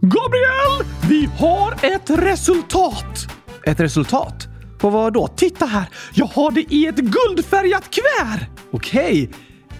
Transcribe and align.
Gabriel! 0.00 0.84
Vi 1.08 1.28
har 1.38 1.72
ett 1.94 2.10
resultat! 2.10 3.26
Ett 3.64 3.80
resultat? 3.80 4.48
På 4.78 4.90
vad 4.90 5.12
då? 5.12 5.28
Titta 5.28 5.66
här! 5.66 5.84
Jag 6.12 6.26
har 6.26 6.50
det 6.50 6.60
i 6.60 6.86
ett 6.86 6.96
guldfärgat 6.96 7.90
kuvert! 7.90 8.46
Okej. 8.70 9.30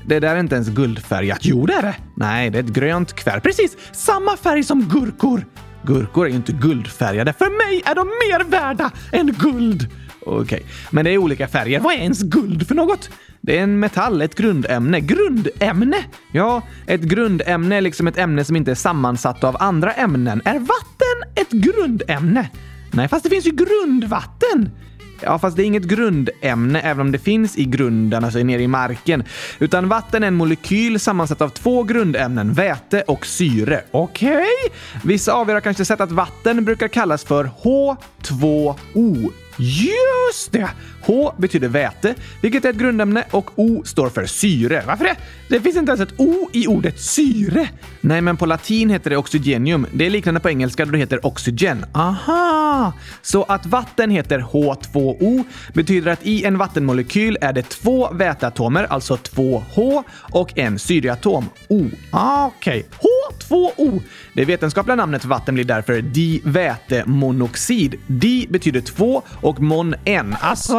Det 0.07 0.21
där 0.21 0.37
är 0.37 0.41
inte 0.41 0.55
ens 0.55 0.69
guldfärgat. 0.69 1.39
Jo, 1.43 1.67
det 1.67 1.75
är 1.75 1.83
det. 1.83 1.97
Nej, 2.17 2.51
det 2.51 2.59
är 2.59 2.63
ett 2.63 2.69
grönt 2.69 3.13
kuvert. 3.13 3.41
Precis 3.41 3.77
samma 3.93 4.37
färg 4.37 4.65
som 4.65 4.83
gurkor. 4.83 5.47
Gurkor 5.83 6.27
är 6.27 6.31
ju 6.31 6.37
inte 6.37 6.53
guldfärgade. 6.53 7.33
För 7.33 7.69
mig 7.69 7.83
är 7.85 7.95
de 7.95 8.07
mer 8.07 8.51
värda 8.51 8.91
än 9.13 9.33
guld. 9.33 9.87
Okej, 10.21 10.67
men 10.91 11.05
det 11.05 11.11
är 11.11 11.19
olika 11.19 11.49
färger. 11.49 11.81
Vad 11.81 11.95
är 11.95 11.99
ens 11.99 12.23
guld 12.23 12.69
för 12.69 12.75
något? 12.75 13.11
Det 13.49 13.59
är 13.59 13.63
en 13.63 13.81
metall, 13.81 14.23
ett 14.23 14.35
grundämne. 14.35 15.01
Grundämne? 15.01 15.97
Ja, 16.33 16.63
ett 16.87 17.01
grundämne 17.01 17.77
är 17.77 17.81
liksom 17.81 18.07
ett 18.07 18.19
ämne 18.19 18.45
som 18.45 18.57
inte 18.57 18.71
är 18.71 18.75
sammansatt 18.75 19.45
av 19.45 19.57
andra 19.61 19.93
ämnen. 19.93 20.43
Är 20.45 20.59
vatten 20.59 21.33
ett 21.35 21.51
grundämne? 21.51 22.51
Nej, 22.91 23.09
fast 23.09 23.25
det 23.25 23.31
finns 23.31 23.47
ju 23.47 23.51
grundvatten. 23.51 24.71
Ja, 25.21 25.39
fast 25.39 25.57
det 25.57 25.63
är 25.63 25.65
inget 25.65 25.83
grundämne 25.83 26.81
även 26.81 27.01
om 27.01 27.13
det 27.13 27.19
finns 27.19 27.59
i 27.59 27.65
grunden, 27.65 28.25
alltså 28.25 28.39
nere 28.39 28.63
i 28.63 28.69
marken. 28.69 29.25
Utan 29.59 29.89
vatten 29.89 30.23
är 30.23 30.29
en 30.29 30.35
molekyl 30.35 31.01
sammansatt 31.01 31.41
av 31.41 31.49
två 31.49 31.83
grundämnen, 31.83 32.53
väte 32.53 33.03
och 33.03 33.27
syre. 33.27 33.81
Okej? 33.91 34.31
Okay? 34.31 34.79
Vissa 35.05 35.33
av 35.33 35.51
er 35.51 35.55
har 35.55 35.61
kanske 35.61 35.85
sett 35.85 36.01
att 36.01 36.13
vatten 36.13 36.65
brukar 36.65 36.89
kallas 36.89 37.25
för 37.25 37.51
H2O. 37.63 39.33
Just 39.59 40.53
det! 40.53 40.69
H 41.01 41.35
betyder 41.39 41.69
väte, 41.69 42.15
vilket 42.43 42.65
är 42.65 42.71
ett 42.71 42.77
grundämne, 42.77 43.25
och 43.31 43.51
O 43.55 43.83
står 43.85 44.09
för 44.09 44.27
syre. 44.27 44.83
Varför 44.87 45.05
det? 45.05 45.17
Det 45.49 45.61
finns 45.61 45.77
inte 45.77 45.91
ens 45.91 46.01
ett 46.01 46.21
O 46.21 46.51
i 46.53 46.67
ordet 46.67 47.01
syre. 47.01 47.69
Nej, 48.01 48.21
men 48.21 48.37
på 48.37 48.47
latin 48.47 48.91
heter 48.91 49.11
det 49.11 49.17
oxygenium. 49.17 49.87
Det 49.93 50.07
är 50.07 50.11
liknande 50.11 50.41
på 50.41 50.49
engelska 50.49 50.85
då 50.85 50.91
det 50.91 50.99
heter 50.99 51.27
oxygen. 51.27 51.87
Aha! 51.93 52.93
Så 53.23 53.43
att 53.43 53.67
vatten 53.67 54.11
heter 54.11 54.41
H2O 54.41 55.45
betyder 55.73 56.13
att 56.13 56.27
i 56.27 56.45
en 56.45 56.59
vattenmolekyl 56.59 57.39
är 57.41 57.53
det 57.53 57.63
två 57.63 58.13
väteatomer, 58.13 58.85
alltså 58.85 59.17
två 59.17 59.65
H, 59.75 60.05
och 60.33 60.59
en 60.59 60.79
syreatom, 60.79 61.49
O. 61.69 61.87
Ah, 62.11 62.47
Okej, 62.47 62.87
okay. 62.89 63.11
H2O. 63.49 64.03
Det 64.35 64.45
vetenskapliga 64.45 64.97
namnet 64.97 65.23
för 65.23 65.29
vatten 65.29 65.55
blir 65.55 65.65
därför 65.65 66.03
divätemonoxid. 66.03 67.95
Di 68.07 68.47
betyder 68.51 68.81
två 68.81 69.23
och 69.41 69.61
mon 69.61 69.95
en. 70.05 70.37
Alltså, 70.41 70.77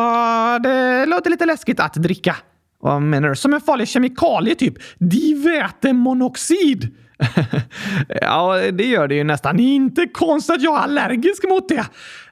det 0.59 1.05
låter 1.05 1.29
lite 1.29 1.45
läskigt 1.45 1.79
att 1.79 1.93
dricka. 1.93 2.35
Vad 2.81 3.01
menar 3.01 3.29
du? 3.29 3.35
Som 3.35 3.53
en 3.53 3.61
farlig 3.61 3.87
kemikalie 3.87 4.55
typ? 4.55 4.73
Divätemonoxid? 4.97 6.95
ja, 8.21 8.55
det 8.71 8.85
gör 8.85 9.07
det 9.07 9.15
ju 9.15 9.23
nästan. 9.23 9.59
Inte 9.59 10.07
konstigt 10.07 10.55
att 10.55 10.61
jag 10.61 10.77
är 10.77 10.81
allergisk 10.81 11.43
mot 11.49 11.69
det. 11.69 11.85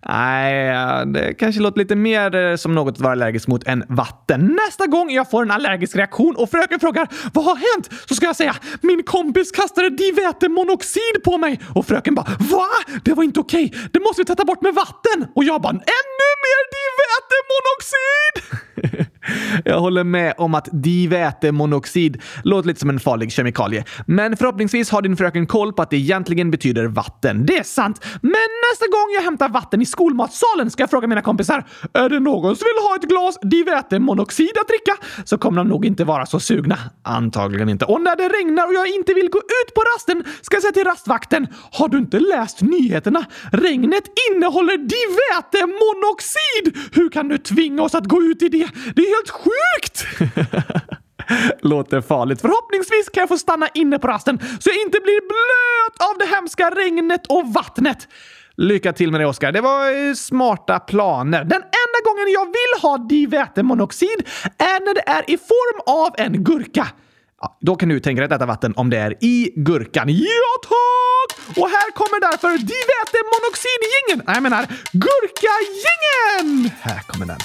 Nej, 0.10 1.06
det 1.06 1.34
kanske 1.34 1.62
låter 1.62 1.80
lite 1.80 1.96
mer 1.96 2.36
eh, 2.36 2.56
som 2.56 2.76
något 2.76 2.94
att 2.94 3.00
vara 3.02 3.12
allergisk 3.12 3.48
mot 3.48 3.68
än 3.68 3.84
vatten. 3.90 4.60
Nästa 4.66 4.88
gång 4.88 5.12
jag 5.12 5.30
får 5.30 5.44
en 5.44 5.52
allergisk 5.52 5.96
reaktion 5.96 6.36
och 6.36 6.52
fröken 6.52 6.80
frågar 6.80 7.08
vad 7.34 7.46
har 7.46 7.56
hänt 7.56 7.90
så 8.10 8.16
ska 8.16 8.26
jag 8.26 8.36
säga 8.36 8.56
min 8.82 9.04
kompis 9.04 9.52
kastade 9.52 9.90
divätemonoxid 9.90 11.24
på 11.24 11.38
mig 11.38 11.60
och 11.76 11.86
fröken 11.86 12.16
bara 12.16 12.28
va? 12.40 12.68
Det 13.04 13.14
var 13.14 13.24
inte 13.24 13.40
okej. 13.40 13.74
Det 13.92 14.00
måste 14.00 14.22
vi 14.22 14.26
tvätta 14.26 14.46
bort 14.46 14.62
med 14.62 14.74
vatten. 14.74 15.28
Och 15.36 15.44
jag 15.44 15.62
bara 15.62 15.72
ännu 15.72 16.30
mer 16.46 16.62
divätemonoxid! 16.78 18.64
Jag 19.66 19.80
håller 19.80 20.03
med 20.03 20.33
om 20.38 20.56
att 20.56 20.70
divätemonoxid 20.72 22.22
låter 22.44 22.67
lite 22.67 22.80
som 22.80 22.89
en 22.89 23.00
farlig 23.00 23.31
kemikalie. 23.31 23.84
Men 24.06 24.38
förhoppningsvis 24.38 24.89
har 24.89 25.02
din 25.02 25.17
fröken 25.17 25.47
koll 25.47 25.73
på 25.73 25.81
att 25.81 25.89
det 25.89 25.97
egentligen 25.97 26.52
betyder 26.52 26.86
vatten. 26.86 27.45
Det 27.45 27.58
är 27.58 27.64
sant. 27.64 28.06
Men 28.22 28.47
nästa 28.72 28.86
gång 28.86 29.14
jag 29.16 29.22
hämtar 29.22 29.50
vatten 29.50 29.81
i 29.81 29.86
skolmatsalen 29.86 30.72
ska 30.72 30.84
jag 30.84 30.89
fråga 30.89 31.08
mina 31.08 31.22
kompisar 31.22 31.66
är 31.94 32.09
det 32.09 32.19
någon 32.19 32.56
som 32.56 32.66
vill 32.66 32.84
ha 32.84 32.95
ett 32.95 33.09
glas 33.09 33.38
divätemonoxid 33.42 34.58
att 34.61 34.67
dricka? 34.67 34.95
Så 35.25 35.38
kommer 35.38 35.57
de 35.57 35.68
nog 35.68 35.85
inte 35.85 36.03
vara 36.03 36.25
så 36.25 36.40
sugna. 36.40 36.78
Antagligen 37.03 37.69
inte. 37.69 37.85
Och 37.85 38.02
när 38.02 38.16
det 38.16 38.29
regnar 38.29 38.68
och 38.68 38.73
jag 38.73 38.88
inte 38.88 39.13
vill 39.13 39.29
gå 39.29 39.40
ut 39.40 39.73
på 39.75 39.81
rasten 39.96 40.23
ska 40.41 40.56
jag 40.56 40.62
säga 40.62 40.72
till 40.72 40.84
rastvakten 40.84 41.47
har 41.72 41.88
du 41.88 41.97
inte 41.97 42.19
läst 42.19 42.62
nyheterna? 42.62 43.25
Regnet 43.52 44.03
innehåller 44.31 44.78
divätemonoxid! 44.78 46.91
Hur 46.91 47.09
kan 47.09 47.28
du 47.28 47.38
tvinga 47.38 47.81
oss 47.81 47.96
att 47.96 48.06
gå 48.06 48.23
ut 48.23 48.41
i 48.41 48.50
det? 48.50 48.66
Det 48.95 49.01
är 49.01 49.16
helt 49.16 49.29
sjukt! 49.29 50.05
Låter 51.61 52.01
farligt. 52.01 52.41
Förhoppningsvis 52.41 53.09
kan 53.09 53.22
jag 53.22 53.29
få 53.29 53.38
stanna 53.38 53.67
inne 53.73 54.00
på 54.00 54.07
rasten 54.07 54.39
så 54.59 54.69
jag 54.69 54.81
inte 54.81 55.00
blir 55.00 55.22
blöt 55.22 56.09
av 56.09 56.17
det 56.17 56.35
hemska 56.35 56.69
regnet 56.69 57.28
och 57.28 57.53
vattnet. 57.53 58.07
Lycka 58.57 58.94
till 58.94 59.11
med 59.11 59.22
det, 59.22 59.25
Oskar. 59.25 59.51
Det 59.51 59.61
var 59.61 60.07
eh, 60.07 60.13
smarta 60.13 60.79
planer. 60.79 61.44
Den 61.44 61.61
enda 61.61 62.00
gången 62.05 62.31
jag 62.33 62.45
vill 62.45 62.81
ha 62.81 62.97
divätemonoxid 62.97 64.28
är 64.57 64.85
när 64.85 64.94
det 64.94 65.09
är 65.09 65.31
i 65.31 65.38
form 65.38 66.05
av 66.05 66.16
en 66.17 66.44
gurka. 66.44 66.88
Ja, 67.41 67.57
då 67.61 67.75
kan 67.75 67.89
du 67.89 67.99
tänka 67.99 68.22
dig 68.22 68.25
att 68.25 68.31
äta 68.31 68.45
vatten 68.45 68.73
om 68.75 68.89
det 68.89 68.97
är 68.97 69.23
i 69.23 69.53
gurkan. 69.55 70.05
Ja, 70.09 70.51
tack! 70.63 71.57
Och 71.57 71.69
här 71.69 71.91
kommer 71.91 72.19
därför 72.31 72.47
divätemonoxidgingen. 72.47 74.23
Nej, 74.28 74.35
jag 74.35 74.44
menar 74.44 74.66
gurkagingen! 74.91 76.72
Här 76.81 76.99
kommer 76.99 77.25
den. 77.25 77.38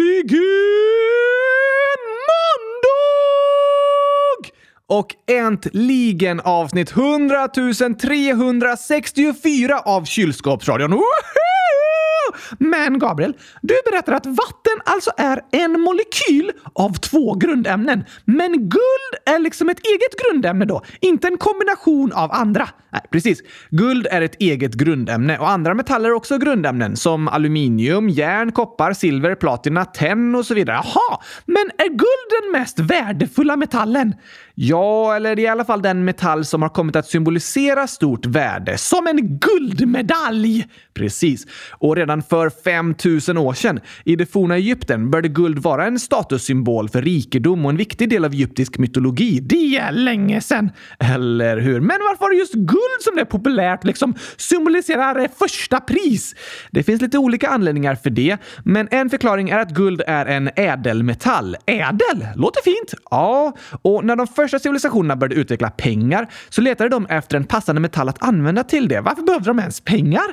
måndag! 2.57 2.91
Och 4.87 5.15
äntligen 5.31 6.41
avsnitt 6.41 6.91
100 6.91 7.49
364 8.01 9.79
av 9.79 10.05
Kylskåpsradion. 10.05 10.91
Woho! 10.91 11.05
Men 12.59 12.99
Gabriel, 12.99 13.37
du 13.63 13.75
berättar 13.91 14.13
att 14.13 14.27
vatten 14.27 14.81
alltså 14.85 15.11
är 15.17 15.41
en 15.53 15.81
molekyl 15.81 16.53
av 16.73 16.93
två 16.93 17.35
grundämnen. 17.35 18.05
Men 18.25 18.53
guld 18.53 19.15
är 19.27 19.39
liksom 19.39 19.69
ett 19.69 19.87
eget 19.87 20.17
grundämne 20.23 20.65
då, 20.65 20.83
inte 21.01 21.29
en 21.29 21.39
kombination 21.39 22.13
av 22.13 22.33
andra. 22.33 22.69
Nej, 22.95 23.03
precis. 23.11 23.43
Guld 23.71 24.07
är 24.11 24.23
ett 24.23 24.37
eget 24.41 24.75
grundämne 24.75 25.39
och 25.39 25.51
andra 25.51 25.75
metaller 25.75 26.09
är 26.09 26.13
också 26.13 26.39
grundämnen 26.39 26.97
som 26.97 27.29
aluminium, 27.29 28.09
järn, 28.09 28.53
koppar, 28.53 28.93
silver, 28.93 29.35
platina, 29.35 29.85
tenn 29.85 30.35
och 30.35 30.47
så 30.47 30.55
vidare. 30.55 30.77
Jaha, 30.77 31.21
men 31.47 31.71
är 31.79 31.89
guld 31.89 32.43
den 32.43 32.61
mest 32.61 32.81
värdefulla 32.81 33.57
metallen? 33.57 34.15
Ja, 34.55 35.17
eller 35.17 35.39
i 35.39 35.47
alla 35.47 35.65
fall 35.65 35.83
den 35.83 36.05
metall 36.05 36.45
som 36.45 36.63
har 36.63 36.69
kommit 36.69 36.97
att 36.97 37.07
symbolisera 37.07 37.87
stort 37.87 38.27
värde. 38.27 38.79
Som 38.79 39.07
en 39.07 39.39
guldmedalj! 39.39 40.67
Precis. 40.95 41.47
Och 41.71 41.97
redan 41.97 42.23
för 42.23 42.51
5000 42.51 43.39
år 43.39 43.55
sedan, 43.55 43.81
i 44.05 44.17
det 44.17 44.27
forna 44.27 44.57
Egypten, 44.57 45.11
började 45.11 45.29
guld 45.29 45.59
vara 45.59 45.87
en 45.87 45.99
statussymbol 45.99 46.89
för 46.89 47.03
rikedom 47.03 47.65
och 47.65 47.71
en 47.71 47.77
viktig 47.77 48.11
del 48.11 48.25
av 48.25 48.33
egyptisk 48.33 48.79
mytologi. 48.79 49.41
Det 49.41 49.77
är 49.77 49.93
länge 49.93 50.41
sedan! 50.41 50.71
Eller 50.99 51.57
hur? 51.57 51.81
Men 51.81 51.99
varför 52.01 52.21
var 52.21 52.31
det 52.31 52.37
just 52.37 52.55
guld 52.55 52.84
som 53.01 53.15
blev 53.15 53.25
populärt 53.25 53.85
liksom 53.85 54.15
symboliserar 54.37 55.29
första 55.39 55.81
pris? 55.81 56.35
Det 56.71 56.83
finns 56.83 57.03
lite 57.03 57.19
olika 57.19 57.49
anledningar 57.49 57.95
för 57.95 58.11
det, 58.11 58.37
men 58.65 58.89
en 58.91 59.11
förklaring 59.11 59.51
är 59.51 59.59
att 59.59 59.71
guld 59.71 60.03
är 60.07 60.27
en 60.27 60.51
ädelmetall. 60.57 61.57
Ädel? 61.67 62.27
Låter 62.37 62.63
fint. 62.63 62.95
Ja, 63.11 63.57
och 63.83 64.05
när 64.05 64.17
de 64.17 64.27
första 64.27 64.59
civilisationerna 64.59 65.17
började 65.17 65.35
utveckla 65.35 65.71
pengar 65.71 66.29
så 66.49 66.61
letade 66.61 66.91
de 66.91 67.07
efter 67.07 67.37
en 67.37 67.45
passande 67.45 67.81
metall 67.81 68.09
att 68.09 68.23
använda 68.23 68.65
till 68.65 68.89
det. 68.89 69.01
Varför 69.01 69.23
behövde 69.23 69.51
de 69.51 69.59
ens 69.59 69.81
pengar? 69.81 70.25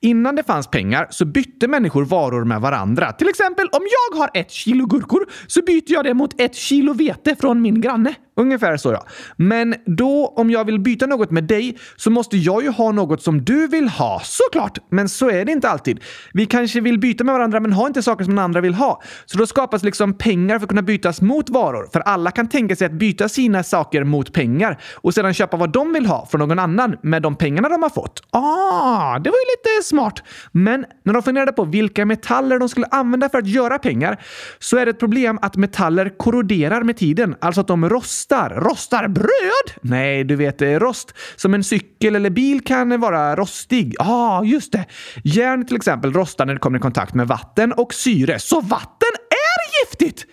Innan 0.00 0.36
det 0.36 0.42
fanns 0.42 0.66
pengar 0.66 1.06
så 1.10 1.24
bytte 1.24 1.68
människor 1.68 2.04
varor 2.04 2.44
med 2.44 2.60
varandra. 2.60 3.12
Till 3.12 3.28
exempel 3.28 3.68
om 3.72 3.82
jag 3.82 4.18
har 4.18 4.30
ett 4.34 4.50
kilo 4.50 4.86
gurkor 4.86 5.26
så 5.46 5.62
byter 5.62 5.92
jag 5.92 6.04
det 6.04 6.14
mot 6.14 6.40
ett 6.40 6.54
kilo 6.54 6.92
vete 6.92 7.36
från 7.40 7.62
min 7.62 7.80
granne 7.80 8.14
ungefär 8.38 8.76
så 8.76 8.92
ja. 8.92 9.06
Men 9.36 9.74
då, 9.86 10.32
om 10.36 10.50
jag 10.50 10.64
vill 10.64 10.80
byta 10.80 11.06
något 11.06 11.30
med 11.30 11.44
dig, 11.44 11.78
så 11.96 12.10
måste 12.10 12.36
jag 12.36 12.62
ju 12.62 12.70
ha 12.70 12.92
något 12.92 13.22
som 13.22 13.44
du 13.44 13.66
vill 13.66 13.88
ha. 13.88 14.20
Såklart! 14.24 14.78
Men 14.90 15.08
så 15.08 15.30
är 15.30 15.44
det 15.44 15.52
inte 15.52 15.68
alltid. 15.68 16.00
Vi 16.32 16.46
kanske 16.46 16.80
vill 16.80 16.98
byta 16.98 17.24
med 17.24 17.34
varandra, 17.34 17.60
men 17.60 17.72
har 17.72 17.86
inte 17.86 18.02
saker 18.02 18.24
som 18.24 18.34
den 18.34 18.44
andra 18.44 18.60
vill 18.60 18.74
ha. 18.74 19.02
Så 19.26 19.38
då 19.38 19.46
skapas 19.46 19.82
liksom 19.82 20.18
pengar 20.18 20.58
för 20.58 20.64
att 20.64 20.68
kunna 20.68 20.82
bytas 20.82 21.20
mot 21.20 21.50
varor. 21.50 21.88
För 21.92 22.00
alla 22.00 22.30
kan 22.30 22.48
tänka 22.48 22.76
sig 22.76 22.86
att 22.86 22.92
byta 22.92 23.28
sina 23.28 23.62
saker 23.62 24.04
mot 24.04 24.32
pengar 24.32 24.80
och 24.94 25.14
sedan 25.14 25.34
köpa 25.34 25.56
vad 25.56 25.72
de 25.72 25.92
vill 25.92 26.06
ha 26.06 26.26
från 26.26 26.38
någon 26.38 26.58
annan 26.58 26.96
med 27.02 27.22
de 27.22 27.36
pengarna 27.36 27.68
de 27.68 27.82
har 27.82 27.90
fått. 27.90 28.22
Ah, 28.30 29.18
det 29.18 29.30
var 29.30 29.36
ju 29.36 29.44
lite 29.44 29.88
smart. 29.88 30.22
Men 30.52 30.84
när 31.04 31.12
de 31.12 31.22
funderade 31.22 31.52
på 31.52 31.64
vilka 31.64 32.04
metaller 32.04 32.58
de 32.58 32.68
skulle 32.68 32.86
använda 32.86 33.28
för 33.28 33.38
att 33.38 33.46
göra 33.46 33.78
pengar 33.78 34.20
så 34.58 34.76
är 34.76 34.86
det 34.86 34.90
ett 34.90 34.98
problem 34.98 35.38
att 35.42 35.56
metaller 35.56 36.18
korroderar 36.18 36.82
med 36.82 36.96
tiden. 36.96 37.36
Alltså 37.40 37.60
att 37.60 37.68
de 37.68 37.88
rostar. 37.88 38.27
Rostar 38.32 39.08
bröd? 39.08 39.80
Nej, 39.82 40.24
du 40.24 40.36
vet 40.36 40.62
eh, 40.62 40.68
rost. 40.68 41.14
Som 41.36 41.54
en 41.54 41.64
cykel 41.64 42.16
eller 42.16 42.30
bil 42.30 42.64
kan 42.64 43.00
vara 43.00 43.36
rostig. 43.36 43.94
Ja, 43.98 44.04
ah, 44.06 44.44
just 44.44 44.72
det. 44.72 44.86
Järn 45.24 45.66
till 45.66 45.76
exempel 45.76 46.12
rostar 46.12 46.46
när 46.46 46.54
det 46.54 46.60
kommer 46.60 46.78
i 46.78 46.80
kontakt 46.80 47.14
med 47.14 47.28
vatten 47.28 47.72
och 47.72 47.94
syre. 47.94 48.38
Så 48.38 48.60
vatten 48.60 49.12
är 49.30 49.84
giftigt! 49.84 50.26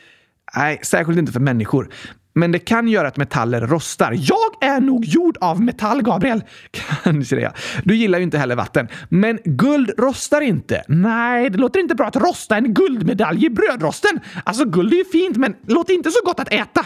Nej, 0.55 0.79
särskilt 0.83 1.19
inte 1.19 1.31
för 1.31 1.39
människor. 1.39 1.89
Men 2.35 2.51
det 2.51 2.59
kan 2.59 2.87
göra 2.87 3.07
att 3.07 3.17
metaller 3.17 3.61
rostar. 3.61 4.11
Jag 4.17 4.63
är 4.69 4.81
nog 4.81 5.05
gjord 5.05 5.37
av 5.41 5.61
metall, 5.61 6.01
Gabriel. 6.01 6.43
Kanske 7.03 7.35
det. 7.35 7.51
Du 7.83 7.95
gillar 7.95 8.19
ju 8.19 8.23
inte 8.23 8.37
heller 8.37 8.55
vatten. 8.55 8.87
Men 9.09 9.39
guld 9.45 9.91
rostar 9.97 10.41
inte. 10.41 10.83
Nej, 10.87 11.49
det 11.49 11.57
låter 11.57 11.79
inte 11.79 11.95
bra 11.95 12.07
att 12.07 12.15
rosta 12.15 12.57
en 12.57 12.73
guldmedalj 12.73 13.45
i 13.45 13.49
brödrosten. 13.49 14.19
Alltså, 14.43 14.65
guld 14.65 14.93
är 14.93 14.97
ju 14.97 15.05
fint, 15.05 15.37
men 15.37 15.55
låter 15.67 15.93
inte 15.93 16.11
så 16.11 16.19
gott 16.25 16.39
att 16.39 16.53
äta. 16.53 16.85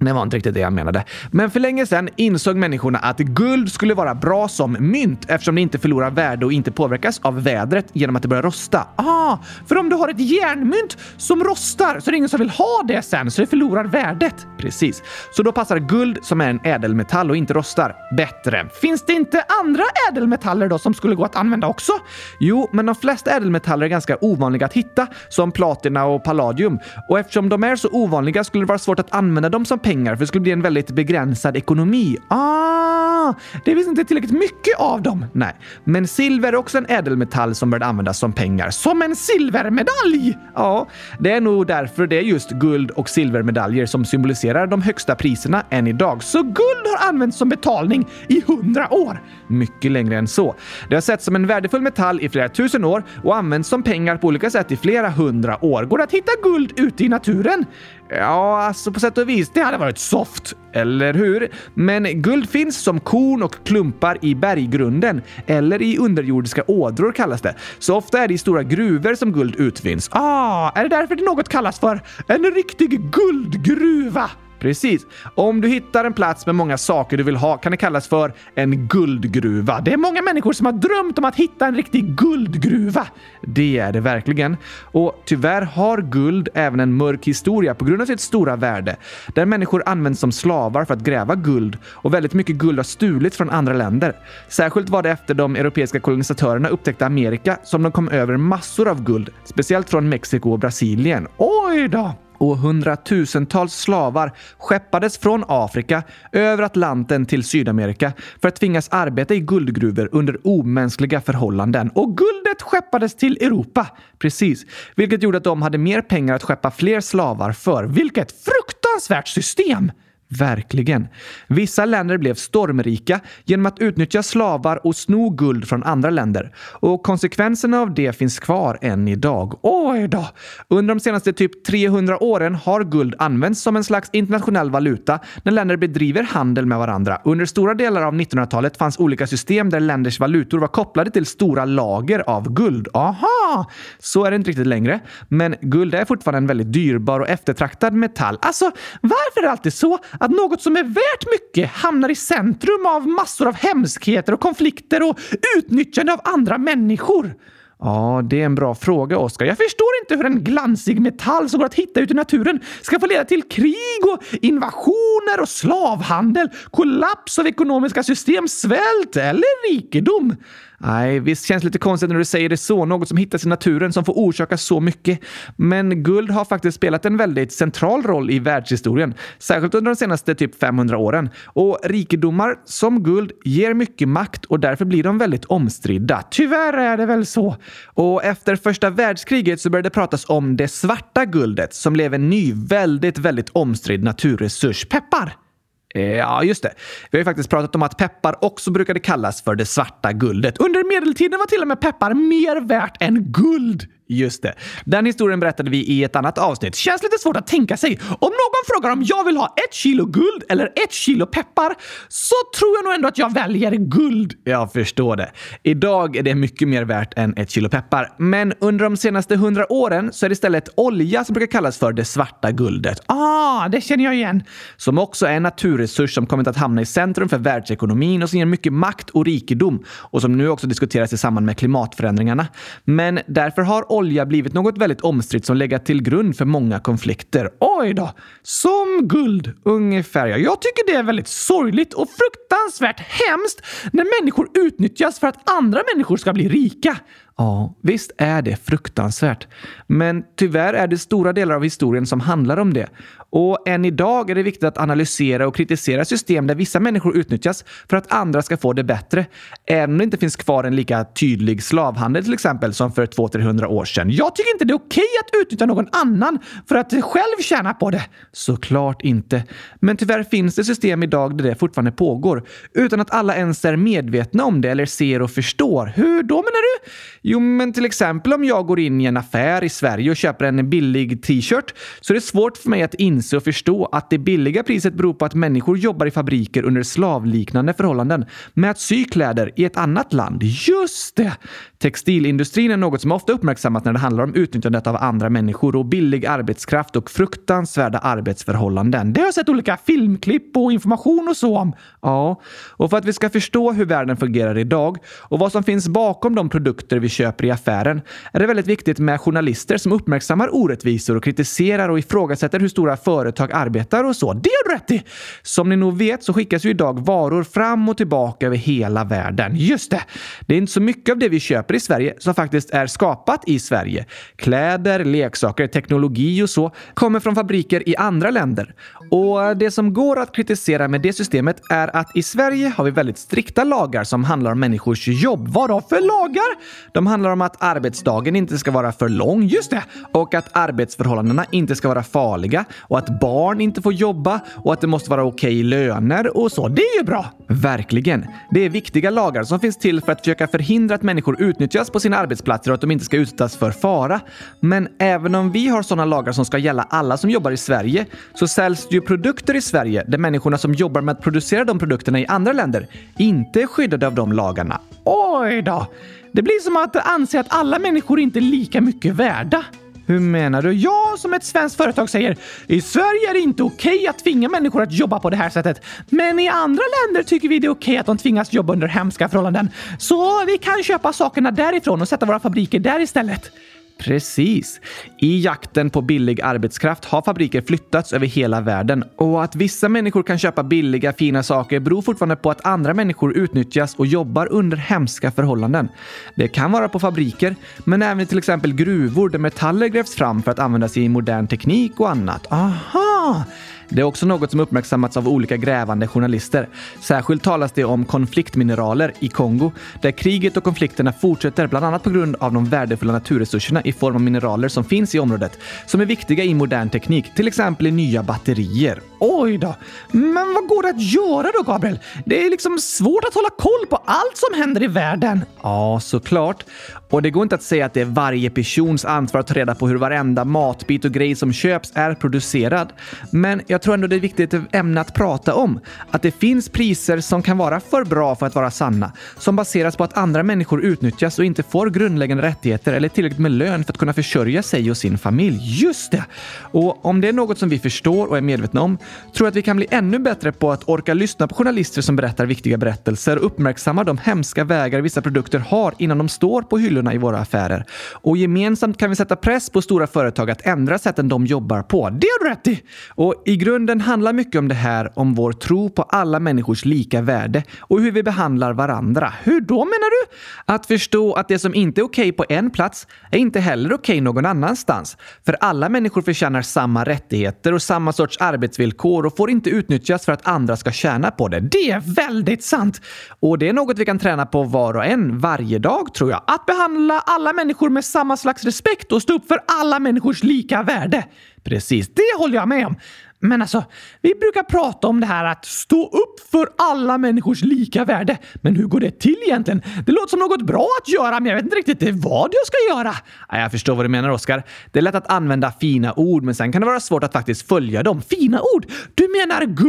Det 0.00 0.12
var 0.12 0.22
inte 0.22 0.36
riktigt 0.36 0.54
det 0.54 0.60
jag 0.60 0.72
menade. 0.72 1.04
Men 1.30 1.50
för 1.50 1.60
länge 1.60 1.86
sedan 1.86 2.08
insåg 2.16 2.56
människorna 2.56 2.98
att 2.98 3.18
guld 3.18 3.72
skulle 3.72 3.94
vara 3.94 4.14
bra 4.14 4.48
som 4.48 4.76
mynt 4.80 5.24
eftersom 5.28 5.54
det 5.54 5.60
inte 5.60 5.78
förlorar 5.78 6.10
värde 6.10 6.46
och 6.46 6.52
inte 6.52 6.72
påverkas 6.72 7.20
av 7.22 7.42
vädret 7.42 7.86
genom 7.92 8.16
att 8.16 8.22
det 8.22 8.28
börjar 8.28 8.42
rosta. 8.42 8.86
Ah, 8.96 9.38
för 9.66 9.78
om 9.78 9.88
du 9.88 9.96
har 9.96 10.08
ett 10.08 10.20
järnmynt 10.20 10.96
som 11.16 11.44
rostar 11.44 12.00
så 12.00 12.10
är 12.10 12.12
det 12.12 12.16
ingen 12.16 12.28
som 12.28 12.38
vill 12.38 12.50
ha 12.50 12.82
det 12.88 13.02
sen 13.02 13.30
så 13.30 13.40
det 13.40 13.46
förlorar 13.46 13.84
värdet. 13.84 14.46
Precis. 14.58 15.02
Så 15.32 15.42
då 15.42 15.52
passar 15.52 15.78
guld 15.78 16.18
som 16.22 16.40
är 16.40 16.50
en 16.50 16.60
ädelmetall 16.64 17.30
och 17.30 17.36
inte 17.36 17.54
rostar 17.54 17.94
bättre. 18.16 18.68
Finns 18.80 19.06
det 19.06 19.12
inte 19.12 19.44
andra 19.62 19.84
ädelmetaller 20.10 20.68
då 20.68 20.78
som 20.78 20.94
skulle 20.94 21.14
gå 21.14 21.24
att 21.24 21.36
använda 21.36 21.66
också? 21.66 21.92
Jo, 22.40 22.70
men 22.72 22.86
de 22.86 22.94
flesta 22.94 23.30
ädelmetaller 23.30 23.86
är 23.86 23.90
ganska 23.90 24.16
ovanliga 24.20 24.66
att 24.66 24.72
hitta, 24.72 25.06
som 25.28 25.52
platina 25.52 26.04
och 26.04 26.24
palladium. 26.24 26.78
Och 27.08 27.18
eftersom 27.18 27.48
de 27.48 27.64
är 27.64 27.76
så 27.76 27.88
ovanliga 27.92 28.44
skulle 28.44 28.64
det 28.64 28.68
vara 28.68 28.78
svårt 28.78 28.98
att 28.98 29.14
använda 29.14 29.48
dem 29.48 29.64
som 29.64 29.78
pengar 29.88 30.16
för 30.16 30.20
det 30.20 30.26
skulle 30.26 30.42
bli 30.42 30.52
en 30.52 30.62
väldigt 30.62 30.90
begränsad 30.90 31.56
ekonomi. 31.56 32.16
Ah, 32.28 33.34
det 33.64 33.74
finns 33.74 33.88
inte 33.88 34.04
tillräckligt 34.04 34.38
mycket 34.38 34.78
av 34.78 35.02
dem. 35.02 35.26
Nej, 35.32 35.54
men 35.84 36.08
silver 36.08 36.48
är 36.48 36.56
också 36.56 36.78
en 36.78 36.86
ädelmetall 36.88 37.54
som 37.54 37.70
började 37.70 37.86
användas 37.86 38.18
som 38.18 38.32
pengar. 38.32 38.70
Som 38.70 39.02
en 39.02 39.16
silvermedalj! 39.16 40.38
Ja, 40.54 40.88
det 41.18 41.32
är 41.32 41.40
nog 41.40 41.66
därför 41.66 42.06
det 42.06 42.18
är 42.18 42.22
just 42.22 42.50
guld 42.50 42.90
och 42.90 43.08
silvermedaljer 43.08 43.86
som 43.86 44.04
symboliserar 44.04 44.66
de 44.66 44.82
högsta 44.82 45.14
priserna 45.14 45.64
än 45.70 45.86
idag. 45.86 46.22
Så 46.22 46.42
guld 46.42 46.86
har 46.98 47.08
använts 47.08 47.38
som 47.38 47.48
betalning 47.48 48.06
i 48.28 48.42
hundra 48.46 48.94
år. 48.94 49.22
Mycket 49.46 49.92
längre 49.92 50.18
än 50.18 50.28
så. 50.28 50.54
Det 50.88 50.96
har 50.96 51.00
setts 51.00 51.24
som 51.24 51.36
en 51.36 51.46
värdefull 51.46 51.80
metall 51.82 52.20
i 52.20 52.28
flera 52.28 52.48
tusen 52.48 52.84
år 52.84 53.04
och 53.24 53.36
använts 53.36 53.68
som 53.68 53.82
pengar 53.82 54.16
på 54.16 54.26
olika 54.26 54.50
sätt 54.50 54.72
i 54.72 54.76
flera 54.76 55.10
hundra 55.10 55.64
år. 55.64 55.84
Går 55.84 55.98
det 55.98 56.04
att 56.04 56.14
hitta 56.14 56.32
guld 56.42 56.72
ute 56.76 57.04
i 57.04 57.08
naturen? 57.08 57.64
Ja, 58.10 58.62
alltså 58.62 58.92
på 58.92 59.00
sätt 59.00 59.18
och 59.18 59.28
vis, 59.28 59.50
det 59.50 59.60
hade 59.60 59.78
varit 59.78 59.98
soft. 59.98 60.54
Eller 60.72 61.14
hur? 61.14 61.48
Men 61.74 62.22
guld 62.22 62.48
finns 62.48 62.78
som 62.78 63.00
korn 63.00 63.42
och 63.42 63.56
klumpar 63.64 64.18
i 64.22 64.34
berggrunden, 64.34 65.22
eller 65.46 65.82
i 65.82 65.98
underjordiska 65.98 66.62
ådror 66.66 67.12
kallas 67.12 67.40
det. 67.40 67.54
Så 67.78 67.96
ofta 67.96 68.18
är 68.18 68.28
det 68.28 68.34
i 68.34 68.38
stora 68.38 68.62
gruvor 68.62 69.14
som 69.14 69.32
guld 69.32 69.56
utvinns. 69.56 70.08
Ah, 70.12 70.72
är 70.74 70.82
det 70.82 70.88
därför 70.88 71.14
det 71.14 71.24
något 71.24 71.48
kallas 71.48 71.80
för 71.80 72.00
en 72.26 72.44
riktig 72.44 73.10
guldgruva? 73.10 74.30
Precis. 74.58 75.06
Om 75.34 75.60
du 75.60 75.68
hittar 75.68 76.04
en 76.04 76.12
plats 76.12 76.46
med 76.46 76.54
många 76.54 76.78
saker 76.78 77.16
du 77.16 77.22
vill 77.22 77.36
ha 77.36 77.56
kan 77.56 77.72
det 77.72 77.76
kallas 77.76 78.08
för 78.08 78.32
en 78.54 78.88
guldgruva. 78.88 79.80
Det 79.80 79.92
är 79.92 79.96
många 79.96 80.22
människor 80.22 80.52
som 80.52 80.66
har 80.66 80.72
drömt 80.72 81.18
om 81.18 81.24
att 81.24 81.36
hitta 81.36 81.66
en 81.66 81.76
riktig 81.76 82.14
guldgruva. 82.14 83.06
Det 83.42 83.78
är 83.78 83.92
det 83.92 84.00
verkligen. 84.00 84.56
Och 84.82 85.22
tyvärr 85.24 85.62
har 85.62 86.02
guld 86.02 86.48
även 86.54 86.80
en 86.80 86.94
mörk 86.94 87.26
historia 87.26 87.74
på 87.74 87.84
grund 87.84 88.02
av 88.02 88.06
sitt 88.06 88.20
stora 88.20 88.56
värde. 88.56 88.96
Där 89.34 89.46
människor 89.46 89.82
används 89.86 90.20
som 90.20 90.32
slavar 90.32 90.84
för 90.84 90.94
att 90.94 91.00
gräva 91.00 91.34
guld 91.34 91.78
och 91.84 92.14
väldigt 92.14 92.34
mycket 92.34 92.56
guld 92.56 92.78
har 92.78 92.84
stulits 92.84 93.36
från 93.36 93.50
andra 93.50 93.72
länder. 93.72 94.16
Särskilt 94.48 94.88
var 94.88 95.02
det 95.02 95.10
efter 95.10 95.34
de 95.34 95.56
europeiska 95.56 96.00
kolonisatörerna 96.00 96.68
upptäckte 96.68 97.06
Amerika 97.06 97.58
som 97.64 97.82
de 97.82 97.92
kom 97.92 98.08
över 98.08 98.36
massor 98.36 98.88
av 98.88 99.02
guld, 99.02 99.30
speciellt 99.44 99.90
från 99.90 100.08
Mexiko 100.08 100.52
och 100.52 100.58
Brasilien. 100.58 101.28
Oj 101.36 101.88
då! 101.88 102.27
Och 102.38 102.58
hundratusentals 102.58 103.74
slavar 103.74 104.32
skeppades 104.58 105.18
från 105.18 105.44
Afrika 105.48 106.02
över 106.32 106.62
Atlanten 106.62 107.26
till 107.26 107.44
Sydamerika 107.44 108.12
för 108.40 108.48
att 108.48 108.56
tvingas 108.56 108.88
arbeta 108.88 109.34
i 109.34 109.40
guldgruvor 109.40 110.08
under 110.12 110.46
omänskliga 110.46 111.20
förhållanden. 111.20 111.90
Och 111.94 112.16
guldet 112.16 112.62
skeppades 112.62 113.14
till 113.14 113.36
Europa. 113.40 113.86
Precis. 114.18 114.66
Vilket 114.94 115.22
gjorde 115.22 115.38
att 115.38 115.44
de 115.44 115.62
hade 115.62 115.78
mer 115.78 116.02
pengar 116.02 116.34
att 116.34 116.42
skeppa 116.42 116.70
fler 116.70 117.00
slavar 117.00 117.52
för. 117.52 117.84
Vilket 117.84 118.32
fruktansvärt 118.32 119.28
system! 119.28 119.92
Verkligen. 120.30 121.08
Vissa 121.46 121.84
länder 121.84 122.18
blev 122.18 122.34
stormrika 122.34 123.20
genom 123.44 123.66
att 123.66 123.78
utnyttja 123.78 124.22
slavar 124.22 124.86
och 124.86 124.96
sno 124.96 125.30
guld 125.30 125.68
från 125.68 125.82
andra 125.82 126.10
länder. 126.10 126.52
Och 126.80 127.02
konsekvenserna 127.02 127.80
av 127.80 127.94
det 127.94 128.12
finns 128.12 128.38
kvar 128.38 128.78
än 128.82 129.08
idag. 129.08 129.58
Oj 129.62 130.08
då! 130.08 130.28
Under 130.68 130.94
de 130.94 131.00
senaste 131.00 131.32
typ 131.32 131.64
300 131.64 132.22
åren 132.22 132.54
har 132.54 132.84
guld 132.84 133.14
använts 133.18 133.62
som 133.62 133.76
en 133.76 133.84
slags 133.84 134.10
internationell 134.12 134.70
valuta 134.70 135.20
när 135.42 135.52
länder 135.52 135.76
bedriver 135.76 136.22
handel 136.22 136.66
med 136.66 136.78
varandra. 136.78 137.20
Under 137.24 137.46
stora 137.46 137.74
delar 137.74 138.02
av 138.02 138.14
1900-talet 138.14 138.76
fanns 138.76 138.98
olika 138.98 139.26
system 139.26 139.70
där 139.70 139.80
länders 139.80 140.20
valutor 140.20 140.58
var 140.58 140.68
kopplade 140.68 141.10
till 141.10 141.26
stora 141.26 141.64
lager 141.64 142.20
av 142.26 142.52
guld. 142.52 142.88
Aha! 142.94 143.70
Så 143.98 144.24
är 144.24 144.30
det 144.30 144.36
inte 144.36 144.50
riktigt 144.50 144.66
längre. 144.66 145.00
Men 145.28 145.54
guld 145.60 145.94
är 145.94 146.04
fortfarande 146.04 146.38
en 146.38 146.46
väldigt 146.46 146.72
dyrbar 146.72 147.20
och 147.20 147.28
eftertraktad 147.28 147.94
metall. 147.94 148.38
Alltså, 148.42 148.64
varför 149.00 149.40
är 149.40 149.42
det 149.42 149.50
alltid 149.50 149.72
så 149.72 149.98
att 150.20 150.30
något 150.30 150.62
som 150.62 150.76
är 150.76 150.82
värt 150.82 151.26
mycket 151.32 151.70
hamnar 151.70 152.08
i 152.08 152.14
centrum 152.14 152.86
av 152.86 153.08
massor 153.08 153.48
av 153.48 153.54
hemskheter 153.54 154.32
och 154.32 154.40
konflikter 154.40 155.08
och 155.08 155.18
utnyttjande 155.56 156.12
av 156.12 156.20
andra 156.24 156.58
människor? 156.58 157.34
Ja, 157.80 158.22
det 158.24 158.40
är 158.40 158.44
en 158.44 158.54
bra 158.54 158.74
fråga, 158.74 159.18
Oskar. 159.18 159.46
Jag 159.46 159.56
förstår 159.56 159.88
inte 160.02 160.16
hur 160.16 160.26
en 160.26 160.44
glansig 160.44 161.00
metall 161.00 161.48
som 161.48 161.58
går 161.58 161.66
att 161.66 161.74
hitta 161.74 162.00
ute 162.00 162.12
i 162.12 162.16
naturen 162.16 162.60
ska 162.82 163.00
få 163.00 163.06
leda 163.06 163.24
till 163.24 163.42
krig 163.42 164.04
och 164.12 164.24
invasioner 164.42 165.40
och 165.40 165.48
slavhandel, 165.48 166.48
kollaps 166.70 167.38
av 167.38 167.46
ekonomiska 167.46 168.02
system, 168.02 168.48
svält 168.48 169.16
eller 169.16 169.70
rikedom. 169.72 170.36
Nej, 170.80 171.20
visst 171.20 171.44
känns 171.44 171.62
det 171.62 171.66
lite 171.66 171.78
konstigt 171.78 172.10
när 172.10 172.18
du 172.18 172.24
säger 172.24 172.48
det 172.48 172.56
så. 172.56 172.84
Något 172.84 173.08
som 173.08 173.16
hittas 173.16 173.44
i 173.44 173.48
naturen 173.48 173.92
som 173.92 174.04
får 174.04 174.12
orsaka 174.12 174.56
så 174.56 174.80
mycket. 174.80 175.20
Men 175.56 176.02
guld 176.02 176.30
har 176.30 176.44
faktiskt 176.44 176.76
spelat 176.76 177.04
en 177.04 177.16
väldigt 177.16 177.52
central 177.52 178.02
roll 178.02 178.30
i 178.30 178.38
världshistorien, 178.38 179.14
särskilt 179.38 179.74
under 179.74 179.90
de 179.90 179.96
senaste 179.96 180.34
typ 180.34 180.60
500 180.60 180.98
åren. 180.98 181.30
Och 181.44 181.78
rikedomar 181.84 182.54
som 182.64 183.02
guld 183.02 183.32
ger 183.44 183.74
mycket 183.74 184.08
makt 184.08 184.44
och 184.44 184.60
därför 184.60 184.84
blir 184.84 185.02
de 185.02 185.18
väldigt 185.18 185.44
omstridda. 185.44 186.22
Tyvärr 186.30 186.72
är 186.72 186.96
det 186.96 187.06
väl 187.06 187.26
så. 187.26 187.56
Och 187.86 188.24
efter 188.24 188.56
första 188.56 188.90
världskriget 188.90 189.60
så 189.60 189.70
började 189.70 189.88
det 189.88 189.94
pratas 189.94 190.28
om 190.28 190.56
det 190.56 190.68
svarta 190.68 191.24
guldet 191.24 191.74
som 191.74 191.92
blev 191.92 192.14
en 192.14 192.30
ny, 192.30 192.52
väldigt, 192.54 193.18
väldigt 193.18 193.50
omstridd 193.50 194.04
naturresurs. 194.04 194.88
Peppar! 194.88 195.47
Eh, 195.94 196.02
ja, 196.02 196.44
just 196.44 196.62
det. 196.62 196.74
Vi 197.10 197.18
har 197.18 197.20
ju 197.20 197.24
faktiskt 197.24 197.50
pratat 197.50 197.74
om 197.74 197.82
att 197.82 197.96
peppar 197.96 198.44
också 198.44 198.70
brukade 198.70 199.00
kallas 199.00 199.42
för 199.42 199.54
det 199.54 199.66
svarta 199.66 200.12
guldet. 200.12 200.58
Under 200.58 200.88
medeltiden 200.88 201.38
var 201.38 201.46
till 201.46 201.62
och 201.62 201.68
med 201.68 201.80
peppar 201.80 202.14
mer 202.14 202.60
värt 202.60 203.02
än 203.02 203.32
guld. 203.32 203.86
Just 204.08 204.42
det. 204.42 204.54
Den 204.84 205.06
historien 205.06 205.40
berättade 205.40 205.70
vi 205.70 205.78
i 205.78 206.04
ett 206.04 206.16
annat 206.16 206.38
avsnitt. 206.38 206.74
Känns 206.74 207.02
lite 207.02 207.18
svårt 207.18 207.36
att 207.36 207.46
tänka 207.46 207.76
sig. 207.76 207.98
Om 208.02 208.30
någon 208.30 208.64
frågar 208.66 208.90
om 208.90 209.02
jag 209.04 209.24
vill 209.24 209.36
ha 209.36 209.54
ett 209.66 209.74
kilo 209.74 210.04
guld 210.04 210.44
eller 210.48 210.66
ett 210.66 210.92
kilo 210.92 211.26
peppar 211.26 211.74
så 212.08 212.34
tror 212.58 212.76
jag 212.76 212.84
nog 212.84 212.94
ändå 212.94 213.08
att 213.08 213.18
jag 213.18 213.34
väljer 213.34 213.70
guld. 213.70 214.34
Jag 214.44 214.72
förstår 214.72 215.16
det. 215.16 215.32
Idag 215.62 216.16
är 216.16 216.22
det 216.22 216.34
mycket 216.34 216.68
mer 216.68 216.84
värt 216.84 217.18
än 217.18 217.34
ett 217.36 217.50
kilo 217.50 217.68
peppar. 217.68 218.12
Men 218.18 218.52
under 218.60 218.84
de 218.84 218.96
senaste 218.96 219.36
hundra 219.36 219.72
åren 219.72 220.12
så 220.12 220.26
är 220.26 220.28
det 220.28 220.32
istället 220.32 220.68
olja 220.76 221.24
som 221.24 221.34
brukar 221.34 221.52
kallas 221.52 221.78
för 221.78 221.92
det 221.92 222.04
svarta 222.04 222.52
guldet. 222.52 223.02
Ah, 223.06 223.68
det 223.68 223.80
känner 223.80 224.04
jag 224.04 224.14
igen. 224.14 224.42
Som 224.76 224.98
också 224.98 225.26
är 225.26 225.32
en 225.32 225.42
naturresurs 225.42 226.14
som 226.14 226.26
kommit 226.26 226.46
att 226.46 226.56
hamna 226.56 226.80
i 226.80 226.86
centrum 226.86 227.28
för 227.28 227.38
världsekonomin 227.38 228.22
och 228.22 228.30
som 228.30 228.38
ger 228.38 228.46
mycket 228.46 228.72
makt 228.72 229.10
och 229.10 229.24
rikedom 229.24 229.84
och 229.88 230.20
som 230.20 230.36
nu 230.36 230.48
också 230.48 230.66
diskuteras 230.66 231.12
i 231.12 231.18
samband 231.18 231.46
med 231.46 231.56
klimatförändringarna. 231.56 232.46
Men 232.84 233.20
därför 233.26 233.62
har 233.62 233.92
olja 233.98 234.26
blivit 234.26 234.54
något 234.54 234.78
väldigt 234.78 235.00
omstritt 235.00 235.46
som 235.46 235.56
legat 235.56 235.86
till 235.86 236.02
grund 236.02 236.36
för 236.36 236.44
många 236.44 236.80
konflikter. 236.80 237.50
Oj 237.60 237.94
då! 237.94 238.10
Som 238.42 239.00
guld, 239.02 239.52
ungefär. 239.62 240.26
Ja. 240.26 240.36
Jag 240.36 240.62
tycker 240.62 240.92
det 240.92 240.98
är 240.98 241.02
väldigt 241.02 241.28
sorgligt 241.28 241.94
och 241.94 242.08
fruktansvärt 242.08 243.00
hemskt 243.00 243.62
när 243.92 244.20
människor 244.20 244.48
utnyttjas 244.54 245.18
för 245.18 245.26
att 245.26 245.50
andra 245.50 245.82
människor 245.94 246.16
ska 246.16 246.32
bli 246.32 246.48
rika. 246.48 246.96
Ja, 247.38 247.74
visst 247.82 248.12
är 248.18 248.42
det 248.42 248.56
fruktansvärt. 248.56 249.46
Men 249.86 250.24
tyvärr 250.36 250.74
är 250.74 250.86
det 250.86 250.98
stora 250.98 251.32
delar 251.32 251.54
av 251.54 251.62
historien 251.62 252.06
som 252.06 252.20
handlar 252.20 252.56
om 252.56 252.74
det. 252.74 252.88
Och 253.30 253.68
än 253.68 253.84
idag 253.84 254.30
är 254.30 254.34
det 254.34 254.42
viktigt 254.42 254.64
att 254.64 254.78
analysera 254.78 255.48
och 255.48 255.56
kritisera 255.56 256.04
system 256.04 256.46
där 256.46 256.54
vissa 256.54 256.80
människor 256.80 257.16
utnyttjas 257.16 257.64
för 257.90 257.96
att 257.96 258.12
andra 258.12 258.42
ska 258.42 258.56
få 258.56 258.72
det 258.72 258.84
bättre. 258.84 259.26
Även 259.66 259.90
om 259.90 259.98
det 259.98 260.04
inte 260.04 260.16
finns 260.16 260.36
kvar 260.36 260.64
en 260.64 260.76
lika 260.76 261.04
tydlig 261.04 261.62
slavhandel 261.62 262.24
till 262.24 262.32
exempel 262.32 262.74
som 262.74 262.92
för 262.92 263.06
200-300 263.06 263.64
år 263.64 263.84
sedan. 263.84 264.10
Jag 264.10 264.34
tycker 264.34 264.52
inte 264.52 264.64
det 264.64 264.72
är 264.72 264.76
okej 264.86 265.08
att 265.24 265.40
utnyttja 265.42 265.66
någon 265.66 265.86
annan 265.92 266.38
för 266.68 266.76
att 266.76 266.92
själv 267.02 267.42
tjäna 267.42 267.74
på 267.74 267.90
det. 267.90 268.02
Såklart 268.32 269.02
inte. 269.02 269.44
Men 269.80 269.96
tyvärr 269.96 270.22
finns 270.22 270.54
det 270.54 270.64
system 270.64 271.02
idag 271.02 271.36
där 271.36 271.44
det 271.44 271.54
fortfarande 271.54 271.92
pågår 271.92 272.46
utan 272.74 273.00
att 273.00 273.10
alla 273.10 273.36
ens 273.36 273.64
är 273.64 273.76
medvetna 273.76 274.44
om 274.44 274.60
det 274.60 274.70
eller 274.70 274.86
ser 274.86 275.22
och 275.22 275.30
förstår. 275.30 275.92
Hur 275.96 276.22
då 276.22 276.36
menar 276.36 276.82
du? 276.82 276.90
Jo, 277.30 277.40
men 277.40 277.72
till 277.72 277.84
exempel 277.84 278.32
om 278.32 278.44
jag 278.44 278.66
går 278.66 278.80
in 278.80 279.00
i 279.00 279.04
en 279.04 279.16
affär 279.16 279.64
i 279.64 279.68
Sverige 279.68 280.10
och 280.10 280.16
köper 280.16 280.44
en 280.44 280.70
billig 280.70 281.22
t-shirt 281.22 281.74
så 282.00 282.12
är 282.12 282.14
det 282.14 282.20
svårt 282.20 282.56
för 282.56 282.70
mig 282.70 282.82
att 282.82 282.94
inse 282.94 283.36
och 283.36 283.44
förstå 283.44 283.88
att 283.92 284.10
det 284.10 284.18
billiga 284.18 284.62
priset 284.62 284.94
beror 284.94 285.14
på 285.14 285.24
att 285.24 285.34
människor 285.34 285.78
jobbar 285.78 286.06
i 286.06 286.10
fabriker 286.10 286.62
under 286.62 286.82
slavliknande 286.82 287.72
förhållanden 287.72 288.24
med 288.54 288.70
att 288.70 288.80
sy 288.80 289.04
kläder 289.04 289.52
i 289.56 289.64
ett 289.64 289.76
annat 289.76 290.12
land. 290.12 290.42
Just 290.42 291.16
det! 291.16 291.32
Textilindustrin 291.78 292.70
är 292.70 292.76
något 292.76 293.00
som 293.00 293.12
ofta 293.12 293.32
uppmärksammas 293.32 293.84
när 293.84 293.92
det 293.92 293.98
handlar 293.98 294.24
om 294.24 294.34
utnyttjandet 294.34 294.86
av 294.86 294.96
andra 294.96 295.30
människor 295.30 295.76
och 295.76 295.86
billig 295.86 296.26
arbetskraft 296.26 296.96
och 296.96 297.10
fruktansvärda 297.10 297.98
arbetsförhållanden. 297.98 299.12
Det 299.12 299.20
har 299.20 299.26
jag 299.26 299.34
sett 299.34 299.48
olika 299.48 299.76
filmklipp 299.76 300.56
och 300.56 300.72
information 300.72 301.28
och 301.28 301.36
så 301.36 301.58
om. 301.58 301.72
Ja, 302.02 302.40
och 302.70 302.90
för 302.90 302.96
att 302.96 303.04
vi 303.04 303.12
ska 303.12 303.30
förstå 303.30 303.72
hur 303.72 303.84
världen 303.84 304.16
fungerar 304.16 304.58
idag 304.58 304.98
och 305.20 305.38
vad 305.38 305.52
som 305.52 305.62
finns 305.62 305.88
bakom 305.88 306.34
de 306.34 306.48
produkter 306.48 306.98
vi 306.98 307.08
köper 307.18 307.44
i 307.44 307.50
affären 307.50 308.00
är 308.32 308.40
det 308.40 308.46
väldigt 308.46 308.66
viktigt 308.66 308.98
med 308.98 309.20
journalister 309.20 309.76
som 309.76 309.92
uppmärksammar 309.92 310.48
orättvisor 310.52 311.16
och 311.16 311.24
kritiserar 311.24 311.88
och 311.88 311.98
ifrågasätter 311.98 312.60
hur 312.60 312.68
stora 312.68 312.96
företag 312.96 313.50
arbetar 313.52 314.04
och 314.04 314.16
så. 314.16 314.32
Det 314.32 314.50
har 314.50 314.68
du 314.68 314.74
rätt 314.74 314.90
i! 314.90 315.02
Som 315.42 315.68
ni 315.68 315.76
nog 315.76 315.98
vet 315.98 316.22
så 316.22 316.32
skickas 316.32 316.64
ju 316.64 316.70
idag 316.70 317.06
varor 317.06 317.44
fram 317.44 317.88
och 317.88 317.96
tillbaka 317.96 318.46
över 318.46 318.56
hela 318.56 319.04
världen. 319.04 319.52
Just 319.56 319.90
det! 319.90 320.02
Det 320.46 320.54
är 320.54 320.58
inte 320.58 320.72
så 320.72 320.80
mycket 320.80 321.12
av 321.12 321.18
det 321.18 321.28
vi 321.28 321.40
köper 321.40 321.74
i 321.74 321.80
Sverige 321.80 322.14
som 322.18 322.34
faktiskt 322.34 322.70
är 322.70 322.86
skapat 322.86 323.42
i 323.46 323.58
Sverige. 323.58 324.06
Kläder, 324.36 325.04
leksaker, 325.04 325.66
teknologi 325.66 326.42
och 326.42 326.50
så 326.50 326.72
kommer 326.94 327.20
från 327.20 327.34
fabriker 327.34 327.88
i 327.88 327.96
andra 327.96 328.30
länder. 328.30 328.74
Och 329.10 329.56
det 329.56 329.70
som 329.70 329.94
går 329.94 330.18
att 330.18 330.34
kritisera 330.34 330.88
med 330.88 331.00
det 331.00 331.12
systemet 331.12 331.60
är 331.70 331.96
att 331.96 332.16
i 332.16 332.22
Sverige 332.22 332.72
har 332.76 332.84
vi 332.84 332.90
väldigt 332.90 333.18
strikta 333.18 333.64
lagar 333.64 334.04
som 334.04 334.24
handlar 334.24 334.52
om 334.52 334.60
människors 334.60 335.08
jobb. 335.08 335.48
Vadå 335.48 335.80
för 335.80 336.00
lagar? 336.00 336.50
De 336.92 337.06
handlar 337.08 337.30
om 337.30 337.40
att 337.40 337.62
arbetsdagen 337.62 338.36
inte 338.36 338.58
ska 338.58 338.70
vara 338.70 338.92
för 338.92 339.08
lång, 339.08 339.42
just 339.42 339.70
det, 339.70 339.82
och 340.12 340.34
att 340.34 340.48
arbetsförhållandena 340.52 341.44
inte 341.50 341.76
ska 341.76 341.88
vara 341.88 342.02
farliga 342.02 342.64
och 342.80 342.98
att 342.98 343.20
barn 343.20 343.60
inte 343.60 343.82
får 343.82 343.92
jobba 343.92 344.40
och 344.64 344.72
att 344.72 344.80
det 344.80 344.86
måste 344.86 345.10
vara 345.10 345.24
okej 345.24 345.48
okay 345.48 345.62
löner 345.62 346.36
och 346.36 346.52
så. 346.52 346.68
Det 346.68 346.82
är 346.82 346.98
ju 346.98 347.04
bra! 347.04 347.26
Verkligen. 347.48 348.26
Det 348.50 348.60
är 348.60 348.68
viktiga 348.68 349.10
lagar 349.10 349.42
som 349.42 349.60
finns 349.60 349.78
till 349.78 350.00
för 350.00 350.12
att 350.12 350.20
försöka 350.20 350.48
förhindra 350.48 350.94
att 350.94 351.02
människor 351.02 351.42
utnyttjas 351.42 351.90
på 351.90 352.00
sina 352.00 352.16
arbetsplatser 352.16 352.70
och 352.70 352.74
att 352.74 352.80
de 352.80 352.90
inte 352.90 353.04
ska 353.04 353.16
utsättas 353.16 353.56
för 353.56 353.70
fara. 353.70 354.20
Men 354.60 354.88
även 354.98 355.34
om 355.34 355.52
vi 355.52 355.68
har 355.68 355.82
sådana 355.82 356.04
lagar 356.04 356.32
som 356.32 356.44
ska 356.44 356.58
gälla 356.58 356.86
alla 356.90 357.16
som 357.16 357.30
jobbar 357.30 357.50
i 357.50 357.56
Sverige 357.56 358.06
så 358.34 358.48
säljs 358.48 358.88
det 358.88 358.94
ju 358.94 359.00
produkter 359.00 359.54
i 359.54 359.60
Sverige 359.60 360.04
där 360.06 360.18
människorna 360.18 360.58
som 360.58 360.74
jobbar 360.74 361.00
med 361.00 361.12
att 361.12 361.22
producera 361.22 361.64
de 361.64 361.78
produkterna 361.78 362.20
i 362.20 362.26
andra 362.26 362.52
länder 362.52 362.86
inte 363.18 363.62
är 363.62 363.66
skyddade 363.66 364.06
av 364.06 364.14
de 364.14 364.32
lagarna. 364.32 364.80
Oj 365.04 365.62
då! 365.62 365.86
Det 366.32 366.42
blir 366.42 366.60
som 366.60 366.76
att 366.76 366.96
anse 366.96 367.40
att 367.40 367.46
alla 367.48 367.78
människor 367.78 368.20
inte 368.20 368.38
är 368.38 368.40
lika 368.40 368.80
mycket 368.80 369.14
värda. 369.14 369.64
Hur 370.06 370.20
menar 370.20 370.62
du? 370.62 370.72
Ja, 370.72 371.16
som 371.18 371.34
ett 371.34 371.44
svenskt 371.44 371.76
företag 371.76 372.10
säger. 372.10 372.36
I 372.66 372.80
Sverige 372.80 373.30
är 373.30 373.34
det 373.34 373.40
inte 373.40 373.62
okej 373.62 373.94
okay 373.94 374.06
att 374.06 374.18
tvinga 374.18 374.48
människor 374.48 374.82
att 374.82 374.92
jobba 374.92 375.20
på 375.20 375.30
det 375.30 375.36
här 375.36 375.50
sättet. 375.50 375.84
Men 376.08 376.38
i 376.38 376.48
andra 376.48 376.82
länder 377.06 377.22
tycker 377.22 377.48
vi 377.48 377.58
det 377.58 377.66
är 377.66 377.70
okej 377.70 377.92
okay 377.92 377.96
att 377.96 378.06
de 378.06 378.18
tvingas 378.18 378.52
jobba 378.52 378.72
under 378.72 378.86
hemska 378.86 379.28
förhållanden. 379.28 379.70
Så 379.98 380.44
vi 380.44 380.58
kan 380.58 380.82
köpa 380.82 381.12
sakerna 381.12 381.50
därifrån 381.50 382.02
och 382.02 382.08
sätta 382.08 382.26
våra 382.26 382.40
fabriker 382.40 382.78
där 382.78 383.00
istället. 383.00 383.50
Precis. 383.98 384.80
I 385.18 385.40
jakten 385.40 385.90
på 385.90 386.02
billig 386.02 386.40
arbetskraft 386.40 387.04
har 387.04 387.22
fabriker 387.22 387.60
flyttats 387.60 388.12
över 388.12 388.26
hela 388.26 388.60
världen 388.60 389.04
och 389.16 389.44
att 389.44 389.56
vissa 389.56 389.88
människor 389.88 390.22
kan 390.22 390.38
köpa 390.38 390.62
billiga 390.62 391.12
fina 391.12 391.42
saker 391.42 391.80
beror 391.80 392.02
fortfarande 392.02 392.36
på 392.36 392.50
att 392.50 392.66
andra 392.66 392.94
människor 392.94 393.36
utnyttjas 393.36 393.94
och 393.94 394.06
jobbar 394.06 394.52
under 394.52 394.76
hemska 394.76 395.30
förhållanden. 395.30 395.88
Det 396.34 396.48
kan 396.48 396.72
vara 396.72 396.88
på 396.88 396.98
fabriker, 396.98 397.56
men 397.84 398.02
även 398.02 398.20
i 398.20 398.26
till 398.26 398.38
exempel 398.38 398.74
gruvor 398.74 399.28
där 399.28 399.38
metaller 399.38 399.88
grävs 399.88 400.14
fram 400.14 400.42
för 400.42 400.50
att 400.50 400.58
användas 400.58 400.96
i 400.96 401.08
modern 401.08 401.46
teknik 401.46 402.00
och 402.00 402.10
annat. 402.10 402.52
Aha! 402.52 403.44
Det 403.90 404.00
är 404.00 404.04
också 404.04 404.26
något 404.26 404.50
som 404.50 404.60
uppmärksammats 404.60 405.16
av 405.16 405.28
olika 405.28 405.56
grävande 405.56 406.06
journalister. 406.06 406.68
Särskilt 407.00 407.42
talas 407.42 407.72
det 407.72 407.84
om 407.84 408.04
konfliktmineraler 408.04 409.12
i 409.18 409.28
Kongo, 409.28 409.72
där 410.02 410.10
kriget 410.10 410.56
och 410.56 410.64
konflikterna 410.64 411.12
fortsätter 411.12 411.66
bland 411.66 411.84
annat 411.84 412.02
på 412.02 412.10
grund 412.10 412.36
av 412.40 412.52
de 412.52 412.64
värdefulla 412.64 413.12
naturresurserna 413.12 413.82
i 413.82 413.92
form 413.92 414.14
av 414.14 414.20
mineraler 414.20 414.68
som 414.68 414.84
finns 414.84 415.14
i 415.14 415.18
området, 415.18 415.58
som 415.86 416.00
är 416.00 416.04
viktiga 416.04 416.44
i 416.44 416.54
modern 416.54 416.90
teknik, 416.90 417.34
till 417.34 417.48
exempel 417.48 417.86
i 417.86 417.90
nya 417.90 418.22
batterier. 418.22 419.00
Oj 419.20 419.58
då! 419.58 419.74
Men 420.10 420.54
vad 420.54 420.68
går 420.68 420.82
det 420.82 420.88
att 420.88 421.02
göra 421.02 421.50
då, 421.54 421.72
Gabriel? 421.72 421.98
Det 422.26 422.46
är 422.46 422.50
liksom 422.50 422.78
svårt 422.78 423.24
att 423.24 423.34
hålla 423.34 423.50
koll 423.58 423.86
på 423.90 423.96
allt 423.96 424.36
som 424.36 424.60
händer 424.60 424.82
i 424.82 424.86
världen. 424.86 425.44
Ja, 425.62 426.00
såklart. 426.02 426.64
Och 427.10 427.22
det 427.22 427.30
går 427.30 427.42
inte 427.42 427.54
att 427.54 427.62
säga 427.62 427.86
att 427.86 427.94
det 427.94 428.00
är 428.00 428.04
varje 428.04 428.50
persons 428.50 429.04
ansvar 429.04 429.40
att 429.40 429.46
ta 429.46 429.54
reda 429.54 429.74
på 429.74 429.88
hur 429.88 429.96
varenda 429.96 430.44
matbit 430.44 431.04
och 431.04 431.10
grej 431.10 431.34
som 431.34 431.52
köps 431.52 431.92
är 431.94 432.14
producerad. 432.14 432.92
Men 433.30 433.60
jag 433.66 433.82
tror 433.82 433.94
ändå 433.94 434.06
det 434.06 434.16
är 434.16 434.20
viktigt 434.20 434.54
ämne 434.72 435.00
att 435.00 435.14
prata 435.14 435.54
om. 435.54 435.80
Att 436.10 436.22
det 436.22 436.30
finns 436.30 436.68
priser 436.68 437.20
som 437.20 437.42
kan 437.42 437.58
vara 437.58 437.80
för 437.80 438.04
bra 438.04 438.34
för 438.36 438.46
att 438.46 438.54
vara 438.54 438.70
sanna, 438.70 439.12
som 439.38 439.56
baseras 439.56 439.96
på 439.96 440.04
att 440.04 440.16
andra 440.16 440.42
människor 440.42 440.84
utnyttjas 440.84 441.38
och 441.38 441.44
inte 441.44 441.62
får 441.62 441.90
grundläggande 441.90 442.42
rättigheter 442.42 442.92
eller 442.92 443.08
tillräckligt 443.08 443.40
med 443.40 443.52
lön 443.52 443.84
för 443.84 443.92
att 443.92 443.98
kunna 443.98 444.12
försörja 444.12 444.62
sig 444.62 444.90
och 444.90 444.96
sin 444.96 445.18
familj. 445.18 445.58
Just 445.62 446.12
det! 446.12 446.24
Och 446.60 447.04
om 447.04 447.20
det 447.20 447.28
är 447.28 447.32
något 447.32 447.58
som 447.58 447.68
vi 447.68 447.78
förstår 447.78 448.26
och 448.26 448.36
är 448.36 448.40
medvetna 448.40 448.80
om, 448.80 448.98
tror 449.34 449.46
jag 449.46 449.48
att 449.48 449.56
vi 449.56 449.62
kan 449.62 449.76
bli 449.76 449.86
ännu 449.90 450.18
bättre 450.18 450.52
på 450.52 450.72
att 450.72 450.88
orka 450.88 451.14
lyssna 451.14 451.48
på 451.48 451.54
journalister 451.54 452.02
som 452.02 452.16
berättar 452.16 452.46
viktiga 452.46 452.76
berättelser 452.76 453.38
och 453.38 453.46
uppmärksamma 453.46 454.04
de 454.04 454.18
hemska 454.18 454.64
vägar 454.64 455.00
vissa 455.00 455.22
produkter 455.22 455.58
har 455.58 455.94
innan 455.98 456.18
de 456.18 456.28
står 456.28 456.62
på 456.62 456.78
hyllan 456.78 456.97
hyllorna 456.98 457.14
i 457.14 457.18
våra 457.18 457.38
affärer. 457.38 457.84
Och 458.22 458.36
gemensamt 458.36 458.98
kan 458.98 459.10
vi 459.10 459.16
sätta 459.16 459.36
press 459.36 459.70
på 459.70 459.82
stora 459.82 460.06
företag 460.06 460.50
att 460.50 460.66
ändra 460.66 460.98
sätten 460.98 461.28
de 461.28 461.46
jobbar 461.46 461.82
på. 461.82 462.10
Det 462.10 462.26
har 462.26 462.44
du 462.44 462.50
rätt 462.50 462.66
i! 462.66 462.82
Och 463.14 463.42
i 463.46 463.56
grunden 463.56 464.00
handlar 464.00 464.32
mycket 464.32 464.58
om 464.58 464.68
det 464.68 464.74
här 464.74 465.12
om 465.14 465.34
vår 465.34 465.52
tro 465.52 465.90
på 465.90 466.02
alla 466.02 466.40
människors 466.40 466.84
lika 466.84 467.22
värde 467.22 467.62
och 467.80 468.00
hur 468.00 468.10
vi 468.10 468.22
behandlar 468.22 468.72
varandra. 468.72 469.32
Hur 469.42 469.60
då 469.60 469.84
menar 469.84 470.10
du? 470.10 470.36
Att 470.64 470.86
förstå 470.86 471.32
att 471.34 471.48
det 471.48 471.58
som 471.58 471.74
inte 471.74 472.00
är 472.00 472.02
okej 472.02 472.28
okay 472.28 472.32
på 472.32 472.44
en 472.48 472.70
plats 472.70 473.06
är 473.30 473.38
inte 473.38 473.60
heller 473.60 473.92
okej 473.92 474.14
okay 474.14 474.20
någon 474.20 474.46
annanstans. 474.46 475.16
För 475.46 475.56
alla 475.60 475.88
människor 475.88 476.22
förtjänar 476.22 476.62
samma 476.62 477.04
rättigheter 477.04 477.74
och 477.74 477.82
samma 477.82 478.12
sorts 478.12 478.38
arbetsvillkor 478.40 479.26
och 479.26 479.36
får 479.36 479.50
inte 479.50 479.70
utnyttjas 479.70 480.24
för 480.24 480.32
att 480.32 480.48
andra 480.48 480.76
ska 480.76 480.92
tjäna 480.92 481.30
på 481.30 481.48
det. 481.48 481.60
Det 481.60 481.90
är 481.90 482.00
väldigt 482.00 482.64
sant! 482.64 483.00
Och 483.40 483.58
det 483.58 483.68
är 483.68 483.72
något 483.72 483.98
vi 483.98 484.04
kan 484.04 484.18
träna 484.18 484.46
på 484.46 484.62
var 484.62 484.96
och 484.96 485.04
en 485.04 485.38
varje 485.38 485.78
dag 485.78 486.14
tror 486.14 486.30
jag. 486.30 486.42
Att 486.46 486.66
behandla 486.66 486.87
behandla 486.88 487.20
alla 487.26 487.52
människor 487.52 487.90
med 487.90 488.04
samma 488.04 488.36
slags 488.36 488.64
respekt 488.64 489.12
och 489.12 489.22
stå 489.22 489.34
upp 489.34 489.48
för 489.48 489.60
alla 489.66 489.98
människors 489.98 490.42
lika 490.42 490.82
värde. 490.82 491.24
Precis, 491.64 492.08
det 492.08 492.38
håller 492.38 492.54
jag 492.54 492.68
med 492.68 492.86
om. 492.86 492.96
Men 493.40 493.62
alltså, 493.62 493.84
vi 494.22 494.34
brukar 494.34 494.62
prata 494.62 495.08
om 495.08 495.20
det 495.20 495.26
här 495.26 495.44
att 495.44 495.64
stå 495.64 496.06
upp 496.06 496.50
för 496.50 496.68
alla 496.78 497.18
människors 497.18 497.62
lika 497.62 498.04
värde. 498.04 498.38
Men 498.54 498.76
hur 498.76 498.84
går 498.84 499.00
det 499.00 499.18
till 499.20 499.36
egentligen? 499.46 499.82
Det 500.06 500.12
låter 500.12 500.28
som 500.28 500.38
något 500.38 500.62
bra 500.62 500.88
att 501.02 501.08
göra, 501.08 501.40
men 501.40 501.46
jag 501.46 501.56
vet 501.56 501.64
inte 501.64 501.76
riktigt 501.76 502.24
vad 502.24 502.50
jag 502.52 502.66
ska 502.66 502.76
göra. 502.96 503.14
jag 503.48 503.70
förstår 503.70 503.94
vad 503.94 504.04
du 504.04 504.08
menar, 504.08 504.28
Oskar. 504.28 504.62
Det 504.92 504.98
är 504.98 505.02
lätt 505.02 505.14
att 505.14 505.30
använda 505.30 505.72
fina 505.80 506.14
ord, 506.16 506.42
men 506.42 506.54
sen 506.54 506.72
kan 506.72 506.80
det 506.80 506.86
vara 506.86 507.00
svårt 507.00 507.24
att 507.24 507.32
faktiskt 507.32 507.68
följa 507.68 508.02
dem. 508.02 508.22
Fina 508.22 508.60
ord? 508.60 508.86
Du 509.14 509.28
menar 509.28 509.60
gurkaglas? 509.64 509.88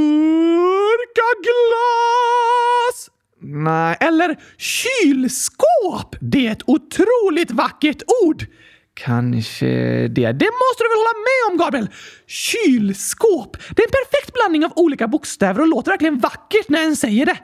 Nej, 3.41 3.97
eller 3.99 4.35
kylskåp! 4.57 6.15
Det 6.19 6.47
är 6.47 6.51
ett 6.51 6.69
otroligt 6.69 7.51
vackert 7.51 8.01
ord! 8.23 8.45
Kanske 8.93 9.67
det. 10.07 10.31
Det 10.31 10.49
måste 10.61 10.83
du 10.83 10.89
väl 10.89 10.97
hålla 10.97 11.19
med 11.29 11.51
om, 11.51 11.57
Gabriel? 11.57 11.89
Kylskåp! 12.27 13.57
Det 13.75 13.83
är 13.83 13.87
en 13.87 13.91
perfekt 13.91 14.33
blandning 14.33 14.65
av 14.65 14.71
olika 14.75 15.07
bokstäver 15.07 15.61
och 15.61 15.67
låter 15.67 15.91
verkligen 15.91 16.19
vackert 16.19 16.69
när 16.69 16.83
en 16.83 16.95
säger 16.95 17.25
det. 17.25 17.37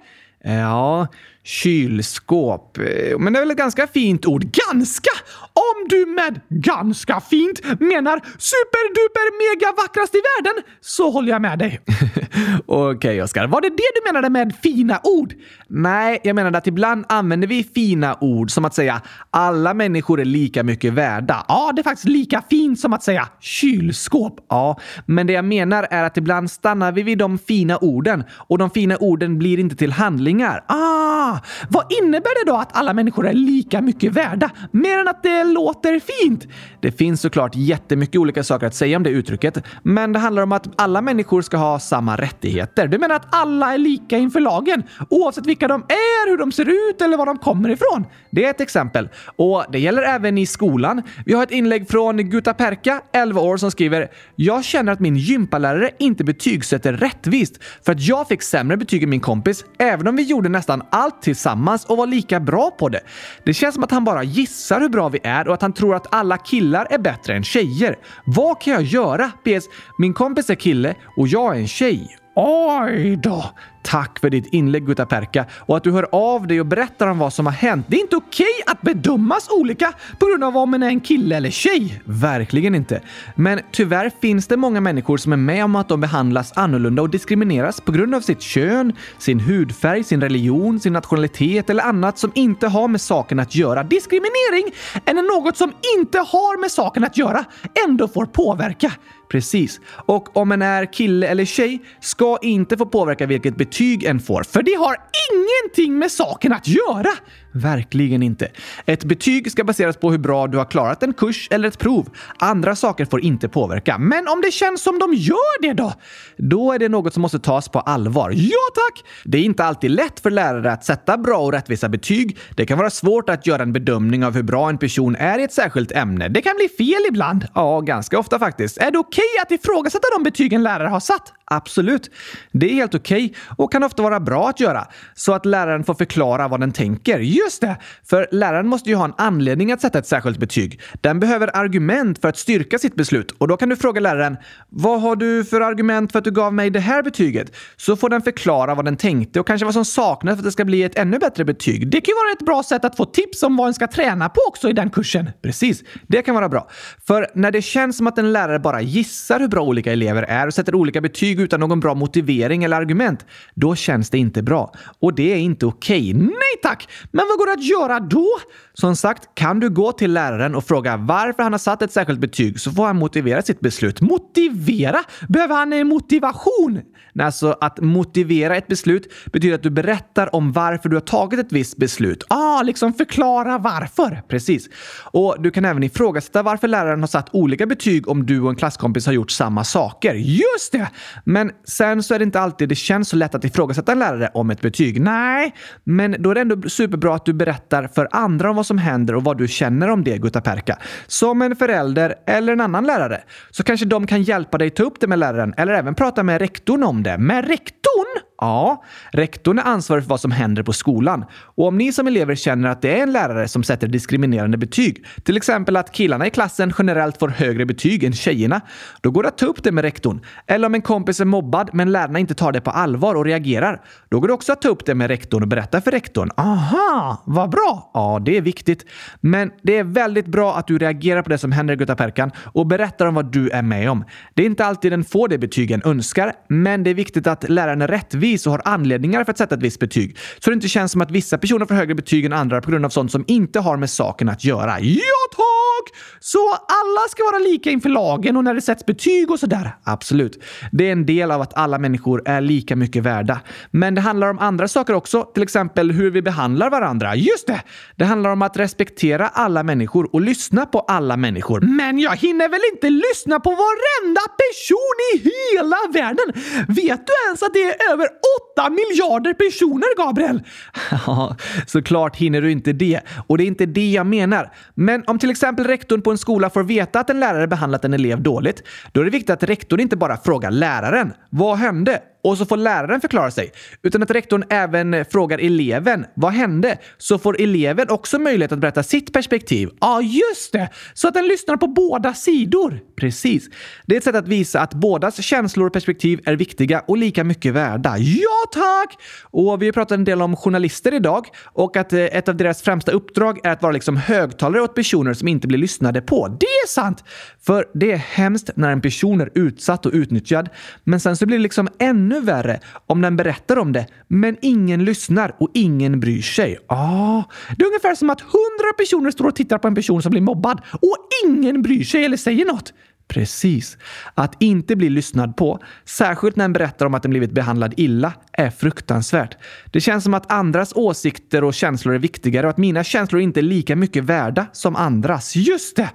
Ja, 0.43 1.07
Kylskåp. 1.45 2.77
Eh, 2.77 3.19
men 3.19 3.33
det 3.33 3.39
är 3.39 3.41
väl 3.41 3.51
ett 3.51 3.57
ganska 3.57 3.87
fint 3.87 4.25
ord. 4.25 4.43
Ganska! 4.43 5.09
Om 5.53 5.87
du 5.89 6.05
med 6.05 6.41
ganska 6.49 7.19
fint 7.19 7.63
menar 7.63 8.21
superduper 8.37 9.25
mega 9.41 9.73
vackrast 9.77 10.15
i 10.15 10.21
världen 10.35 10.63
så 10.81 11.09
håller 11.09 11.29
jag 11.31 11.41
med 11.41 11.59
dig. 11.59 11.79
Okej, 12.65 12.95
okay, 12.95 13.21
Oskar. 13.21 13.47
Var 13.47 13.61
det 13.61 13.69
det 13.69 13.91
du 13.95 14.11
menade 14.11 14.29
med 14.29 14.55
fina 14.63 14.99
ord? 15.03 15.33
Nej, 15.67 16.19
jag 16.23 16.35
menade 16.35 16.57
att 16.57 16.67
ibland 16.67 17.05
använder 17.09 17.47
vi 17.47 17.63
fina 17.63 18.17
ord 18.21 18.51
som 18.51 18.65
att 18.65 18.73
säga 18.73 19.01
alla 19.29 19.73
människor 19.73 20.21
är 20.21 20.25
lika 20.25 20.63
mycket 20.63 20.93
värda. 20.93 21.45
Ja, 21.47 21.71
det 21.75 21.81
är 21.81 21.83
faktiskt 21.83 22.07
lika 22.07 22.43
fint 22.49 22.79
som 22.79 22.93
att 22.93 23.03
säga 23.03 23.27
kylskåp. 23.39 24.45
Ja, 24.49 24.79
men 25.05 25.27
det 25.27 25.33
jag 25.33 25.45
menar 25.45 25.87
är 25.91 26.03
att 26.03 26.17
ibland 26.17 26.51
stannar 26.51 26.91
vi 26.91 27.03
vid 27.03 27.17
de 27.17 27.37
fina 27.37 27.77
orden 27.77 28.23
och 28.31 28.57
de 28.57 28.69
fina 28.69 28.97
orden 28.97 29.37
blir 29.37 29.59
inte 29.59 29.75
till 29.75 29.91
handlingar. 29.91 30.63
Ah, 30.67 31.34
vad 31.69 31.85
innebär 32.03 32.45
det 32.45 32.51
då 32.51 32.57
att 32.57 32.77
alla 32.77 32.93
människor 32.93 33.27
är 33.27 33.33
lika 33.33 33.81
mycket 33.81 34.13
värda? 34.13 34.49
Mer 34.71 34.97
än 34.97 35.07
att 35.07 35.23
det 35.23 35.43
låter 35.43 35.99
fint? 35.99 36.47
Det 36.79 36.91
finns 36.91 37.21
såklart 37.21 37.55
jättemycket 37.55 38.15
olika 38.15 38.43
saker 38.43 38.67
att 38.67 38.75
säga 38.75 38.97
om 38.97 39.03
det 39.03 39.09
uttrycket, 39.09 39.63
men 39.83 40.13
det 40.13 40.19
handlar 40.19 40.43
om 40.43 40.51
att 40.51 40.81
alla 40.81 41.01
människor 41.01 41.41
ska 41.41 41.57
ha 41.57 41.79
samma 41.79 42.15
rättigheter. 42.15 42.87
Du 42.87 42.97
menar 42.97 43.15
att 43.15 43.35
alla 43.35 43.73
är 43.73 43.77
lika 43.77 44.17
inför 44.17 44.39
lagen, 44.39 44.83
oavsett 45.09 45.45
vilka 45.45 45.67
de 45.67 45.81
är, 45.81 46.29
hur 46.29 46.37
de 46.37 46.51
ser 46.51 46.65
ut 46.65 47.01
eller 47.01 47.17
var 47.17 47.25
de 47.25 47.37
kommer 47.37 47.69
ifrån? 47.69 48.05
Det 48.29 48.45
är 48.45 48.49
ett 48.49 48.61
exempel. 48.61 49.09
Och 49.35 49.65
det 49.71 49.79
gäller 49.79 50.01
även 50.01 50.37
i 50.37 50.45
skolan. 50.45 51.01
Vi 51.25 51.33
har 51.33 51.43
ett 51.43 51.51
inlägg 51.51 51.89
från 51.89 52.17
Guta 52.17 52.53
Perka, 52.53 53.01
11 53.13 53.41
år, 53.41 53.57
som 53.57 53.71
skriver 53.71 54.07
“Jag 54.35 54.63
känner 54.63 54.91
att 54.91 54.99
min 54.99 55.15
gympalärare 55.15 55.89
inte 55.99 56.23
betygsätter 56.23 56.93
rättvist 56.93 57.63
för 57.85 57.91
att 57.91 58.01
jag 58.01 58.27
fick 58.27 58.41
sämre 58.41 58.77
betyg 58.77 59.03
än 59.03 59.09
min 59.09 59.19
kompis, 59.19 59.65
även 59.77 60.07
om 60.07 60.15
vi 60.15 60.23
gjorde 60.23 60.49
nästan 60.49 60.81
allt 60.89 61.21
tillsammans 61.25 61.85
och 61.85 61.97
vara 61.97 62.05
lika 62.05 62.39
bra 62.39 62.71
på 62.71 62.89
det. 62.89 63.01
Det 63.45 63.53
känns 63.53 63.75
som 63.75 63.83
att 63.83 63.91
han 63.91 64.03
bara 64.03 64.23
gissar 64.23 64.81
hur 64.81 64.89
bra 64.89 65.09
vi 65.09 65.19
är 65.23 65.47
och 65.47 65.53
att 65.53 65.61
han 65.61 65.73
tror 65.73 65.95
att 65.95 66.15
alla 66.15 66.37
killar 66.37 66.87
är 66.89 66.97
bättre 66.97 67.33
än 67.35 67.43
tjejer. 67.43 67.95
Vad 68.25 68.61
kan 68.61 68.73
jag 68.73 68.83
göra? 68.83 69.31
PS. 69.43 69.65
Min 69.97 70.13
kompis 70.13 70.49
är 70.49 70.55
kille 70.55 70.95
och 71.17 71.27
jag 71.27 71.55
är 71.55 71.59
en 71.59 71.67
tjej. 71.67 72.17
Oj 72.35 73.15
då! 73.15 73.45
Tack 73.85 74.19
för 74.19 74.29
ditt 74.29 74.45
inlägg 74.45 74.85
Gutta 74.85 75.05
Perka 75.05 75.45
och 75.51 75.77
att 75.77 75.83
du 75.83 75.91
hör 75.91 76.07
av 76.11 76.47
dig 76.47 76.59
och 76.59 76.65
berättar 76.65 77.07
om 77.07 77.19
vad 77.19 77.33
som 77.33 77.45
har 77.45 77.53
hänt. 77.53 77.85
Det 77.89 77.97
är 77.97 78.01
inte 78.01 78.15
okej 78.15 78.45
okay 78.63 78.73
att 78.73 78.81
bedömas 78.81 79.49
olika 79.49 79.93
på 80.19 80.25
grund 80.25 80.43
av 80.43 80.57
om 80.57 80.71
man 80.71 80.83
är 80.83 80.87
en 80.87 80.99
kille 80.99 81.35
eller 81.35 81.49
tjej. 81.49 82.01
Verkligen 82.05 82.75
inte. 82.75 83.01
Men 83.35 83.59
tyvärr 83.71 84.11
finns 84.21 84.47
det 84.47 84.57
många 84.57 84.81
människor 84.81 85.17
som 85.17 85.33
är 85.33 85.37
med 85.37 85.65
om 85.65 85.75
att 85.75 85.89
de 85.89 86.01
behandlas 86.01 86.57
annorlunda 86.57 87.01
och 87.01 87.09
diskrimineras 87.09 87.81
på 87.81 87.91
grund 87.91 88.15
av 88.15 88.21
sitt 88.21 88.41
kön, 88.41 88.93
sin 89.17 89.39
hudfärg, 89.39 90.03
sin 90.03 90.21
religion, 90.21 90.79
sin 90.79 90.93
nationalitet 90.93 91.69
eller 91.69 91.83
annat 91.83 92.19
som 92.19 92.31
inte 92.35 92.67
har 92.67 92.87
med 92.87 93.01
saken 93.01 93.39
att 93.39 93.55
göra. 93.55 93.83
Diskriminering 93.83 94.73
är 95.05 95.13
något 95.13 95.57
som 95.57 95.73
inte 95.97 96.17
har 96.17 96.61
med 96.61 96.71
saken 96.71 97.03
att 97.03 97.17
göra 97.17 97.45
ändå 97.87 98.07
får 98.07 98.25
påverka. 98.25 98.91
Precis. 99.29 99.79
Och 100.05 100.37
om 100.37 100.51
en 100.51 100.61
är 100.61 100.93
kille 100.93 101.27
eller 101.27 101.45
tjej 101.45 101.81
ska 101.99 102.37
inte 102.41 102.77
få 102.77 102.85
påverka 102.85 103.25
vilket 103.25 103.57
betyg 103.57 103.74
en 103.81 104.19
får, 104.19 104.43
för 104.43 104.61
det 104.61 104.75
har 104.75 104.97
ingenting 105.31 105.99
med 105.99 106.11
saken 106.11 106.53
att 106.53 106.67
göra. 106.67 107.11
Verkligen 107.55 108.23
inte. 108.23 108.47
Ett 108.85 109.03
betyg 109.03 109.51
ska 109.51 109.63
baseras 109.63 109.97
på 109.97 110.11
hur 110.11 110.17
bra 110.17 110.47
du 110.47 110.57
har 110.57 110.65
klarat 110.65 111.03
en 111.03 111.13
kurs 111.13 111.47
eller 111.51 111.67
ett 111.67 111.79
prov. 111.79 112.09
Andra 112.37 112.75
saker 112.75 113.05
får 113.05 113.21
inte 113.21 113.49
påverka. 113.49 113.97
Men 113.97 114.27
om 114.27 114.41
det 114.41 114.51
känns 114.51 114.81
som 114.81 114.99
de 114.99 115.13
gör 115.13 115.61
det 115.61 115.73
då? 115.73 115.93
Då 116.37 116.71
är 116.71 116.79
det 116.79 116.89
något 116.89 117.13
som 117.13 117.21
måste 117.21 117.39
tas 117.39 117.69
på 117.69 117.79
allvar. 117.79 118.31
Ja 118.35 118.57
tack! 118.75 119.03
Det 119.23 119.37
är 119.37 119.41
inte 119.41 119.65
alltid 119.65 119.91
lätt 119.91 120.19
för 120.19 120.31
lärare 120.31 120.71
att 120.71 120.85
sätta 120.85 121.17
bra 121.17 121.37
och 121.37 121.51
rättvisa 121.51 121.89
betyg. 121.89 122.37
Det 122.55 122.65
kan 122.65 122.77
vara 122.77 122.89
svårt 122.89 123.29
att 123.29 123.47
göra 123.47 123.61
en 123.61 123.73
bedömning 123.73 124.25
av 124.25 124.33
hur 124.33 124.43
bra 124.43 124.69
en 124.69 124.77
person 124.77 125.15
är 125.15 125.39
i 125.39 125.43
ett 125.43 125.53
särskilt 125.53 125.91
ämne. 125.91 126.29
Det 126.29 126.41
kan 126.41 126.55
bli 126.55 126.69
fel 126.69 127.05
ibland. 127.09 127.47
Ja, 127.55 127.79
ganska 127.79 128.19
ofta 128.19 128.39
faktiskt. 128.39 128.77
Är 128.77 128.91
det 128.91 128.97
okej 128.97 129.23
okay 129.35 129.57
att 129.57 129.63
ifrågasätta 129.63 130.07
de 130.17 130.23
betygen 130.23 130.63
lärare 130.63 130.87
har 130.87 130.99
satt? 130.99 131.33
Absolut. 131.45 132.11
Det 132.51 132.69
är 132.69 132.73
helt 132.73 132.95
okej 132.95 133.25
okay 133.25 133.35
och 133.57 133.71
kan 133.71 133.83
ofta 133.83 134.03
vara 134.03 134.19
bra 134.19 134.49
att 134.49 134.59
göra 134.59 134.87
så 135.13 135.33
att 135.33 135.45
läraren 135.45 135.83
får 135.83 135.93
förklara 135.93 136.47
vad 136.47 136.59
den 136.59 136.71
tänker. 136.71 137.19
Just 137.45 137.61
det! 137.61 137.77
För 138.03 138.27
läraren 138.31 138.67
måste 138.67 138.89
ju 138.89 138.95
ha 138.95 139.05
en 139.05 139.13
anledning 139.17 139.71
att 139.71 139.81
sätta 139.81 139.99
ett 139.99 140.07
särskilt 140.07 140.37
betyg. 140.37 140.81
Den 141.01 141.19
behöver 141.19 141.57
argument 141.57 142.21
för 142.21 142.27
att 142.27 142.37
styrka 142.37 142.79
sitt 142.79 142.95
beslut 142.95 143.31
och 143.31 143.47
då 143.47 143.57
kan 143.57 143.69
du 143.69 143.75
fråga 143.75 144.01
läraren 144.01 144.37
“Vad 144.69 145.01
har 145.01 145.15
du 145.15 145.45
för 145.45 145.61
argument 145.61 146.11
för 146.11 146.19
att 146.19 146.25
du 146.25 146.31
gav 146.31 146.53
mig 146.53 146.69
det 146.69 146.79
här 146.79 147.03
betyget?” 147.03 147.55
Så 147.77 147.95
får 147.95 148.09
den 148.09 148.21
förklara 148.21 148.75
vad 148.75 148.85
den 148.85 148.97
tänkte 148.97 149.39
och 149.39 149.47
kanske 149.47 149.65
vad 149.65 149.73
som 149.73 149.85
saknas 149.85 150.33
för 150.33 150.39
att 150.39 150.43
det 150.43 150.51
ska 150.51 150.65
bli 150.65 150.83
ett 150.83 150.97
ännu 150.97 151.19
bättre 151.19 151.45
betyg. 151.45 151.87
Det 151.91 152.01
kan 152.01 152.11
ju 152.11 152.15
vara 152.15 152.31
ett 152.31 152.45
bra 152.45 152.63
sätt 152.63 152.85
att 152.85 152.97
få 152.97 153.05
tips 153.05 153.43
om 153.43 153.57
vad 153.57 153.67
en 153.67 153.73
ska 153.73 153.87
träna 153.87 154.29
på 154.29 154.41
också 154.47 154.69
i 154.69 154.73
den 154.73 154.89
kursen. 154.89 155.29
Precis, 155.41 155.83
det 156.07 156.21
kan 156.21 156.35
vara 156.35 156.49
bra. 156.49 156.69
För 157.07 157.27
när 157.35 157.51
det 157.51 157.61
känns 157.61 157.97
som 157.97 158.07
att 158.07 158.17
en 158.17 158.33
lärare 158.33 158.59
bara 158.59 158.81
gissar 158.81 159.39
hur 159.39 159.47
bra 159.47 159.63
olika 159.63 159.91
elever 159.91 160.23
är 160.23 160.47
och 160.47 160.53
sätter 160.53 160.75
olika 160.75 161.01
betyg 161.01 161.39
utan 161.39 161.59
någon 161.59 161.79
bra 161.79 161.93
motivering 161.93 162.63
eller 162.63 162.77
argument, 162.77 163.25
då 163.55 163.75
känns 163.75 164.09
det 164.09 164.17
inte 164.17 164.43
bra. 164.43 164.73
Och 164.99 165.15
det 165.15 165.33
är 165.33 165.37
inte 165.37 165.65
okej. 165.65 166.11
Okay. 166.11 166.13
Nej 166.13 166.55
tack! 166.63 166.89
Men 167.11 167.25
vad 167.35 167.39
går 167.39 167.55
det 167.55 167.61
att 167.61 167.65
göra 167.65 167.99
då? 167.99 168.27
Som 168.73 168.95
sagt, 168.95 169.35
kan 169.35 169.59
du 169.59 169.69
gå 169.69 169.91
till 169.91 170.13
läraren 170.13 170.55
och 170.55 170.63
fråga 170.63 170.97
varför 170.97 171.43
han 171.43 171.53
har 171.53 171.59
satt 171.59 171.81
ett 171.81 171.91
särskilt 171.91 172.19
betyg 172.19 172.59
så 172.59 172.71
får 172.71 172.85
han 172.85 172.95
motivera 172.95 173.41
sitt 173.41 173.59
beslut. 173.59 174.01
Motivera? 174.01 175.03
Behöver 175.29 175.55
han 175.55 175.87
motivation? 175.87 176.81
Alltså 177.19 177.57
att 177.61 177.79
motivera 177.79 178.57
ett 178.57 178.67
beslut 178.67 179.13
betyder 179.31 179.55
att 179.55 179.63
du 179.63 179.69
berättar 179.69 180.35
om 180.35 180.51
varför 180.51 180.89
du 180.89 180.95
har 180.95 181.01
tagit 181.01 181.39
ett 181.39 181.51
visst 181.51 181.77
beslut. 181.77 182.23
Ah, 182.27 182.61
liksom 182.61 182.93
förklara 182.93 183.57
varför. 183.57 184.21
Precis. 184.27 184.69
Och 185.11 185.35
du 185.39 185.51
kan 185.51 185.65
även 185.65 185.83
ifrågasätta 185.83 186.43
varför 186.43 186.67
läraren 186.67 186.99
har 186.99 187.07
satt 187.07 187.29
olika 187.31 187.65
betyg 187.65 188.07
om 188.07 188.25
du 188.25 188.41
och 188.41 188.49
en 188.49 188.55
klasskompis 188.55 189.05
har 189.05 189.13
gjort 189.13 189.31
samma 189.31 189.63
saker. 189.63 190.13
Just 190.13 190.71
det! 190.71 190.89
Men 191.23 191.51
sen 191.67 192.03
så 192.03 192.13
är 192.13 192.19
det 192.19 192.25
inte 192.25 192.39
alltid 192.39 192.69
det 192.69 192.75
känns 192.75 193.09
så 193.09 193.15
lätt 193.15 193.35
att 193.35 193.45
ifrågasätta 193.45 193.91
en 193.91 193.99
lärare 193.99 194.31
om 194.33 194.49
ett 194.49 194.61
betyg. 194.61 195.01
Nej, 195.01 195.53
men 195.83 196.15
då 196.19 196.31
är 196.31 196.35
det 196.35 196.41
ändå 196.41 196.69
superbra 196.69 197.19
att 197.25 197.27
du 197.27 197.33
berättar 197.33 197.87
för 197.87 198.07
andra 198.11 198.49
om 198.49 198.55
vad 198.55 198.65
som 198.65 198.77
händer 198.77 199.15
och 199.15 199.23
vad 199.23 199.37
du 199.37 199.47
känner 199.47 199.89
om 199.89 200.03
det, 200.03 200.17
Gutta 200.17 200.41
Perka. 200.41 200.77
Som 201.07 201.41
en 201.41 201.55
förälder 201.55 202.15
eller 202.27 202.53
en 202.53 202.61
annan 202.61 202.85
lärare. 202.85 203.23
Så 203.51 203.63
kanske 203.63 203.85
de 203.85 204.07
kan 204.07 204.23
hjälpa 204.23 204.57
dig 204.57 204.69
ta 204.69 204.83
upp 204.83 204.99
det 204.99 205.07
med 205.07 205.19
läraren 205.19 205.53
eller 205.57 205.73
även 205.73 205.95
prata 205.95 206.23
med 206.23 206.41
rektorn 206.41 206.83
om 206.83 207.03
det. 207.03 207.17
Med 207.17 207.47
rektorn? 207.47 208.24
Ja, 208.37 208.83
rektorn 209.11 209.59
är 209.59 209.63
ansvarig 209.63 210.03
för 210.03 210.09
vad 210.09 210.19
som 210.19 210.31
händer 210.31 210.63
på 210.63 210.73
skolan. 210.73 211.25
Och 211.31 211.67
om 211.67 211.77
ni 211.77 211.91
som 211.91 212.07
elever 212.07 212.35
känner 212.35 212.69
att 212.69 212.81
det 212.81 212.99
är 212.99 213.03
en 213.03 213.11
lärare 213.11 213.47
som 213.47 213.63
sätter 213.63 213.87
diskriminerande 213.87 214.57
betyg, 214.57 215.05
till 215.23 215.37
exempel 215.37 215.75
att 215.77 215.91
killarna 215.91 216.27
i 216.27 216.29
klassen 216.29 216.73
generellt 216.77 217.19
får 217.19 217.29
högre 217.29 217.65
betyg 217.65 218.03
än 218.03 218.13
tjejerna, 218.13 218.61
då 219.01 219.11
går 219.11 219.23
det 219.23 219.29
att 219.29 219.37
ta 219.37 219.45
upp 219.45 219.63
det 219.63 219.71
med 219.71 219.81
rektorn. 219.81 220.19
Eller 220.47 220.67
om 220.67 220.75
en 220.75 220.81
kompis 220.81 221.19
är 221.19 221.25
mobbad 221.25 221.69
men 221.73 221.91
lärarna 221.91 222.19
inte 222.19 222.33
tar 222.33 222.51
det 222.51 222.61
på 222.61 222.71
allvar 222.71 223.15
och 223.15 223.25
reagerar, 223.25 223.81
då 224.09 224.19
går 224.19 224.27
det 224.27 224.33
också 224.33 224.53
att 224.53 224.61
ta 224.61 224.69
upp 224.69 224.85
det 224.85 224.95
med 224.95 225.07
rektorn 225.07 225.41
och 225.41 225.47
berätta 225.47 225.81
för 225.81 225.91
rektorn. 225.91 226.29
Aha, 226.37 227.23
vad 227.25 227.49
bra! 227.49 227.91
Ja, 227.93 228.21
det 228.25 228.37
är 228.37 228.41
viktigt. 228.41 228.85
Men 229.21 229.51
det 229.61 229.77
är 229.77 229.83
väldigt 229.83 230.27
bra 230.27 230.55
att 230.55 230.67
du 230.67 230.77
reagerar 230.77 231.21
på 231.21 231.29
det 231.29 231.37
som 231.37 231.51
händer 231.51 231.73
i 231.73 231.77
Guttaperkan 231.77 232.31
och 232.37 232.67
berättar 232.67 233.05
om 233.05 233.15
vad 233.15 233.31
du 233.31 233.49
är 233.49 233.61
med 233.61 233.89
om. 233.89 234.03
Det 234.33 234.41
är 234.41 234.45
inte 234.45 234.65
alltid 234.65 234.91
den 234.91 235.03
får 235.03 235.27
det 235.27 235.37
betygen 235.37 235.81
önskar, 235.85 236.33
men 236.47 236.83
det 236.83 236.89
är 236.89 236.93
viktigt 236.93 237.27
att 237.27 237.49
läraren 237.49 237.81
är 237.81 237.87
rättvis 237.87 238.24
bevis 238.25 238.47
och 238.47 238.51
har 238.51 238.61
anledningar 238.65 239.23
för 239.23 239.31
att 239.31 239.37
sätta 239.37 239.55
ett 239.55 239.61
visst 239.61 239.79
betyg. 239.79 240.17
Så 240.39 240.49
det 240.49 240.53
inte 240.53 240.67
känns 240.67 240.91
som 240.91 241.01
att 241.01 241.11
vissa 241.11 241.37
personer 241.37 241.65
får 241.65 241.75
högre 241.75 241.95
betyg 241.95 242.25
än 242.25 242.33
andra 242.33 242.61
på 242.61 242.71
grund 242.71 242.85
av 242.85 242.89
sånt 242.89 243.11
som 243.11 243.23
inte 243.27 243.59
har 243.59 243.77
med 243.77 243.89
saken 243.89 244.29
att 244.29 244.43
göra. 244.43 244.79
Ja, 244.79 245.21
tack! 245.31 245.99
Så 246.19 246.51
alla 246.51 247.07
ska 247.09 247.23
vara 247.23 247.39
lika 247.39 247.69
inför 247.69 247.89
lagen 247.89 248.37
och 248.37 248.43
när 248.43 248.53
det 248.53 248.61
sätts 248.61 248.85
betyg 248.85 249.31
och 249.31 249.39
sådär? 249.39 249.75
Absolut. 249.83 250.43
Det 250.71 250.87
är 250.87 250.91
en 250.91 251.05
del 251.05 251.31
av 251.31 251.41
att 251.41 251.53
alla 251.57 251.77
människor 251.77 252.21
är 252.25 252.41
lika 252.41 252.75
mycket 252.75 253.03
värda. 253.03 253.41
Men 253.71 253.95
det 253.95 254.01
handlar 254.01 254.29
om 254.29 254.39
andra 254.39 254.67
saker 254.67 254.93
också, 254.93 255.23
till 255.23 255.43
exempel 255.43 255.91
hur 255.91 256.11
vi 256.11 256.21
behandlar 256.21 256.69
varandra. 256.69 257.15
Just 257.15 257.47
det! 257.47 257.61
Det 257.95 258.05
handlar 258.05 258.29
om 258.29 258.41
att 258.41 258.57
respektera 258.57 259.27
alla 259.27 259.63
människor 259.63 260.09
och 260.13 260.21
lyssna 260.21 260.65
på 260.65 260.79
alla 260.79 261.17
människor. 261.17 261.61
Men 261.61 261.99
jag 261.99 262.15
hinner 262.15 262.49
väl 262.49 262.61
inte 262.73 262.89
lyssna 262.89 263.39
på 263.39 263.49
varenda 263.49 264.21
person 264.21 264.95
i 265.13 265.29
hela 265.29 265.77
världen? 265.93 266.27
Vet 266.67 267.07
du 267.07 267.13
ens 267.27 267.43
att 267.43 267.53
det 267.53 267.63
är 267.63 267.91
över 267.91 268.07
8 268.55 268.69
miljarder 268.69 269.33
personer, 269.33 269.97
Gabriel! 269.97 270.43
Ja, 271.07 271.35
såklart 271.67 272.15
hinner 272.15 272.41
du 272.41 272.51
inte 272.51 272.73
det. 272.73 273.01
Och 273.27 273.37
det 273.37 273.43
är 273.43 273.47
inte 273.47 273.65
det 273.65 273.91
jag 273.91 274.07
menar. 274.07 274.53
Men 274.73 275.03
om 275.07 275.19
till 275.19 275.29
exempel 275.29 275.65
rektorn 275.65 276.01
på 276.01 276.11
en 276.11 276.17
skola 276.17 276.49
får 276.49 276.63
veta 276.63 276.99
att 276.99 277.09
en 277.09 277.19
lärare 277.19 277.47
behandlat 277.47 277.85
en 277.85 277.93
elev 277.93 278.21
dåligt, 278.21 278.63
då 278.91 279.01
är 279.01 279.05
det 279.05 279.11
viktigt 279.11 279.29
att 279.29 279.43
rektorn 279.43 279.79
inte 279.79 279.97
bara 279.97 280.17
frågar 280.17 280.51
läraren 280.51 281.13
“Vad 281.29 281.57
hände?” 281.57 282.01
Och 282.25 282.37
så 282.37 282.45
får 282.45 282.57
läraren 282.57 283.01
förklara 283.01 283.31
sig, 283.31 283.51
utan 283.83 284.03
att 284.03 284.11
rektorn 284.11 284.43
även 284.49 285.05
frågar 285.05 285.39
eleven 285.39 286.05
vad 286.13 286.33
hände? 286.33 286.77
Så 286.97 287.17
får 287.17 287.41
eleven 287.41 287.89
också 287.89 288.19
möjlighet 288.19 288.51
att 288.51 288.59
berätta 288.59 288.83
sitt 288.83 289.13
perspektiv. 289.13 289.69
Ja, 289.81 290.01
just 290.01 290.53
det! 290.53 290.69
Så 290.93 291.07
att 291.07 291.13
den 291.13 291.27
lyssnar 291.27 291.57
på 291.57 291.67
båda 291.67 292.13
sidor. 292.13 292.79
Precis. 292.95 293.49
Det 293.85 293.95
är 293.95 293.97
ett 293.97 294.03
sätt 294.03 294.15
att 294.15 294.27
visa 294.27 294.59
att 294.61 294.73
bådas 294.73 295.23
känslor 295.23 295.67
och 295.67 295.73
perspektiv 295.73 296.19
är 296.25 296.35
viktiga 296.35 296.79
och 296.79 296.97
lika 296.97 297.23
mycket 297.23 297.53
värda. 297.53 297.97
Ja, 297.97 298.45
tack! 298.53 298.97
Och 299.23 299.61
vi 299.61 299.65
har 299.65 299.73
pratat 299.73 299.91
en 299.91 300.03
del 300.03 300.21
om 300.21 300.35
journalister 300.35 300.93
idag 300.93 301.25
och 301.43 301.77
att 301.77 301.93
eh, 301.93 301.99
ett 301.99 302.29
av 302.29 302.35
deras 302.35 302.61
främsta 302.61 302.91
uppdrag 302.91 303.45
är 303.45 303.51
att 303.51 303.61
vara 303.61 303.71
liksom 303.73 303.97
högtalare 303.97 304.61
åt 304.61 304.75
personer 304.75 305.13
som 305.13 305.27
inte 305.27 305.47
blir 305.47 305.59
lyssnade 305.59 306.01
på. 306.01 306.27
Det 306.27 306.45
är 306.45 306.67
sant! 306.67 307.03
För 307.41 307.65
det 307.73 307.91
är 307.91 307.97
hemskt 307.97 308.49
när 308.55 308.71
en 308.71 308.81
person 308.81 309.21
är 309.21 309.29
utsatt 309.35 309.85
och 309.85 309.91
utnyttjad, 309.93 310.49
men 310.83 310.99
sen 310.99 311.17
så 311.17 311.25
blir 311.25 311.37
det 311.37 311.43
liksom 311.43 311.69
ännu 311.79 312.14
värre 312.19 312.59
om 312.87 313.01
den 313.01 313.15
berättar 313.15 313.57
om 313.57 313.71
det, 313.71 313.87
men 314.07 314.37
ingen 314.41 314.85
lyssnar 314.85 315.35
och 315.39 315.49
ingen 315.53 315.99
bryr 315.99 316.21
sig. 316.21 316.57
Ah, 316.67 317.23
det 317.57 317.63
är 317.63 317.67
ungefär 317.67 317.95
som 317.95 318.09
att 318.09 318.21
hundra 318.21 318.73
personer 318.77 319.11
står 319.11 319.27
och 319.27 319.35
tittar 319.35 319.57
på 319.57 319.67
en 319.67 319.75
person 319.75 320.01
som 320.01 320.11
blir 320.11 320.21
mobbad 320.21 320.61
och 320.71 320.97
ingen 321.25 321.61
bryr 321.61 321.83
sig 321.83 322.05
eller 322.05 322.17
säger 322.17 322.45
något. 322.45 322.73
Precis. 323.07 323.77
Att 324.13 324.41
inte 324.41 324.75
bli 324.75 324.89
lyssnad 324.89 325.37
på, 325.37 325.59
särskilt 325.85 326.35
när 326.35 326.45
en 326.45 326.53
berättar 326.53 326.85
om 326.85 326.93
att 326.93 327.03
den 327.03 327.09
blivit 327.09 327.31
behandlad 327.31 327.73
illa, 327.77 328.13
är 328.31 328.49
fruktansvärt. 328.49 329.37
Det 329.71 329.81
känns 329.81 330.03
som 330.03 330.13
att 330.13 330.31
andras 330.31 330.73
åsikter 330.75 331.43
och 331.43 331.53
känslor 331.53 331.95
är 331.95 331.99
viktigare 331.99 332.47
och 332.47 332.49
att 332.49 332.57
mina 332.57 332.83
känslor 332.83 333.21
inte 333.21 333.39
är 333.39 333.41
lika 333.41 333.75
mycket 333.75 334.03
värda 334.03 334.45
som 334.53 334.75
andras. 334.75 335.35
Just 335.35 335.75
det! 335.75 335.89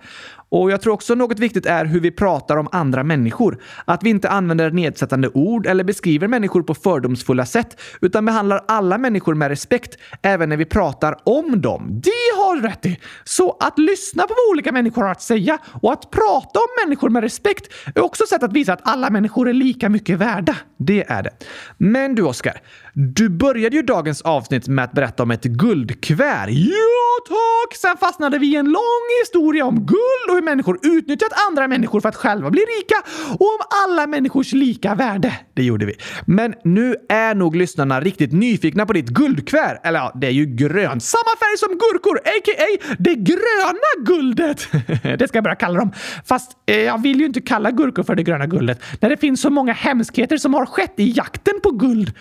Och 0.51 0.71
jag 0.71 0.81
tror 0.81 0.93
också 0.93 1.15
något 1.15 1.39
viktigt 1.39 1.67
är 1.67 1.85
hur 1.85 2.01
vi 2.01 2.11
pratar 2.11 2.57
om 2.57 2.69
andra 2.73 3.05
människor. 3.05 3.63
Att 3.85 4.03
vi 4.03 4.11
inte 4.11 4.29
använder 4.29 4.71
nedsättande 4.71 5.29
ord 5.29 5.67
eller 5.67 5.85
beskriver 5.85 6.29
människor 6.29 6.63
på 6.63 6.75
fördomsfulla 6.75 7.47
sätt, 7.47 7.81
utan 8.01 8.25
behandlar 8.25 8.65
alla 8.69 8.99
människor 8.99 9.35
med 9.35 9.49
respekt, 9.49 9.99
även 10.23 10.49
när 10.49 10.57
vi 10.57 10.65
pratar 10.65 11.17
om 11.25 11.61
dem. 11.61 12.01
Det 12.03 12.37
har 12.37 12.57
du 12.57 12.69
rätt 12.69 12.87
i! 12.87 12.99
Så 13.25 13.57
att 13.61 13.79
lyssna 13.79 14.23
på 14.23 14.29
vad 14.29 14.53
olika 14.53 14.73
människor 14.73 15.03
har 15.03 15.11
att 15.11 15.23
säga 15.23 15.59
och 15.83 15.93
att 15.93 16.11
prata 16.11 16.59
om 16.59 16.85
människor 16.85 17.09
med 17.09 17.23
respekt 17.23 17.73
är 17.95 18.01
också 18.01 18.23
ett 18.25 18.31
sätt 18.31 18.43
att 18.43 18.53
visa 18.53 18.73
att 18.73 18.81
alla 18.83 19.11
människor 19.11 19.49
är 19.49 19.53
lika 19.53 19.89
mycket 19.89 20.19
värda. 20.19 20.57
Det 20.77 21.05
är 21.11 21.23
det. 21.23 21.31
Men 21.79 22.15
du, 22.15 22.23
Oskar. 22.23 22.61
Du 22.95 23.29
började 23.29 23.77
ju 23.77 23.83
dagens 23.83 24.23
avsnitt 24.23 24.69
med 24.69 24.85
att 24.85 24.93
berätta 24.93 25.23
om 25.23 25.31
ett 25.31 25.45
guldkuvert. 25.45 26.49
Ja, 26.49 27.19
tack! 27.29 27.77
Sen 27.77 27.97
fastnade 27.97 28.39
vi 28.39 28.53
i 28.53 28.57
en 28.57 28.67
lång 28.67 29.07
historia 29.23 29.65
om 29.65 29.75
guld 29.87 30.29
och 30.29 30.35
hur 30.35 30.43
människor 30.43 30.79
utnyttjat 30.83 31.33
andra 31.49 31.69
människor 31.69 32.01
för 32.01 32.09
att 32.09 32.17
själva 32.17 32.51
bli 32.51 32.61
rika 32.61 32.95
och 33.39 33.55
om 33.55 33.59
alla 33.85 34.07
människors 34.07 34.53
lika 34.53 34.95
värde. 34.95 35.33
Det 35.55 35.63
gjorde 35.63 35.87
vi. 35.87 35.95
Men 36.27 36.55
nu 36.65 36.97
är 37.09 37.35
nog 37.35 37.57
lyssnarna 37.57 38.01
riktigt 38.01 38.33
nyfikna 38.33 38.87
på 38.87 38.93
ditt 38.93 39.09
guldkuvert. 39.09 39.81
Eller 39.85 39.99
ja, 39.99 40.13
det 40.15 40.27
är 40.27 40.31
ju 40.31 40.47
grönt. 40.47 41.03
Samma 41.03 41.37
färg 41.41 41.59
som 41.59 41.69
gurkor, 41.69 42.19
a.k.a. 42.19 42.95
det 42.99 43.15
gröna 43.15 44.07
guldet. 44.07 44.69
det 45.19 45.29
ska 45.29 45.37
jag 45.37 45.45
börja 45.45 45.57
kalla 45.57 45.79
dem. 45.79 45.93
Fast 46.25 46.53
eh, 46.67 46.77
jag 46.77 47.03
vill 47.03 47.21
ju 47.21 47.27
inte 47.27 47.41
kalla 47.41 47.71
gurkor 47.71 48.03
för 48.03 48.15
det 48.15 48.23
gröna 48.23 48.47
guldet 48.47 48.83
när 49.01 49.09
det 49.09 49.17
finns 49.17 49.41
så 49.41 49.51
många 49.51 49.73
hemskheter 49.73 50.37
som 50.37 50.55
har 50.55 50.67
skett 50.67 50.95
i 50.97 51.11
jakten 51.11 51.55
på 51.63 51.71
guld. 51.71 52.13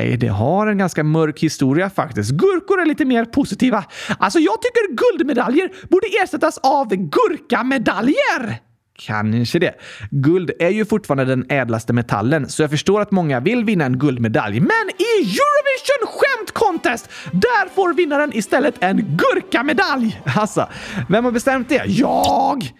Nej, 0.00 0.16
det 0.16 0.28
har 0.28 0.66
en 0.66 0.78
ganska 0.78 1.04
mörk 1.04 1.40
historia 1.40 1.90
faktiskt. 1.90 2.30
Gurkor 2.30 2.80
är 2.80 2.86
lite 2.86 3.04
mer 3.04 3.24
positiva. 3.24 3.84
Alltså, 4.18 4.38
jag 4.38 4.62
tycker 4.62 4.96
guldmedaljer 4.96 5.70
borde 5.90 6.06
ersättas 6.22 6.58
av 6.58 6.88
gurkamedaljer! 6.88 8.60
Kanske 8.98 9.58
det. 9.58 9.74
Guld 10.10 10.50
är 10.58 10.68
ju 10.68 10.84
fortfarande 10.84 11.24
den 11.24 11.46
ädlaste 11.48 11.92
metallen, 11.92 12.48
så 12.48 12.62
jag 12.62 12.70
förstår 12.70 13.00
att 13.00 13.10
många 13.10 13.40
vill 13.40 13.64
vinna 13.64 13.84
en 13.84 13.98
guldmedalj. 13.98 14.60
Men 14.60 14.90
i 14.98 15.12
Eurovision 15.20 16.06
Skämt 16.06 16.50
Contest, 16.52 17.10
där 17.32 17.68
får 17.74 17.94
vinnaren 17.94 18.30
istället 18.36 18.74
en 18.80 18.96
gurkamedalj! 18.96 20.20
Alltså, 20.36 20.68
vem 21.08 21.24
har 21.24 21.32
bestämt 21.32 21.68
det? 21.68 21.84
Jag! 21.86 22.72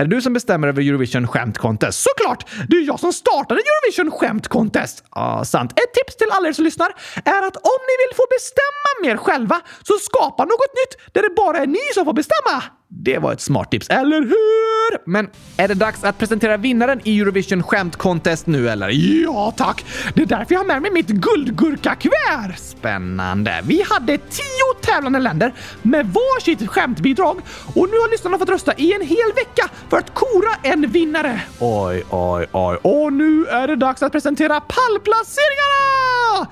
Är 0.00 0.04
det 0.04 0.16
du 0.16 0.22
som 0.22 0.32
bestämmer 0.32 0.68
över 0.68 0.82
Eurovision 0.82 1.26
Skämt 1.26 1.58
Contest? 1.58 2.06
Såklart! 2.08 2.46
Det 2.68 2.76
är 2.76 2.86
jag 2.86 3.00
som 3.00 3.12
startade 3.12 3.60
Eurovision 3.60 4.10
Skämt 4.10 4.48
Contest! 4.48 5.04
Ja, 5.14 5.44
sant. 5.44 5.72
Ett 5.72 5.94
tips 5.94 6.16
till 6.16 6.26
alla 6.30 6.48
er 6.48 6.52
som 6.52 6.64
lyssnar 6.64 6.86
är 7.24 7.42
att 7.46 7.56
om 7.56 7.80
ni 7.88 7.94
vill 8.02 8.16
få 8.16 8.24
bestämma 8.36 8.90
mer 9.02 9.16
själva 9.16 9.60
så 9.82 9.94
skapa 9.94 10.44
något 10.44 10.72
nytt 10.80 11.14
där 11.14 11.22
det 11.22 11.34
bara 11.36 11.58
är 11.58 11.66
ni 11.66 11.84
som 11.94 12.04
får 12.04 12.12
bestämma. 12.12 12.62
Det 12.92 13.18
var 13.18 13.32
ett 13.32 13.40
smart 13.40 13.70
tips, 13.70 13.88
eller 13.88 14.20
hur? 14.20 15.10
Men 15.10 15.28
är 15.56 15.68
det 15.68 15.74
dags 15.74 16.04
att 16.04 16.18
presentera 16.18 16.56
vinnaren 16.56 17.00
i 17.04 17.20
Eurovision 17.20 17.62
Skämt 17.62 17.96
Contest 17.96 18.46
nu 18.46 18.68
eller? 18.68 18.88
Ja, 19.22 19.54
tack! 19.56 19.84
Det 20.14 20.22
är 20.22 20.26
därför 20.26 20.54
jag 20.54 20.60
har 20.60 20.66
med 20.66 20.82
mig 20.82 20.90
mitt 20.90 21.08
guldgurkakuvert! 21.08 22.58
Spännande. 22.58 23.60
Vi 23.64 23.82
hade 23.90 24.18
tio 24.18 24.74
tävlande 24.80 25.18
länder 25.18 25.54
med 25.82 26.06
varsitt 26.06 26.68
skämtbidrag 26.68 27.40
och 27.74 27.88
nu 27.90 27.96
har 27.96 28.10
lyssnarna 28.10 28.38
fått 28.38 28.48
rösta 28.48 28.74
i 28.74 28.92
en 28.92 29.06
hel 29.06 29.32
vecka 29.34 29.70
för 29.88 29.96
att 29.96 30.14
kora 30.14 30.54
en 30.62 30.90
vinnare. 30.90 31.40
Oj, 31.58 32.04
oj, 32.10 32.46
oj. 32.52 32.76
Och 32.82 33.12
nu 33.12 33.46
är 33.46 33.66
det 33.68 33.76
dags 33.76 34.02
att 34.02 34.12
presentera 34.12 34.60
pallplaceringarna! 34.60 36.48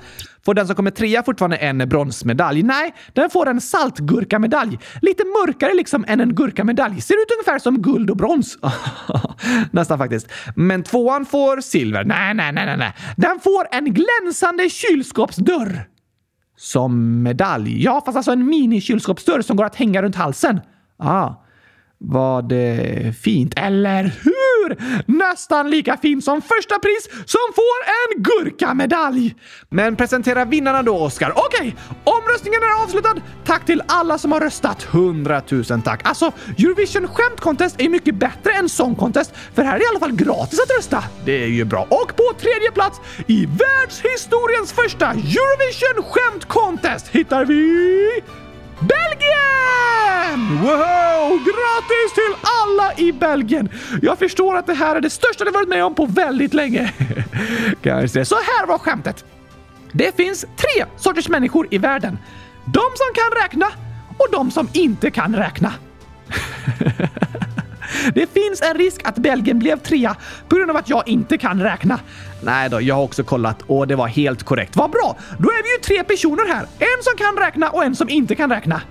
Får 0.49 0.53
den 0.53 0.67
som 0.67 0.75
kommer 0.75 0.91
trea 0.91 1.23
fortfarande 1.23 1.57
en 1.57 1.89
bronsmedalj? 1.89 2.63
Nej, 2.63 2.93
den 3.13 3.29
får 3.29 3.49
en 3.49 3.61
saltgurkamedalj. 3.61 4.79
Lite 5.01 5.23
mörkare 5.23 5.73
liksom 5.73 6.05
än 6.07 6.19
en 6.19 6.35
gurkamedalj. 6.35 7.01
Ser 7.01 7.13
ut 7.13 7.31
ungefär 7.31 7.59
som 7.59 7.81
guld 7.81 8.09
och 8.09 8.17
brons. 8.17 8.57
Nästan 9.71 9.97
faktiskt. 9.97 10.31
Men 10.55 10.83
tvåan 10.83 11.25
får 11.25 11.61
silver. 11.61 12.03
Nej, 12.03 12.33
nej, 12.33 12.51
nej, 12.51 12.65
nej, 12.65 12.77
nej. 12.77 12.93
Den 13.17 13.39
får 13.39 13.67
en 13.71 13.93
glänsande 13.93 14.69
kylskåpsdörr. 14.69 15.87
Som 16.57 17.23
medalj? 17.23 17.83
Ja, 17.83 18.01
fast 18.05 18.15
alltså 18.15 18.31
en 18.31 18.45
minikylskåpsdörr 18.45 19.41
som 19.41 19.57
går 19.57 19.65
att 19.65 19.75
hänga 19.75 20.01
runt 20.01 20.15
halsen. 20.15 20.61
Ah. 20.97 21.33
Var 22.01 22.41
det 22.41 23.13
fint, 23.21 23.53
eller 23.55 24.03
hur? 24.03 24.77
Nästan 25.05 25.69
lika 25.69 25.97
fint 25.97 26.23
som 26.23 26.41
första 26.41 26.79
pris 26.79 27.09
som 27.25 27.41
får 27.55 27.77
en 27.85 28.23
gurkamedalj! 28.23 29.35
Men 29.69 29.95
presentera 29.95 30.45
vinnarna 30.45 30.83
då, 30.83 30.97
Oskar. 30.97 31.33
Okej, 31.35 31.59
okay, 31.59 31.71
omröstningen 32.03 32.59
är 32.63 32.83
avslutad. 32.83 33.15
Tack 33.45 33.65
till 33.65 33.83
alla 33.87 34.17
som 34.17 34.31
har 34.31 34.39
röstat. 34.39 34.83
Hundratusen 34.83 35.81
tack. 35.81 36.01
Alltså, 36.03 36.31
Eurovision 36.57 37.07
Skämt 37.07 37.39
Contest 37.39 37.81
är 37.81 37.89
mycket 37.89 38.15
bättre 38.15 38.51
än 38.51 38.69
Song 38.69 38.95
Contest, 38.95 39.33
för 39.53 39.63
här 39.63 39.75
är 39.75 39.79
det 39.79 39.85
i 39.85 39.87
alla 39.87 39.99
fall 39.99 40.15
gratis 40.15 40.59
att 40.59 40.77
rösta. 40.77 41.03
Det 41.25 41.43
är 41.43 41.47
ju 41.47 41.65
bra. 41.65 41.81
Och 41.89 42.15
på 42.15 42.33
tredje 42.39 42.71
plats 42.73 42.99
i 43.27 43.45
världshistoriens 43.45 44.71
första 44.71 45.05
Eurovision 45.05 46.03
Skämt 46.03 46.45
Contest 46.45 47.07
hittar 47.07 47.45
vi 47.45 48.21
Belgien! 48.79 50.61
Wow! 50.61 51.37
Grattis 51.37 52.13
till 52.13 52.35
alla 52.63 52.93
i 52.97 53.11
Belgien! 53.11 53.69
Jag 54.01 54.19
förstår 54.19 54.57
att 54.57 54.67
det 54.67 54.73
här 54.73 54.95
är 54.95 55.01
det 55.01 55.09
största 55.09 55.43
ni 55.43 55.51
varit 55.51 55.69
med 55.69 55.83
om 55.83 55.95
på 55.95 56.05
väldigt 56.05 56.53
länge. 56.53 56.93
Kanske. 57.81 58.25
Så 58.25 58.35
här 58.35 58.67
var 58.67 58.77
skämtet. 58.77 59.25
Det 59.91 60.15
finns 60.15 60.41
tre 60.41 60.85
sorters 60.97 61.29
människor 61.29 61.67
i 61.71 61.77
världen. 61.77 62.17
De 62.65 62.83
som 62.95 63.07
kan 63.13 63.41
räkna 63.43 63.65
och 64.17 64.27
de 64.31 64.51
som 64.51 64.69
inte 64.73 65.11
kan 65.11 65.35
räkna. 65.35 65.73
Det 68.13 68.33
finns 68.33 68.61
en 68.61 68.77
risk 68.77 69.01
att 69.03 69.15
Belgien 69.15 69.59
blev 69.59 69.79
trea 69.79 70.15
på 70.47 70.55
grund 70.55 70.69
av 70.69 70.77
att 70.77 70.89
jag 70.89 71.07
inte 71.07 71.37
kan 71.37 71.63
räkna. 71.63 71.99
Nej 72.43 72.69
då, 72.69 72.81
jag 72.81 72.95
har 72.95 73.03
också 73.03 73.23
kollat 73.23 73.61
och 73.67 73.87
det 73.87 73.95
var 73.95 74.07
helt 74.07 74.43
korrekt. 74.43 74.75
Vad 74.75 74.91
bra! 74.91 75.17
Då 75.39 75.49
är 75.49 75.63
vi 75.63 75.71
ju 75.71 75.77
tre 75.97 76.03
personer 76.03 76.53
här. 76.53 76.65
En 76.79 77.03
som 77.03 77.17
kan 77.17 77.37
räkna 77.37 77.69
och 77.69 77.83
en 77.83 77.95
som 77.95 78.09
inte 78.09 78.35
kan 78.35 78.49
räkna. 78.49 78.81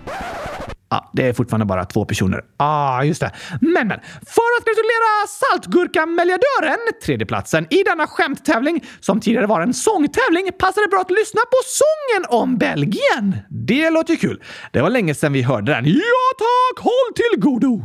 Ja, 0.91 1.11
det 1.13 1.29
är 1.29 1.33
fortfarande 1.33 1.67
bara 1.67 1.85
två 1.85 2.05
personer. 2.05 2.41
ah, 2.57 3.03
just 3.03 3.21
det. 3.21 3.33
Men, 3.61 3.73
men. 3.89 4.01
För 4.27 4.49
att 4.59 4.65
gratulera 4.65 5.27
saltgurkamäljardören, 5.29 6.79
tredjeplatsen, 7.05 7.67
i 7.71 7.83
denna 7.83 8.07
skämttävling, 8.07 8.85
som 9.01 9.21
tidigare 9.21 9.47
var 9.47 9.61
en 9.61 9.75
sångtävling, 9.75 10.51
passar 10.59 10.83
det 10.83 10.89
bra 10.89 11.01
att 11.01 11.11
lyssna 11.11 11.41
på 11.41 11.59
sången 11.67 12.41
om 12.41 12.59
Belgien. 12.59 13.37
Det 13.49 13.91
låter 13.91 14.13
ju 14.13 14.17
kul. 14.17 14.43
Det 14.73 14.81
var 14.81 14.91
länge 14.91 15.15
sedan 15.15 15.33
vi 15.33 15.43
hörde 15.43 15.73
den. 15.73 15.85
Ja 15.87 16.27
tack, 16.39 16.85
håll 16.85 17.15
till 17.15 17.41
godo! 17.41 17.83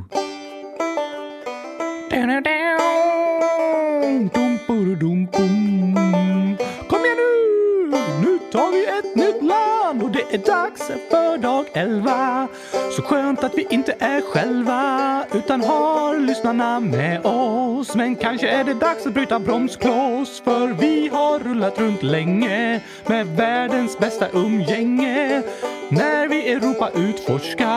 Kom 6.90 7.06
igen 7.06 7.18
nu! 7.18 7.98
Nu 8.22 8.40
tar 8.52 8.72
vi 8.72 8.86
ett 8.86 9.16
nytt 9.16 9.44
land 9.44 10.04
och 10.04 10.12
det 10.12 10.34
är 10.34 10.38
dags 10.38 10.88
för 11.10 11.38
dag 11.38 11.66
11. 11.74 12.48
Så 12.92 13.02
skönt 13.02 13.44
att 13.44 13.58
vi 13.58 13.68
inte 13.70 13.96
är 14.00 14.22
själva 14.22 15.26
utan 15.34 15.62
har 15.62 16.20
lyssnarna 16.20 16.80
med 16.80 17.26
oss. 17.26 17.96
Men 17.96 18.16
kanske 18.16 18.50
är 18.50 18.64
det 18.64 18.74
dags 18.74 19.06
att 19.06 19.14
bryta 19.14 19.40
bromskloss 19.40 20.42
för 20.44 20.68
vi 20.68 21.08
har 21.08 21.40
rullat 21.40 21.80
runt 21.80 22.04
länge 22.04 22.82
med 23.08 23.28
världens 23.28 24.00
bästa 24.00 24.30
umgänge. 24.34 25.44
När 25.96 26.28
vi 26.28 26.52
Europa 26.52 26.90
utforska. 26.96 27.70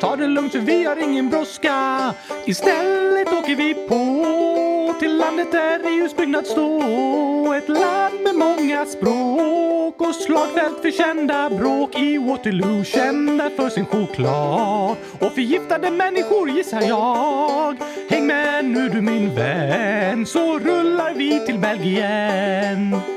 Ta 0.00 0.16
det 0.16 0.26
lugnt 0.26 0.52
för 0.52 0.58
vi 0.58 0.84
har 0.84 0.96
ingen 0.96 1.30
brådska. 1.30 2.14
Istället 2.46 3.32
åker 3.32 3.56
vi 3.56 3.74
på 3.74 4.94
till 5.00 5.16
landet 5.16 5.52
där 5.52 5.80
EUs 5.86 6.16
byggnad 6.16 6.46
står. 6.46 7.56
Ett 7.56 7.68
land 7.68 8.20
med 8.24 8.34
många 8.34 8.86
språk 8.86 10.00
och 10.00 10.14
slagfält 10.14 10.82
för 10.82 10.90
kända 10.90 11.50
bråk. 11.50 11.98
I 11.98 12.18
Waterloo 12.18 12.84
kända 12.84 13.50
för 13.50 13.68
sin 13.68 13.86
choklad 13.86 14.96
och 15.20 15.32
förgiftade 15.32 15.90
människor 15.90 16.50
gissar 16.50 16.82
jag. 16.82 17.76
Häng 18.10 18.26
med 18.26 18.64
nu 18.64 18.88
du 18.88 19.00
min 19.00 19.34
vän 19.34 20.26
så 20.26 20.58
rullar 20.58 21.14
vi 21.14 21.46
till 21.46 21.58
Belgien. 21.58 23.11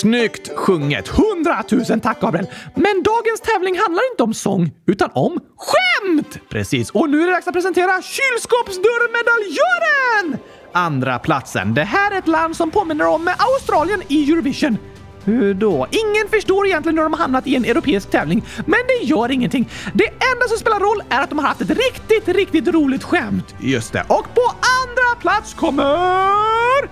Snyggt 0.00 0.56
sjunget! 0.56 1.08
Hundratusen 1.08 2.00
tack 2.00 2.20
Gabriel! 2.20 2.46
Men 2.74 3.02
dagens 3.02 3.40
tävling 3.40 3.78
handlar 3.78 4.02
inte 4.12 4.22
om 4.22 4.34
sång, 4.34 4.70
utan 4.86 5.10
om 5.12 5.40
skämt! 5.56 6.38
Precis, 6.48 6.90
och 6.90 7.10
nu 7.10 7.22
är 7.22 7.26
det 7.26 7.32
dags 7.32 7.46
att 7.46 7.54
presentera 7.54 8.02
kylskåpsdörrmedaljören! 8.02 10.38
Andra 10.72 11.18
platsen. 11.18 11.74
Det 11.74 11.84
här 11.84 12.10
är 12.10 12.18
ett 12.18 12.28
land 12.28 12.56
som 12.56 12.70
påminner 12.70 13.06
om 13.06 13.30
Australien 13.38 14.02
i 14.08 14.32
Eurovision. 14.32 14.78
Hur 15.24 15.54
då? 15.54 15.86
Ingen 15.90 16.28
förstår 16.30 16.66
egentligen 16.66 16.98
hur 16.98 17.04
de 17.04 17.12
har 17.12 17.20
hamnat 17.20 17.46
i 17.46 17.56
en 17.56 17.64
europeisk 17.64 18.10
tävling, 18.10 18.44
men 18.56 18.80
det 18.88 19.04
gör 19.04 19.30
ingenting. 19.30 19.68
Det 19.94 20.06
enda 20.06 20.48
som 20.48 20.58
spelar 20.58 20.80
roll 20.80 21.02
är 21.08 21.20
att 21.20 21.30
de 21.30 21.38
har 21.38 21.46
haft 21.46 21.60
ett 21.60 21.70
riktigt, 21.70 22.28
riktigt 22.28 22.68
roligt 22.68 23.04
skämt. 23.04 23.54
Just 23.60 23.92
det. 23.92 24.04
Och 24.08 24.34
på 24.34 24.42
andra 24.82 25.14
plats 25.20 25.54
kommer... 25.54 26.88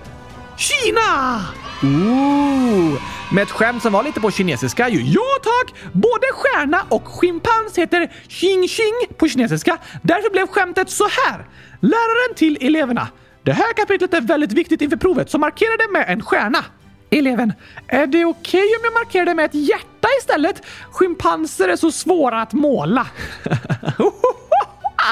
Kina! 0.57 1.41
Ooh. 1.83 3.01
Med 3.31 3.43
ett 3.43 3.51
skämt 3.51 3.83
som 3.83 3.93
var 3.93 4.03
lite 4.03 4.21
på 4.21 4.31
kinesiska 4.31 4.89
ju. 4.89 5.01
Ja 5.01 5.37
tack! 5.43 5.75
Både 5.93 6.27
stjärna 6.33 6.85
och 6.89 7.07
schimpans 7.07 7.77
heter 7.77 8.11
xing 8.27 8.67
xing 8.67 9.17
på 9.17 9.27
kinesiska. 9.27 9.77
Därför 10.01 10.29
blev 10.29 10.47
skämtet 10.47 10.89
så 10.89 11.03
här. 11.03 11.45
Läraren 11.81 12.35
till 12.35 12.57
eleverna. 12.61 13.07
Det 13.43 13.53
här 13.53 13.73
kapitlet 13.73 14.13
är 14.13 14.21
väldigt 14.21 14.51
viktigt 14.51 14.81
inför 14.81 14.97
provet, 14.97 15.29
så 15.29 15.37
markera 15.37 15.77
det 15.77 15.91
med 15.91 16.05
en 16.07 16.23
stjärna. 16.23 16.65
Eleven. 17.09 17.53
Är 17.87 18.07
det 18.07 18.25
okej 18.25 18.59
okay 18.59 18.61
om 18.61 18.83
jag 18.83 18.93
markerar 18.93 19.25
det 19.25 19.33
med 19.33 19.45
ett 19.45 19.55
hjärta 19.55 20.07
istället? 20.19 20.61
Schimpanser 20.91 21.69
är 21.69 21.75
så 21.75 21.91
svåra 21.91 22.41
att 22.41 22.53
måla. 22.53 23.07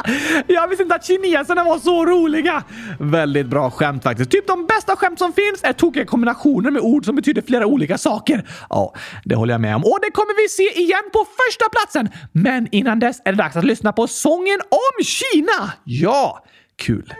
Jag 0.47 0.67
visste 0.67 0.83
inte 0.83 0.95
att 0.95 1.05
kineserna 1.05 1.63
var 1.63 1.79
så 1.79 2.05
roliga! 2.05 2.63
Väldigt 2.99 3.47
bra 3.47 3.71
skämt 3.71 4.03
faktiskt. 4.03 4.31
Typ 4.31 4.47
de 4.47 4.65
bästa 4.65 4.95
skämt 4.95 5.19
som 5.19 5.33
finns 5.33 5.63
är 5.63 5.73
tokiga 5.73 6.05
kombinationer 6.05 6.71
med 6.71 6.81
ord 6.81 7.05
som 7.05 7.15
betyder 7.15 7.41
flera 7.41 7.65
olika 7.65 7.97
saker. 7.97 8.49
Ja, 8.69 8.93
det 9.23 9.35
håller 9.35 9.53
jag 9.53 9.61
med 9.61 9.75
om. 9.75 9.83
Och 9.83 9.99
det 10.01 10.11
kommer 10.11 10.43
vi 10.43 10.49
se 10.49 10.79
igen 10.81 11.03
på 11.13 11.19
första 11.19 11.69
platsen. 11.69 12.09
Men 12.31 12.67
innan 12.71 12.99
dess 12.99 13.21
är 13.25 13.31
det 13.31 13.37
dags 13.37 13.55
att 13.55 13.63
lyssna 13.65 13.93
på 13.93 14.07
sången 14.07 14.59
om 14.69 15.03
Kina. 15.03 15.73
Ja, 15.83 16.43
kul. 16.77 17.13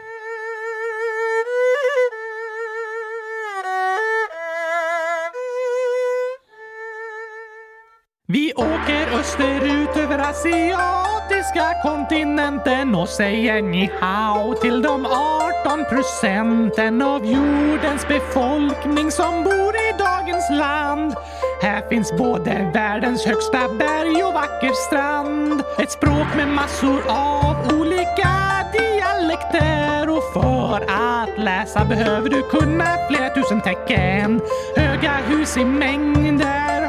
Vi 8.28 8.54
åker 8.54 9.20
österut 9.20 9.98
över 9.98 10.20
asiatiska 10.20 11.74
kontinenten 11.84 12.96
och 12.96 13.10
säger 13.10 13.62
ni 13.62 13.92
hao 14.00 14.54
till 14.54 14.82
de 14.82 15.06
18 15.06 15.86
procenten 15.90 17.02
av 17.02 17.26
jordens 17.26 18.08
befolkning 18.08 19.12
som 19.12 19.44
bor 19.44 19.76
i 19.76 19.94
dagens 20.00 20.50
land. 20.50 21.16
Här 21.62 21.90
finns 21.90 22.18
både 22.18 22.72
världens 22.74 23.26
högsta 23.26 23.70
berg 23.80 24.24
och 24.24 24.34
vacker 24.34 24.88
strand. 24.88 25.64
Ett 25.80 25.92
språk 25.92 26.28
med 26.36 26.48
massor 26.48 27.02
av 27.08 27.56
olika 27.80 28.30
dialekter 28.74 30.10
och 30.10 30.34
för 30.34 30.86
att 30.88 31.38
läsa 31.38 31.86
behöver 31.86 32.30
du 32.30 32.42
kunna 32.42 32.86
flera 33.10 33.30
tusen 33.30 33.62
tecken. 33.62 34.42
Höga 34.76 35.12
hus 35.12 35.58
i 35.58 35.66
mängder 35.66 36.85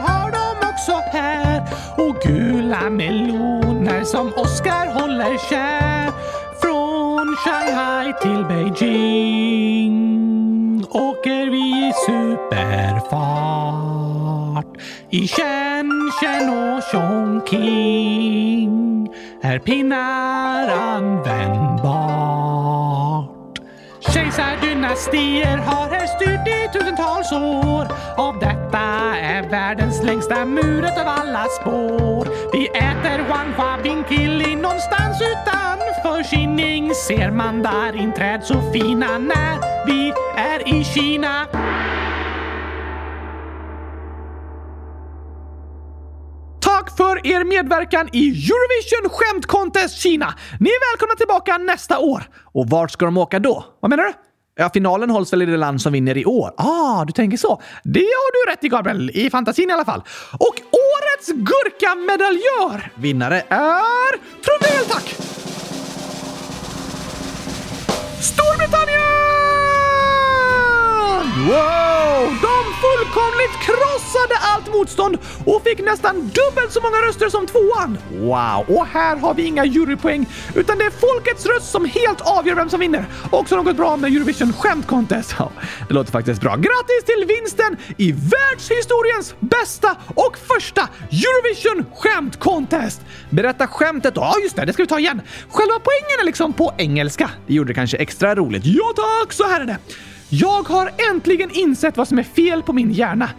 här 1.16 1.62
och 1.96 2.16
gula 2.22 2.90
meloner 2.90 4.04
som 4.04 4.32
Oscar 4.36 5.00
håller 5.00 5.38
kär. 5.50 6.12
Från 6.60 7.36
Shanghai 7.36 8.12
till 8.22 8.44
Beijing 8.44 9.96
åker 10.90 11.50
vi 11.50 11.88
i 11.88 11.92
superfart. 12.06 13.06
I 15.10 15.28
Shenzhen 15.28 16.50
och 16.50 16.82
Chongqing 16.92 18.66
är 19.42 19.58
pinnar 19.58 20.68
användbart. 20.68 22.95
Kejsardynastier 24.36 25.56
har 25.56 25.90
här 25.90 26.06
styrt 26.06 26.48
i 26.48 26.78
tusentals 26.78 27.32
år. 27.32 27.88
Av 28.16 28.38
detta 28.38 28.78
är 29.16 29.50
världens 29.50 30.02
längsta 30.02 30.44
mur 30.44 30.84
av 30.84 31.08
alla 31.08 31.44
spår. 31.44 32.28
Vi 32.52 32.66
äter 32.68 33.28
Wanhua 33.28 33.78
Vinkili 33.82 34.56
någonstans 34.56 35.20
utanför 35.20 36.22
Kinning. 36.30 36.94
Ser 36.94 37.30
mandarinträd 37.30 38.44
så 38.44 38.72
fina 38.72 39.18
när 39.18 39.86
vi 39.86 40.12
är 40.36 40.80
i 40.80 40.84
Kina. 40.84 41.46
Tack 46.60 46.96
för 46.96 47.26
er 47.26 47.44
medverkan 47.44 48.08
i 48.12 48.28
Eurovision 48.28 49.10
Skämt 49.10 49.46
Contest 49.46 49.98
Kina! 49.98 50.34
Ni 50.60 50.70
är 50.70 50.92
välkomna 50.92 51.14
tillbaka 51.14 51.58
nästa 51.58 51.98
år. 51.98 52.22
Och 52.52 52.70
vart 52.70 52.90
ska 52.90 53.04
de 53.04 53.18
åka 53.18 53.38
då? 53.38 53.64
Vad 53.80 53.90
menar 53.90 54.04
du? 54.04 54.25
Ja, 54.58 54.70
finalen 54.74 55.10
hålls 55.10 55.32
väl 55.32 55.42
i 55.42 55.46
det 55.46 55.56
land 55.56 55.82
som 55.82 55.92
vinner 55.92 56.16
i 56.16 56.24
år? 56.24 56.52
Ah, 56.56 57.04
du 57.04 57.12
tänker 57.12 57.36
så. 57.36 57.62
Det 57.82 58.00
har 58.00 58.46
du 58.46 58.52
rätt 58.52 58.64
i, 58.64 58.68
Gabriel. 58.68 59.10
I 59.14 59.30
fantasin 59.30 59.70
i 59.70 59.72
alla 59.72 59.84
fall. 59.84 60.02
Och 60.32 60.54
årets 60.72 61.28
gurkamedaljör 61.28 62.90
vinnare 62.94 63.42
är... 63.48 64.42
Trumvirvel 64.42 64.86
tack! 64.88 65.16
Storbritannien! 68.20 68.95
Wow! 71.26 72.36
De 72.42 72.56
fullkomligt 72.84 73.56
krossade 73.66 74.34
allt 74.40 74.74
motstånd 74.74 75.18
och 75.44 75.62
fick 75.62 75.80
nästan 75.84 76.14
dubbelt 76.16 76.72
så 76.72 76.80
många 76.80 76.96
röster 76.96 77.28
som 77.28 77.46
tvåan. 77.46 77.98
Wow! 78.10 78.76
Och 78.76 78.86
här 78.86 79.16
har 79.16 79.34
vi 79.34 79.42
inga 79.42 79.64
jurypoäng, 79.64 80.26
utan 80.54 80.78
det 80.78 80.84
är 80.84 80.90
folkets 80.90 81.46
röst 81.46 81.70
som 81.70 81.84
helt 81.84 82.20
avgör 82.20 82.54
vem 82.54 82.70
som 82.70 82.80
vinner. 82.80 83.04
Också 83.30 83.56
något 83.56 83.76
bra 83.76 83.96
med 83.96 84.12
Eurovision 84.12 84.52
Skämt 84.52 84.86
Contest. 84.86 85.34
Ja, 85.38 85.52
det 85.88 85.94
låter 85.94 86.12
faktiskt 86.12 86.40
bra. 86.40 86.56
Grattis 86.56 87.04
till 87.06 87.24
vinsten 87.28 87.76
i 87.96 88.12
världshistoriens 88.12 89.34
bästa 89.40 89.96
och 90.14 90.38
första 90.38 90.88
Eurovision 91.10 91.86
Skämt 91.96 92.40
Contest! 92.40 93.00
Berätta 93.30 93.66
skämtet 93.66 94.14
då. 94.14 94.20
Ja, 94.20 94.34
just 94.42 94.56
det, 94.56 94.64
det 94.64 94.72
ska 94.72 94.82
vi 94.82 94.86
ta 94.86 94.98
igen. 94.98 95.20
Själva 95.50 95.74
poängen 95.74 96.20
är 96.20 96.26
liksom 96.26 96.52
på 96.52 96.74
engelska. 96.76 97.30
Det 97.46 97.54
gjorde 97.54 97.70
det 97.70 97.74
kanske 97.74 97.96
extra 97.96 98.34
roligt. 98.34 98.62
Ja 98.64 98.92
tack, 98.96 99.32
så 99.32 99.48
här 99.48 99.60
är 99.60 99.64
det. 99.64 99.78
Jag 100.28 100.68
har 100.68 100.90
äntligen 101.10 101.50
insett 101.50 101.96
vad 101.96 102.08
som 102.08 102.18
är 102.18 102.22
fel 102.22 102.62
på 102.62 102.72
min 102.72 102.92
hjärna. 102.92 103.30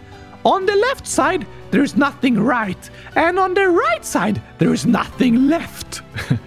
On 0.42 0.66
the 0.66 0.74
left 0.74 1.06
side 1.06 1.46
there 1.70 1.84
is 1.84 1.96
nothing 1.96 2.48
right 2.48 2.90
and 3.14 3.38
on 3.38 3.54
the 3.54 3.60
right 3.60 4.04
side 4.04 4.40
there 4.58 4.74
is 4.74 4.86
nothing 4.86 5.48
left. 5.48 6.02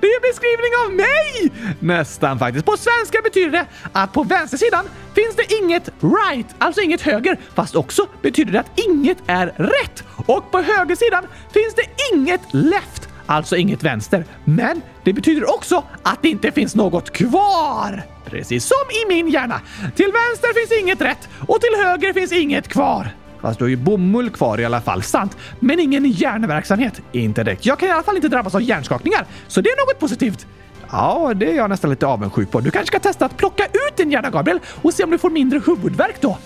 Det 0.00 0.06
är 0.06 0.16
en 0.16 0.32
beskrivning 0.32 0.72
av 0.86 0.92
mig! 0.92 1.52
Nästan 1.80 2.38
faktiskt. 2.38 2.66
På 2.66 2.76
svenska 2.76 3.18
betyder 3.24 3.50
det 3.50 3.66
att 3.92 4.12
på 4.12 4.22
vänstersidan 4.22 4.84
finns 5.14 5.36
det 5.36 5.54
inget 5.54 5.88
right, 6.00 6.46
alltså 6.58 6.80
inget 6.80 7.00
höger, 7.00 7.36
fast 7.54 7.76
också 7.76 8.06
betyder 8.22 8.52
det 8.52 8.60
att 8.60 8.80
inget 8.88 9.18
är 9.26 9.46
rätt. 9.46 10.04
Och 10.26 10.50
på 10.50 10.58
högersidan 10.58 11.24
finns 11.52 11.74
det 11.74 12.14
inget 12.14 12.40
left, 12.54 13.08
alltså 13.26 13.56
inget 13.56 13.82
vänster. 13.82 14.24
Men 14.44 14.82
det 15.04 15.12
betyder 15.12 15.54
också 15.54 15.84
att 16.02 16.22
det 16.22 16.28
inte 16.28 16.52
finns 16.52 16.74
något 16.74 17.12
kvar. 17.12 18.02
Precis 18.32 18.64
som 18.64 18.76
i 18.90 19.08
min 19.08 19.28
hjärna. 19.28 19.60
Till 19.96 20.12
vänster 20.12 20.54
finns 20.60 20.82
inget 20.82 21.00
rätt 21.00 21.28
och 21.48 21.60
till 21.60 21.84
höger 21.84 22.12
finns 22.12 22.32
inget 22.32 22.68
kvar. 22.68 23.10
Fast 23.40 23.58
du 23.58 23.64
har 23.64 23.68
ju 23.68 23.76
bomull 23.76 24.30
kvar 24.30 24.60
i 24.60 24.64
alla 24.64 24.80
fall, 24.80 25.02
sant? 25.02 25.36
Men 25.60 25.80
ingen 25.80 26.10
hjärnverksamhet. 26.10 27.00
Inte 27.12 27.44
direkt. 27.44 27.66
Jag 27.66 27.78
kan 27.78 27.88
i 27.88 27.92
alla 27.92 28.02
fall 28.02 28.16
inte 28.16 28.28
drabbas 28.28 28.54
av 28.54 28.62
hjärnskakningar, 28.62 29.26
så 29.48 29.60
det 29.60 29.70
är 29.70 29.86
något 29.86 30.00
positivt. 30.00 30.46
Ja, 30.90 31.32
det 31.34 31.50
är 31.50 31.56
jag 31.56 31.70
nästan 31.70 31.90
lite 31.90 32.06
avundsjuk 32.06 32.50
på. 32.50 32.60
Du 32.60 32.70
kanske 32.70 32.86
ska 32.86 32.98
testa 32.98 33.24
att 33.24 33.36
plocka 33.36 33.64
ut 33.64 33.96
din 33.96 34.10
hjärna, 34.10 34.30
Gabriel, 34.30 34.60
och 34.82 34.94
se 34.94 35.04
om 35.04 35.10
du 35.10 35.18
får 35.18 35.30
mindre 35.30 35.62
huvudvärk 35.66 36.20
då? 36.20 36.38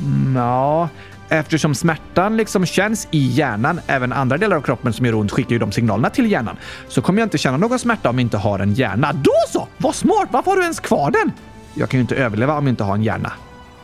Mm, 0.00 0.36
ja, 0.36 0.88
Eftersom 1.28 1.74
smärtan 1.74 2.36
liksom 2.36 2.66
känns 2.66 3.08
i 3.10 3.18
hjärnan, 3.18 3.80
även 3.86 4.12
andra 4.12 4.36
delar 4.36 4.56
av 4.56 4.60
kroppen 4.60 4.92
som 4.92 5.06
gör 5.06 5.14
ont 5.14 5.32
skickar 5.32 5.50
ju 5.50 5.58
de 5.58 5.72
signalerna 5.72 6.10
till 6.10 6.30
hjärnan, 6.30 6.56
så 6.88 7.02
kommer 7.02 7.20
jag 7.20 7.26
inte 7.26 7.38
känna 7.38 7.56
någon 7.56 7.78
smärta 7.78 8.10
om 8.10 8.18
jag 8.18 8.24
inte 8.24 8.36
har 8.36 8.58
en 8.58 8.74
hjärna. 8.74 9.12
Då 9.12 9.32
så! 9.52 9.68
Vad 9.76 9.94
smart! 9.94 10.28
Varför 10.30 10.50
har 10.50 10.56
du 10.56 10.62
ens 10.62 10.80
kvar 10.80 11.10
den? 11.10 11.32
Jag 11.74 11.88
kan 11.88 11.98
ju 11.98 12.02
inte 12.02 12.16
överleva 12.16 12.58
om 12.58 12.66
jag 12.66 12.72
inte 12.72 12.84
har 12.84 12.94
en 12.94 13.02
hjärna. 13.02 13.32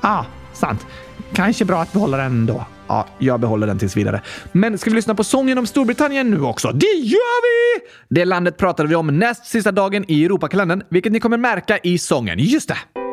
Ah, 0.00 0.24
sant. 0.53 0.87
Kanske 1.33 1.64
bra 1.64 1.83
att 1.83 1.92
behålla 1.92 2.16
den 2.16 2.46
då. 2.46 2.64
Ja, 2.88 3.07
jag 3.18 3.40
behåller 3.40 3.66
den 3.66 3.79
tills 3.79 3.96
vidare. 3.96 4.22
Men 4.53 4.79
ska 4.79 4.90
vi 4.90 4.96
lyssna 4.96 5.14
på 5.14 5.24
sången 5.24 5.59
om 5.59 5.66
Storbritannien 5.66 6.31
nu 6.31 6.42
också? 6.42 6.72
Det 6.72 6.87
gör 6.87 7.42
vi! 7.42 7.87
Det 8.09 8.24
landet 8.24 8.57
pratade 8.57 8.88
vi 8.88 8.94
om 8.94 9.18
näst 9.18 9.46
sista 9.46 9.72
dagen 9.72 10.05
i 10.09 10.24
Europakalendern, 10.24 10.83
vilket 10.88 11.12
ni 11.12 11.20
kommer 11.20 11.37
märka 11.37 11.79
i 11.79 11.98
sången. 11.98 12.38
Just 12.38 12.68
det! 12.68 13.10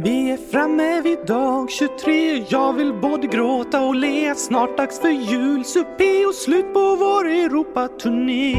Vi 0.00 0.30
är 0.30 0.36
framme 0.36 1.00
vid 1.00 1.26
dag 1.26 1.70
23 1.70 2.44
Jag 2.48 2.72
vill 2.72 2.94
både 2.94 3.26
gråta 3.26 3.80
och 3.80 3.94
le. 3.94 4.34
Snart 4.34 4.76
dags 4.76 5.00
för 5.00 5.08
julsuppé 5.08 6.26
och 6.26 6.34
slut 6.34 6.72
på 6.74 6.96
vår 6.96 7.28
Europaturné. 7.28 8.54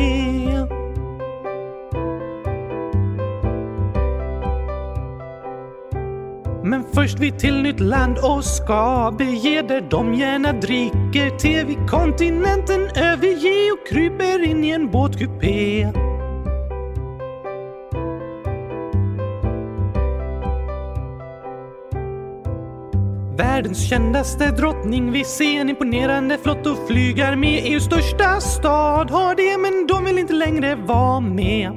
Men 6.64 6.84
först 6.94 7.20
vi 7.20 7.32
till 7.32 7.62
nytt 7.62 7.80
land 7.80 8.18
och 8.18 8.46
ska 8.46 9.16
bege 9.18 9.62
där 9.62 9.88
de 9.90 10.14
gärna 10.14 10.54
dricker. 10.54 11.38
Te 11.38 11.64
vid 11.64 11.90
kontinenten 11.90 12.82
överge 12.82 13.72
och 13.72 13.88
kryper 13.88 14.44
in 14.44 14.64
i 14.64 14.70
en 14.70 14.92
båtkupé. 14.92 15.88
Världens 23.60 23.90
kändaste 23.90 24.52
drottning 24.52 25.12
vi 25.12 25.24
ser 25.24 25.62
en 25.62 25.70
imponerande 25.70 26.38
flott 26.38 26.66
och 26.66 26.88
flygar 26.88 27.36
med 27.36 27.64
EUs 27.66 27.84
största 27.84 28.42
stad 28.42 29.12
har 29.12 29.36
det 29.36 29.58
men 29.58 29.88
de 29.88 30.06
vill 30.06 30.18
inte 30.18 30.34
längre 30.34 30.76
vara 30.76 31.20
med. 31.20 31.72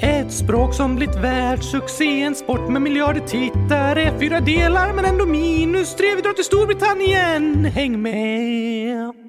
Ett 0.00 0.32
språk 0.32 0.74
som 0.74 0.96
blivit 0.96 1.16
världssuccé, 1.16 2.22
en 2.22 2.34
sport 2.34 2.68
med 2.68 2.82
miljarder 2.82 3.20
tittare, 3.20 4.18
fyra 4.18 4.40
delar 4.40 4.92
men 4.92 5.04
ändå 5.04 5.26
minus 5.26 5.96
tre. 5.96 6.14
Vi 6.16 6.22
drar 6.22 6.32
till 6.32 6.44
Storbritannien, 6.44 7.64
häng 7.64 8.02
med! 8.02 9.19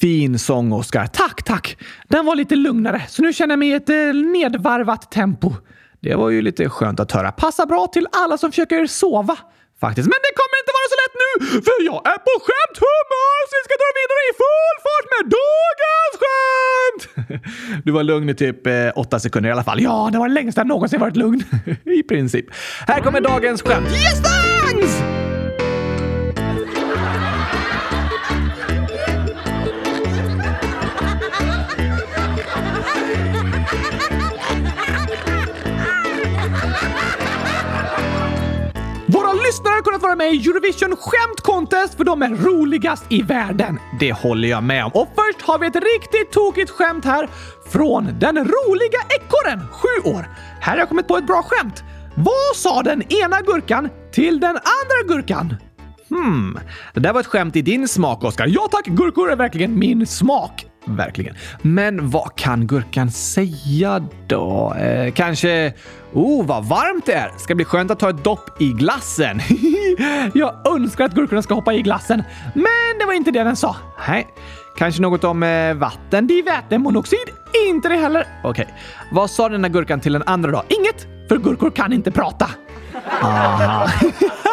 Fin 0.00 0.38
sång, 0.38 0.72
Oskar. 0.72 1.06
Tack, 1.06 1.42
tack! 1.42 1.76
Den 2.08 2.26
var 2.26 2.34
lite 2.36 2.56
lugnare, 2.56 3.02
så 3.08 3.22
nu 3.22 3.32
känner 3.32 3.52
jag 3.52 3.58
mig 3.58 3.68
i 3.68 3.72
ett 3.74 3.88
eh, 3.88 3.96
nedvarvat 4.14 5.10
tempo. 5.10 5.52
Det 6.00 6.14
var 6.14 6.30
ju 6.30 6.42
lite 6.42 6.68
skönt 6.68 7.00
att 7.00 7.12
höra. 7.12 7.32
Passar 7.32 7.66
bra 7.66 7.86
till 7.86 8.06
alla 8.12 8.38
som 8.38 8.50
försöker 8.52 8.86
sova. 8.86 9.36
Faktiskt. 9.80 10.08
Men 10.08 10.18
det 10.26 10.32
kommer 10.40 10.56
inte 10.62 10.72
vara 10.78 10.88
så 10.92 10.96
lätt 11.02 11.14
nu, 11.24 11.62
för 11.66 11.84
jag 11.90 12.00
är 12.14 12.18
på 12.18 12.34
skämthumör 12.46 13.40
så 13.48 13.54
vi 13.58 13.64
ska 13.68 13.74
dra 13.82 13.90
vidare 13.98 14.22
i 14.30 14.32
full 14.42 14.76
fart 14.86 15.06
med 15.14 15.24
dagens 15.38 16.14
skämt! 16.20 17.02
Du 17.84 17.92
var 17.92 18.02
lugn 18.02 18.28
i 18.28 18.34
typ 18.34 18.66
eh, 18.66 18.72
åtta 18.96 19.20
sekunder 19.20 19.50
i 19.50 19.52
alla 19.52 19.64
fall. 19.64 19.80
Ja, 19.82 20.08
det 20.12 20.18
var 20.18 20.28
det 20.28 20.34
längsta 20.34 20.60
jag 20.60 20.68
någonsin 20.68 21.00
varit 21.00 21.16
lugn. 21.16 21.42
I 21.84 22.02
princip. 22.02 22.46
Här 22.86 23.00
kommer 23.00 23.20
dagens 23.20 23.62
skämt. 23.62 23.88
Yes, 23.88 24.22
thanks! 24.22 25.07
Hade 39.78 39.90
har 39.90 39.92
kunnat 39.92 40.02
vara 40.02 40.16
med 40.16 40.34
i 40.34 40.48
Eurovision 40.48 40.96
Skämt 40.96 41.40
Contest 41.40 41.94
för 41.94 42.04
de 42.04 42.22
är 42.22 42.28
roligast 42.28 43.04
i 43.08 43.22
världen. 43.22 43.78
Det 44.00 44.12
håller 44.12 44.48
jag 44.48 44.62
med 44.62 44.84
om. 44.84 44.90
Och 44.94 45.08
först 45.14 45.42
har 45.42 45.58
vi 45.58 45.66
ett 45.66 45.76
riktigt 45.76 46.32
tokigt 46.32 46.70
skämt 46.70 47.04
här 47.04 47.28
från 47.72 48.18
den 48.18 48.36
roliga 48.36 49.00
ekorren, 49.08 49.68
sju 49.72 50.10
år. 50.10 50.28
Här 50.60 50.72
har 50.72 50.78
jag 50.78 50.88
kommit 50.88 51.08
på 51.08 51.16
ett 51.16 51.26
bra 51.26 51.42
skämt. 51.42 51.82
Vad 52.16 52.56
sa 52.56 52.82
den 52.82 53.12
ena 53.12 53.40
gurkan 53.40 53.88
till 54.12 54.40
den 54.40 54.56
andra 54.56 55.14
gurkan? 55.14 55.54
Hmm, 56.08 56.58
det 56.94 57.00
där 57.00 57.12
var 57.12 57.20
ett 57.20 57.26
skämt 57.26 57.56
i 57.56 57.62
din 57.62 57.88
smak, 57.88 58.24
Oskar. 58.24 58.46
Ja 58.46 58.68
tack, 58.70 58.86
gurkor 58.86 59.30
är 59.30 59.36
verkligen 59.36 59.78
min 59.78 60.06
smak. 60.06 60.66
Verkligen. 60.88 61.34
Men 61.62 62.10
vad 62.10 62.34
kan 62.34 62.66
gurkan 62.66 63.10
säga 63.10 64.06
då? 64.26 64.74
Eh, 64.74 65.12
kanske 65.12 65.72
Oh, 66.12 66.46
vad 66.46 66.64
varmt 66.64 67.06
det 67.06 67.12
är! 67.12 67.30
Ska 67.38 67.54
bli 67.54 67.64
skönt 67.64 67.90
att 67.90 67.98
ta 67.98 68.10
ett 68.10 68.24
dopp 68.24 68.62
i 68.62 68.72
glassen. 68.72 69.40
jag 70.34 70.74
önskar 70.74 71.04
att 71.04 71.12
gurkorna 71.12 71.42
ska 71.42 71.54
hoppa 71.54 71.74
i 71.74 71.82
glassen, 71.82 72.22
men 72.54 72.98
det 73.00 73.06
var 73.06 73.12
inte 73.12 73.30
det 73.30 73.42
den 73.42 73.56
sa. 73.56 73.76
Nej. 74.08 74.26
Kanske 74.76 75.02
något 75.02 75.24
om 75.24 75.42
eh, 75.42 75.74
vatten, 75.74 76.26
divätemonoxid? 76.26 77.28
Inte 77.68 77.88
det 77.88 77.96
heller. 77.96 78.26
Okej. 78.44 78.64
Okay. 78.64 78.74
Vad 79.12 79.30
sa 79.30 79.48
den 79.48 79.62
där 79.62 79.68
gurkan 79.68 80.00
till 80.00 80.12
den 80.12 80.22
andra 80.26 80.50
då? 80.50 80.62
Inget, 80.68 81.06
för 81.28 81.38
gurkor 81.38 81.70
kan 81.70 81.92
inte 81.92 82.10
prata. 82.10 82.50
Aha. 83.22 83.90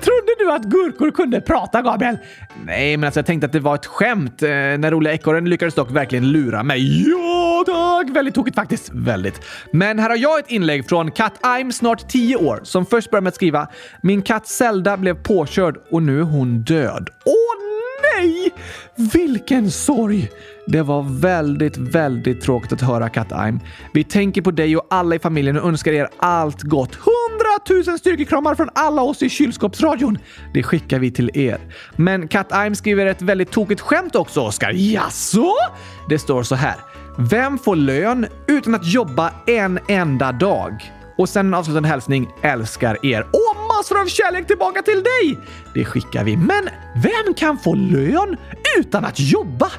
Trodde 0.00 0.34
du 0.38 0.52
att 0.52 0.64
gurkor 0.64 1.10
kunde 1.10 1.40
prata, 1.40 1.82
Gabriel? 1.82 2.18
Nej, 2.64 2.96
men 2.96 3.06
alltså 3.06 3.18
jag 3.20 3.26
tänkte 3.26 3.46
att 3.46 3.52
det 3.52 3.60
var 3.60 3.74
ett 3.74 3.86
skämt. 3.86 4.42
Eh, 4.42 4.48
när 4.48 4.90
roliga 4.90 5.12
ekorren 5.14 5.50
lyckades 5.50 5.74
dock 5.74 5.90
verkligen 5.90 6.32
lura 6.32 6.62
mig. 6.62 7.08
Ja, 7.10 7.64
tack! 7.66 8.16
Väldigt 8.16 8.34
tokigt 8.34 8.56
faktiskt. 8.56 8.90
Väldigt. 8.92 9.40
Men 9.72 9.98
här 9.98 10.10
har 10.10 10.16
jag 10.16 10.38
ett 10.38 10.50
inlägg 10.50 10.88
från 10.88 11.10
katt 11.10 11.40
I'm 11.42 11.70
snart 11.70 12.08
10 12.08 12.36
år 12.36 12.60
som 12.62 12.86
först 12.86 13.10
började 13.10 13.24
med 13.24 13.28
att 13.28 13.34
skriva 13.34 13.68
“Min 14.02 14.22
katt 14.22 14.46
Zelda 14.46 14.96
blev 14.96 15.14
påkörd 15.14 15.76
och 15.90 16.02
nu 16.02 16.18
är 16.18 16.24
hon 16.24 16.62
död”. 16.62 17.08
Åh 17.24 17.34
nej! 18.16 18.50
Vilken 19.12 19.70
sorg! 19.70 20.30
Det 20.70 20.82
var 20.82 21.20
väldigt, 21.20 21.76
väldigt 21.76 22.40
tråkigt 22.40 22.72
att 22.72 22.80
höra 22.80 23.08
Kat 23.08 23.32
Aim. 23.32 23.60
Vi 23.92 24.04
tänker 24.04 24.42
på 24.42 24.50
dig 24.50 24.76
och 24.76 24.86
alla 24.90 25.14
i 25.14 25.18
familjen 25.18 25.58
och 25.58 25.68
önskar 25.68 25.92
er 25.92 26.08
allt 26.18 26.62
gott. 26.62 26.94
Hundratusen 26.94 27.98
styrkekramar 27.98 28.54
från 28.54 28.68
alla 28.74 29.02
oss 29.02 29.22
i 29.22 29.28
kylskåpsradion. 29.28 30.18
Det 30.54 30.62
skickar 30.62 30.98
vi 30.98 31.10
till 31.10 31.30
er. 31.34 31.58
Men 31.96 32.28
Kat 32.28 32.52
Aim 32.52 32.74
skriver 32.74 33.06
ett 33.06 33.22
väldigt 33.22 33.50
tokigt 33.50 33.80
skämt 33.80 34.16
också, 34.16 34.40
Oskar. 34.40 34.72
Jaså? 34.74 35.52
Det 36.08 36.18
står 36.18 36.42
så 36.42 36.54
här. 36.54 36.76
Vem 37.18 37.58
får 37.58 37.76
lön 37.76 38.26
utan 38.46 38.74
att 38.74 38.86
jobba 38.86 39.32
en 39.46 39.78
enda 39.88 40.32
dag? 40.32 40.92
Och 41.18 41.28
sen 41.28 41.46
en 41.46 41.54
avslutande 41.54 41.88
hälsning. 41.88 42.28
Älskar 42.42 43.06
er. 43.06 43.22
Och 43.22 43.56
massor 43.68 44.00
av 44.00 44.06
kärlek 44.06 44.46
tillbaka 44.46 44.82
till 44.82 45.02
dig! 45.02 45.38
Det 45.74 45.84
skickar 45.84 46.24
vi. 46.24 46.36
Men 46.36 46.68
vem 47.02 47.34
kan 47.34 47.58
få 47.58 47.74
lön 47.74 48.36
utan 48.78 49.04
att 49.04 49.20
jobba? 49.20 49.70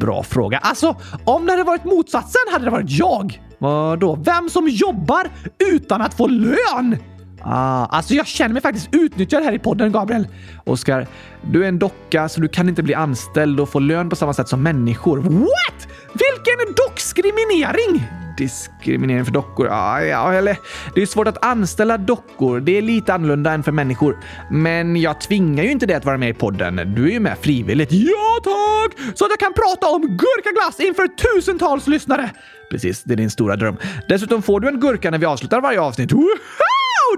Bra 0.00 0.22
fråga. 0.22 0.58
Alltså, 0.58 0.96
om 1.24 1.46
det 1.46 1.52
hade 1.52 1.64
varit 1.64 1.84
motsatsen 1.84 2.40
hade 2.52 2.64
det 2.64 2.70
varit 2.70 2.90
jag. 2.90 3.42
Vadå? 3.58 4.18
Vem 4.24 4.48
som 4.48 4.68
jobbar 4.68 5.30
utan 5.72 6.02
att 6.02 6.14
få 6.14 6.26
lön? 6.26 6.96
Ah, 7.42 7.86
alltså 7.86 8.14
jag 8.14 8.26
känner 8.26 8.52
mig 8.52 8.62
faktiskt 8.62 8.88
utnyttjad 8.92 9.42
här 9.42 9.52
i 9.52 9.58
podden, 9.58 9.92
Gabriel. 9.92 10.28
Oskar, 10.64 11.06
du 11.42 11.64
är 11.64 11.68
en 11.68 11.78
docka 11.78 12.28
så 12.28 12.40
du 12.40 12.48
kan 12.48 12.68
inte 12.68 12.82
bli 12.82 12.94
anställd 12.94 13.60
och 13.60 13.68
få 13.68 13.78
lön 13.78 14.10
på 14.10 14.16
samma 14.16 14.34
sätt 14.34 14.48
som 14.48 14.62
människor. 14.62 15.16
What? 15.18 15.88
Vilken 16.12 16.74
dockskriminering! 16.86 18.06
Diskriminering 18.40 19.24
för 19.24 19.32
dockor? 19.32 19.66
Ja, 19.66 20.02
ja, 20.02 20.32
eller 20.32 20.56
det 20.94 21.02
är 21.02 21.06
svårt 21.06 21.28
att 21.28 21.44
anställa 21.44 21.98
dockor. 21.98 22.60
Det 22.60 22.78
är 22.78 22.82
lite 22.82 23.14
annorlunda 23.14 23.52
än 23.52 23.62
för 23.62 23.72
människor. 23.72 24.18
Men 24.50 24.96
jag 24.96 25.20
tvingar 25.20 25.64
ju 25.64 25.70
inte 25.70 25.86
dig 25.86 25.96
att 25.96 26.04
vara 26.04 26.18
med 26.18 26.28
i 26.28 26.34
podden. 26.34 26.94
Du 26.94 27.08
är 27.08 27.12
ju 27.12 27.20
med 27.20 27.38
frivilligt. 27.38 27.92
Ja, 27.92 28.40
tack! 28.44 28.98
Så 29.14 29.24
att 29.24 29.30
jag 29.30 29.38
kan 29.38 29.52
prata 29.52 29.86
om 29.86 30.02
gurkaglass 30.02 30.80
inför 30.80 31.08
tusentals 31.08 31.86
lyssnare. 31.86 32.30
Precis, 32.70 33.02
det 33.02 33.14
är 33.14 33.16
din 33.16 33.30
stora 33.30 33.56
dröm. 33.56 33.76
Dessutom 34.08 34.42
får 34.42 34.60
du 34.60 34.68
en 34.68 34.80
gurka 34.80 35.10
när 35.10 35.18
vi 35.18 35.26
avslutar 35.26 35.60
varje 35.60 35.80
avsnitt. 35.80 36.12
Woho! 36.12 36.26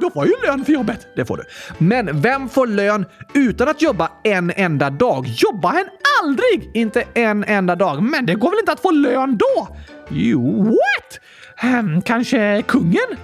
Då 0.01 0.11
får 0.11 0.27
jag 0.27 0.41
ju 0.41 0.47
lön 0.47 0.65
för 0.65 0.73
jobbet. 0.73 1.07
Det 1.17 1.25
får 1.25 1.37
du. 1.37 1.45
Men 1.79 2.21
vem 2.21 2.49
får 2.49 2.67
lön 2.67 3.07
utan 3.35 3.69
att 3.69 3.83
jobba 3.83 4.11
en 4.25 4.53
enda 4.57 4.91
dag? 4.91 5.27
Jobba 5.27 5.73
en 5.73 5.87
aldrig! 6.23 6.71
Inte 6.75 7.05
en 7.15 7.45
enda 7.45 7.77
dag. 7.77 8.03
Men 8.03 8.27
det 8.27 8.35
går 8.35 8.51
väl 8.51 8.59
inte 8.59 8.73
att 8.73 8.81
få 8.81 8.91
lön 8.91 9.39
då? 9.39 9.77
Jo, 10.13 10.63
what? 10.63 11.21
Hmm, 11.57 12.03
kanske 12.03 12.63
kungen? 12.63 13.17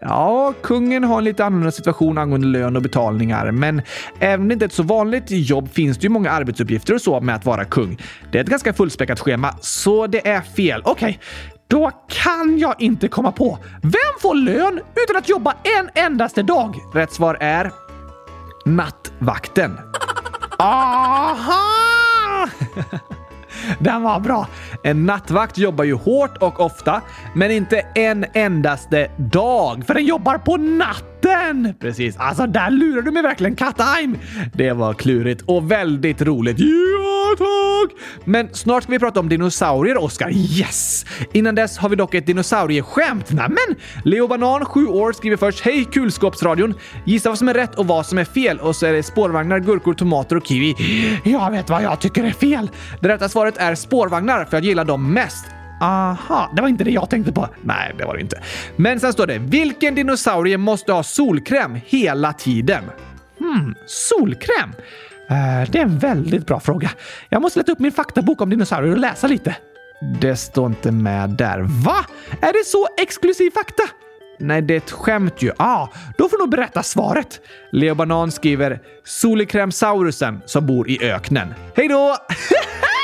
Ja, 0.00 0.54
kungen 0.62 1.04
har 1.04 1.18
en 1.18 1.24
lite 1.24 1.44
annorlunda 1.44 1.72
situation 1.72 2.18
angående 2.18 2.46
lön 2.46 2.76
och 2.76 2.82
betalningar, 2.82 3.50
men 3.50 3.82
även 4.20 4.40
om 4.40 4.48
det 4.48 4.52
inte 4.52 4.64
är 4.64 4.66
ett 4.66 4.72
så 4.72 4.82
vanligt 4.82 5.24
jobb 5.28 5.68
finns 5.72 5.98
det 5.98 6.02
ju 6.02 6.08
många 6.08 6.30
arbetsuppgifter 6.30 6.94
och 6.94 7.00
så 7.00 7.20
med 7.20 7.34
att 7.34 7.44
vara 7.44 7.64
kung. 7.64 7.98
Det 8.32 8.38
är 8.38 8.42
ett 8.42 8.48
ganska 8.48 8.72
fullspäckat 8.72 9.20
schema, 9.20 9.54
så 9.60 10.06
det 10.06 10.28
är 10.28 10.40
fel. 10.40 10.82
Okej, 10.84 11.08
okay. 11.08 11.18
Då 11.68 11.90
kan 12.08 12.58
jag 12.58 12.74
inte 12.78 13.08
komma 13.08 13.32
på. 13.32 13.58
Vem 13.82 14.20
får 14.20 14.34
lön 14.34 14.80
utan 15.04 15.16
att 15.16 15.28
jobba 15.28 15.54
en 15.78 16.04
endaste 16.04 16.42
dag? 16.42 16.76
Rätt 16.94 17.12
svar 17.12 17.36
är 17.40 17.72
nattvakten. 18.64 19.78
Aha! 20.58 21.66
Den 23.78 24.02
var 24.02 24.20
bra. 24.20 24.48
En 24.82 25.06
nattvakt 25.06 25.58
jobbar 25.58 25.84
ju 25.84 25.94
hårt 25.94 26.36
och 26.36 26.60
ofta, 26.60 27.02
men 27.34 27.50
inte 27.50 27.80
en 27.94 28.24
endaste 28.34 29.10
dag, 29.16 29.84
för 29.86 29.94
den 29.94 30.04
jobbar 30.04 30.38
på 30.38 30.56
natt! 30.56 31.15
Natten! 31.22 31.74
Precis. 31.80 32.16
Alltså, 32.16 32.46
där 32.46 32.70
lurar 32.70 33.02
du 33.02 33.10
mig 33.10 33.22
verkligen, 33.22 33.56
Kattheim! 33.56 34.18
Det 34.52 34.72
var 34.72 34.94
klurigt 34.94 35.42
och 35.46 35.70
väldigt 35.70 36.22
roligt. 36.22 36.56
Ja, 36.58 37.34
tack! 37.38 37.98
Men 38.24 38.48
snart 38.52 38.82
ska 38.82 38.92
vi 38.92 38.98
prata 38.98 39.20
om 39.20 39.28
dinosaurier, 39.28 39.96
Oskar. 39.96 40.30
Yes! 40.30 41.04
Innan 41.32 41.54
dess 41.54 41.78
har 41.78 41.88
vi 41.88 41.96
dock 41.96 42.14
ett 42.14 42.26
dinosaurieskämt. 42.26 43.32
Nämen! 43.32 43.76
Leo 44.04 44.28
Banan, 44.28 44.64
7 44.64 44.86
år, 44.86 45.12
skriver 45.12 45.36
först 45.36 45.60
Hej 45.60 45.84
Kulskåpsradion! 45.84 46.74
Gissa 47.06 47.28
vad 47.28 47.38
som 47.38 47.48
är 47.48 47.54
rätt 47.54 47.74
och 47.74 47.86
vad 47.86 48.06
som 48.06 48.18
är 48.18 48.24
fel 48.24 48.58
och 48.58 48.76
så 48.76 48.86
är 48.86 48.92
det 48.92 49.02
spårvagnar, 49.02 49.58
gurkor, 49.58 49.94
tomater 49.94 50.36
och 50.36 50.46
kiwi. 50.46 50.74
Jag 51.24 51.50
vet 51.50 51.70
vad 51.70 51.82
jag 51.82 52.00
tycker 52.00 52.24
är 52.24 52.30
fel. 52.30 52.70
Det 53.00 53.08
rätta 53.08 53.28
svaret 53.28 53.56
är 53.56 53.74
spårvagnar 53.74 54.44
för 54.44 54.56
jag 54.56 54.64
gillar 54.64 54.84
dem 54.84 55.12
mest. 55.12 55.46
Aha, 55.80 56.52
det 56.56 56.62
var 56.62 56.68
inte 56.68 56.84
det 56.84 56.90
jag 56.90 57.10
tänkte 57.10 57.32
på. 57.32 57.48
Nej, 57.62 57.94
det 57.98 58.04
var 58.04 58.14
det 58.14 58.20
inte. 58.20 58.42
Men 58.76 59.00
sen 59.00 59.12
står 59.12 59.26
det 59.26 59.38
“Vilken 59.38 59.94
dinosaurie 59.94 60.58
måste 60.58 60.92
ha 60.92 61.02
solkräm 61.02 61.78
hela 61.86 62.32
tiden?” 62.32 62.84
Hmm, 63.38 63.74
solkräm? 63.86 64.70
Eh, 65.30 65.70
det 65.70 65.78
är 65.78 65.82
en 65.82 65.98
väldigt 65.98 66.46
bra 66.46 66.60
fråga. 66.60 66.90
Jag 67.28 67.42
måste 67.42 67.58
leta 67.58 67.72
upp 67.72 67.78
min 67.78 67.92
faktabok 67.92 68.40
om 68.40 68.50
dinosaurier 68.50 68.92
och 68.92 68.98
läsa 68.98 69.26
lite. 69.26 69.56
Det 70.20 70.36
står 70.36 70.66
inte 70.66 70.92
med 70.92 71.30
där. 71.30 71.60
Va? 71.84 72.04
Är 72.40 72.52
det 72.52 72.64
så 72.66 72.88
exklusiv 72.98 73.50
fakta? 73.50 73.82
Nej, 74.38 74.62
det 74.62 74.74
är 74.74 74.78
ett 74.78 74.90
skämt 74.90 75.42
ju. 75.42 75.52
Ah, 75.56 75.88
då 76.18 76.28
får 76.28 76.36
du 76.36 76.42
nog 76.42 76.50
berätta 76.50 76.82
svaret. 76.82 77.40
Leo 77.72 77.94
Banan 77.94 78.30
skriver 78.32 78.80
“Solikrämsaurusen 79.04 80.40
som 80.46 80.66
bor 80.66 80.90
i 80.90 81.10
öknen”. 81.10 81.54
Hej 81.76 81.88
då! 81.88 82.16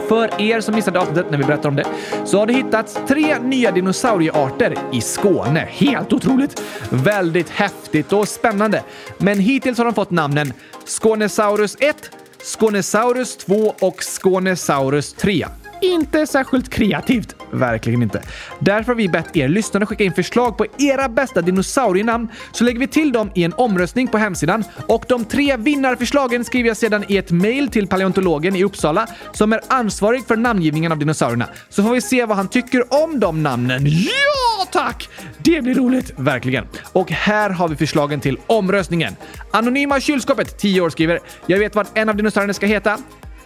För 0.09 0.41
er 0.41 0.61
som 0.61 0.75
missade 0.75 1.01
avsnittet 1.01 1.31
när 1.31 1.39
vi 1.39 1.45
berättade 1.45 1.69
om 1.69 1.77
det 1.77 1.87
så 2.25 2.39
har 2.39 2.47
det 2.47 2.53
hittats 2.53 2.99
tre 3.09 3.39
nya 3.39 3.71
dinosauriearter 3.71 4.79
i 4.93 5.01
Skåne. 5.01 5.69
Helt 5.71 6.13
otroligt! 6.13 6.63
Väldigt 6.91 7.51
häftigt 7.51 8.13
och 8.13 8.29
spännande. 8.29 8.83
Men 9.19 9.39
hittills 9.39 9.79
har 9.79 9.85
de 9.85 9.95
fått 9.95 10.11
namnen 10.11 10.53
Skånesaurus 10.85 11.77
1, 11.81 12.11
Skånesaurus 12.43 13.37
2 13.37 13.75
och 13.81 14.03
Skånesaurus 14.03 15.13
3. 15.13 15.47
Inte 15.83 16.27
särskilt 16.27 16.69
kreativt. 16.69 17.37
Verkligen 17.51 18.03
inte. 18.03 18.23
Därför 18.59 18.93
har 18.93 18.95
vi 18.95 19.09
bett 19.09 19.37
er 19.37 19.49
lyssnare 19.49 19.87
skicka 19.87 20.05
in 20.05 20.13
förslag 20.13 20.59
på 20.59 20.67
era 20.79 21.09
bästa 21.09 21.43
dinosaurienamn 21.43 22.29
så 22.53 22.65
lägger 22.65 22.81
vi 22.81 22.87
till 22.87 23.13
dem 23.13 23.31
i 23.35 23.45
en 23.45 23.53
omröstning 23.53 24.09
på 24.09 24.19
hemsidan 24.19 24.65
och 24.87 25.05
de 25.09 25.25
tre 25.25 25.57
vinnarförslagen 25.57 26.45
skriver 26.45 26.69
jag 26.69 26.77
sedan 26.77 27.05
i 27.09 27.17
ett 27.17 27.31
mejl 27.31 27.69
till 27.69 27.87
paleontologen 27.87 28.57
i 28.57 28.65
Uppsala 28.65 29.07
som 29.33 29.53
är 29.53 29.61
ansvarig 29.69 30.27
för 30.27 30.37
namngivningen 30.37 30.93
av 30.93 30.99
dinosaurierna. 30.99 31.49
Så 31.69 31.83
får 31.83 31.91
vi 31.91 32.01
se 32.01 32.25
vad 32.25 32.37
han 32.37 32.49
tycker 32.49 33.05
om 33.05 33.21
de 33.21 33.43
namnen. 33.43 33.87
Ja, 33.87 34.67
tack! 34.73 35.09
Det 35.39 35.63
blir 35.63 35.75
roligt, 35.75 36.13
verkligen. 36.17 36.67
Och 36.93 37.11
här 37.11 37.51
har 37.51 37.69
vi 37.69 37.77
förslagen 37.77 38.21
till 38.21 38.39
omröstningen. 38.47 39.17
Anonyma 39.51 40.01
kylskåpet, 40.01 40.59
10 40.59 40.81
år, 40.81 40.91
skriver 40.91 41.21
“Jag 41.47 41.59
vet 41.59 41.75
vad 41.75 41.87
en 41.95 42.09
av 42.09 42.17
dinosaurierna 42.17 42.55
ska 42.55 42.67
heta. 42.67 42.99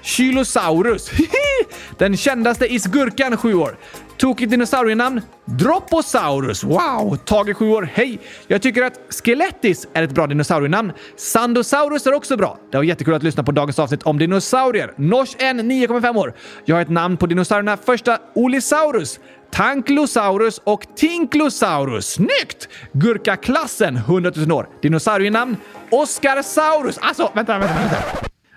Kylosaurus. 0.03 1.11
Den 1.99 2.17
kändaste 2.17 2.73
isgurkan, 2.75 3.37
7 3.37 3.55
år. 3.55 3.77
Tokigt 4.17 4.51
dinosaurienamn? 4.51 5.21
Droposaurus. 5.45 6.65
Wow! 6.65 7.17
Tage, 7.17 7.57
7 7.57 7.71
år. 7.71 7.89
Hej! 7.95 8.19
Jag 8.47 8.63
tycker 8.63 8.83
att 8.83 9.01
Skelettis 9.25 9.89
är 9.93 10.03
ett 10.03 10.13
bra 10.13 10.27
dinosaurienamn. 10.27 10.93
Sandosaurus 11.17 12.07
är 12.07 12.15
också 12.15 12.37
bra. 12.37 12.59
Det 12.71 12.77
var 12.77 12.85
jättekul 12.85 13.15
att 13.15 13.23
lyssna 13.23 13.43
på 13.43 13.53
dagens 13.53 13.79
avsnitt 13.79 14.03
om 14.03 14.19
dinosaurier. 14.19 14.93
Nors 14.97 15.37
N, 15.39 15.61
9,5 15.61 16.17
år. 16.17 16.35
Jag 16.65 16.77
har 16.77 16.83
ett 16.83 16.89
namn 16.91 17.17
på 17.17 17.27
dinosaurierna. 17.27 17.77
Första 17.77 18.19
Olisaurus. 18.35 19.21
Tanklosaurus 19.53 20.61
och 20.65 20.87
Tinklosaurus. 20.97 22.13
Snyggt! 22.13 22.69
Gurkaklassen, 22.93 23.97
100 23.97 24.33
000 24.37 24.53
år. 24.53 24.69
Dinosaurienamn? 24.83 25.57
Oscarsaurus. 25.91 26.99
Alltså, 26.99 27.31
vänta, 27.35 27.59
vänta, 27.59 27.75
vänta. 27.75 27.97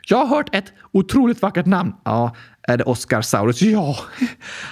Jag 0.07 0.17
har 0.17 0.25
hört 0.25 0.55
ett 0.55 0.73
otroligt 0.91 1.41
vackert 1.41 1.65
namn. 1.65 1.93
Ja, 2.03 2.35
är 2.67 2.77
det 2.77 2.83
Oscarsaurus? 2.83 3.61
Ja. 3.61 3.97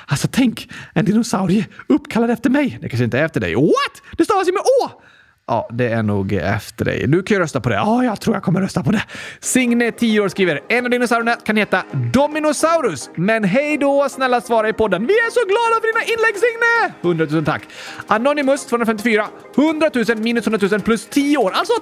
Alltså 0.05 0.27
tänk, 0.31 0.71
en 0.93 1.05
dinosaurie 1.05 1.65
uppkallad 1.87 2.29
efter 2.29 2.49
mig. 2.49 2.77
Det 2.81 2.89
kanske 2.89 3.03
inte 3.03 3.19
är 3.19 3.25
efter 3.25 3.39
dig. 3.39 3.55
What? 3.55 4.17
Det 4.17 4.25
stavas 4.25 4.47
ju 4.47 4.51
med 4.51 4.61
Å! 4.61 5.01
Ja, 5.47 5.69
det 5.71 5.87
är 5.87 6.03
nog 6.03 6.33
efter 6.33 6.85
dig. 6.85 7.07
Du 7.07 7.23
kan 7.23 7.35
ju 7.35 7.41
rösta 7.43 7.61
på 7.61 7.69
det. 7.69 7.75
Ja, 7.75 8.03
jag 8.03 8.21
tror 8.21 8.35
jag 8.35 8.43
kommer 8.43 8.61
rösta 8.61 8.83
på 8.83 8.91
det. 8.91 9.03
Signe, 9.39 9.91
10 9.91 10.19
år, 10.19 10.29
skriver 10.29 10.59
en 10.69 10.85
av 10.85 10.91
dinosaurierna 10.91 11.35
kan 11.35 11.57
heta 11.57 11.83
Dominosaurus. 12.13 13.09
Men 13.15 13.43
hej 13.43 13.77
då, 13.77 14.09
snälla 14.09 14.41
svara 14.41 14.69
i 14.69 14.73
podden. 14.73 15.07
Vi 15.07 15.13
är 15.13 15.31
så 15.31 15.39
glada 15.39 15.81
för 15.81 15.93
dina 15.93 16.03
inlägg, 16.03 16.35
Signe! 16.35 16.93
100 17.01 17.35
000 17.35 17.45
tack. 17.45 17.61
Anonymous, 18.07 18.65
254. 18.65 19.27
100 19.57 19.89
000 19.93 20.17
minus 20.17 20.47
100 20.47 20.67
000 20.71 20.81
plus 20.81 21.05
10 21.05 21.37
år. 21.37 21.51
Alltså 21.51 21.73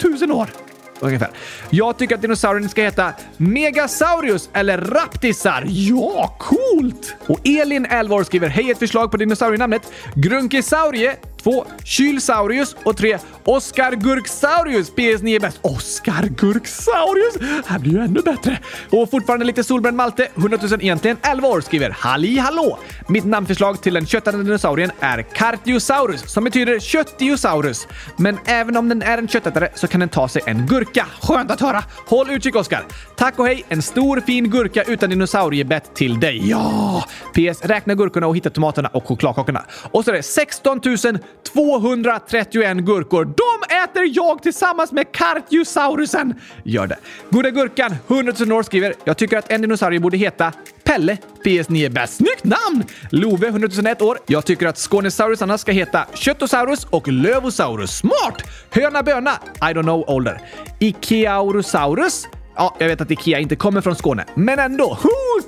10 0.00 0.26
000 0.26 0.32
år! 0.32 0.73
Ungefär. 1.00 1.30
Jag 1.70 1.98
tycker 1.98 2.14
att 2.14 2.22
dinosaurien 2.22 2.68
ska 2.68 2.82
heta 2.82 3.12
Megasaurus 3.36 4.50
eller 4.52 4.78
Raptisar. 4.78 5.64
Ja, 5.68 6.36
coolt! 6.38 7.14
Och 7.26 7.40
Elin, 7.44 7.86
11 7.90 8.16
år, 8.16 8.24
skriver 8.24 8.48
Hej, 8.48 8.70
ett 8.70 8.78
förslag 8.78 9.10
på 9.10 9.16
dinosaurienamnet. 9.16 9.92
Grunkisaurie 10.14 11.16
2. 11.44 11.64
Kylsaurius 11.84 12.76
och 12.84 12.96
3. 12.96 13.18
Oscar 13.44 13.92
Gurksaurius. 13.92 14.92
PS9 14.92 15.36
är 15.36 15.40
bäst. 15.40 15.58
Oscar 15.62 16.22
Gurksaurius! 16.22 17.64
Här 17.66 17.78
blir 17.78 17.92
ju 17.92 17.98
ännu 17.98 18.20
bättre. 18.20 18.58
Och 18.90 19.10
fortfarande 19.10 19.44
lite 19.44 19.64
solbränd 19.64 19.96
Malte, 19.96 20.28
100 20.36 20.58
000 20.62 20.72
egentligen, 20.82 21.16
11 21.22 21.48
år, 21.48 21.60
skriver 21.60 21.90
Halli 21.90 22.38
hallå! 22.38 22.78
Mitt 23.08 23.24
namnförslag 23.24 23.82
till 23.82 23.94
den 23.94 24.06
köttande 24.06 24.44
dinosaurien 24.44 24.90
är 25.00 25.22
Cartiosaurus, 25.22 26.32
som 26.32 26.44
betyder 26.44 26.80
köttiosaurus. 26.80 27.88
Men 28.16 28.38
även 28.46 28.76
om 28.76 28.88
den 28.88 29.02
är 29.02 29.18
en 29.18 29.28
köttätare 29.28 29.68
så 29.74 29.86
kan 29.86 30.00
den 30.00 30.08
ta 30.08 30.28
sig 30.28 30.42
en 30.46 30.66
gurka. 30.66 31.06
Skönt 31.22 31.50
att 31.50 31.60
höra! 31.60 31.84
Håll 32.06 32.30
utkik, 32.30 32.56
Oscar! 32.56 32.84
Tack 33.16 33.38
och 33.38 33.46
hej! 33.46 33.64
En 33.68 33.82
stor 33.82 34.20
fin 34.20 34.50
gurka 34.50 34.82
utan 34.82 35.10
dinosauriebett 35.10 35.94
till 35.94 36.20
dig. 36.20 36.50
Ja! 36.50 37.04
PS. 37.32 37.64
Räkna 37.64 37.94
gurkorna 37.94 38.26
och 38.26 38.36
hitta 38.36 38.50
tomaterna 38.50 38.88
och 38.88 39.08
chokladkakorna. 39.08 39.64
Och 39.90 40.04
så 40.04 40.10
är 40.10 40.14
det 40.14 40.22
16 40.22 40.80
000 40.84 41.18
231 41.42 42.76
gurkor. 42.76 43.24
De 43.24 43.74
äter 43.74 44.02
jag 44.16 44.42
tillsammans 44.42 44.92
med 44.92 45.12
kartjusaurusen! 45.12 46.34
Gör 46.62 46.86
det. 46.86 46.96
Goda 47.30 47.50
Gurkan, 47.50 47.96
100 48.08 48.32
000 48.40 48.52
år, 48.52 48.62
skriver 48.62 48.94
“Jag 49.04 49.16
tycker 49.16 49.38
att 49.38 49.50
en 49.50 49.60
dinosaurie 49.60 50.00
borde 50.00 50.16
heta 50.16 50.52
Pelle, 50.84 51.18
PS9 51.44 51.86
är 51.86 51.90
bäst. 51.90 52.16
Snyggt 52.16 52.44
namn! 52.44 52.84
Love, 53.10 53.48
100 53.48 53.68
001 53.84 54.02
år. 54.02 54.18
Jag 54.26 54.44
tycker 54.44 54.66
att 54.66 54.78
Skånesaurusarna 54.78 55.58
ska 55.58 55.72
heta 55.72 56.06
Köttosaurus 56.14 56.84
och 56.84 57.08
Lövosaurus. 57.08 57.96
Smart! 57.96 58.42
Höna 58.70 59.02
böna, 59.02 59.30
I 59.56 59.74
don't 59.74 59.82
know 59.82 60.04
ålder. 60.10 60.40
Ikeaurosaurus 60.78 62.26
Ja, 62.56 62.76
jag 62.78 62.88
vet 62.88 63.00
att 63.00 63.10
Ikea 63.10 63.38
inte 63.38 63.56
kommer 63.56 63.80
från 63.80 63.96
Skåne, 63.96 64.24
men 64.34 64.58
ändå. 64.58 64.98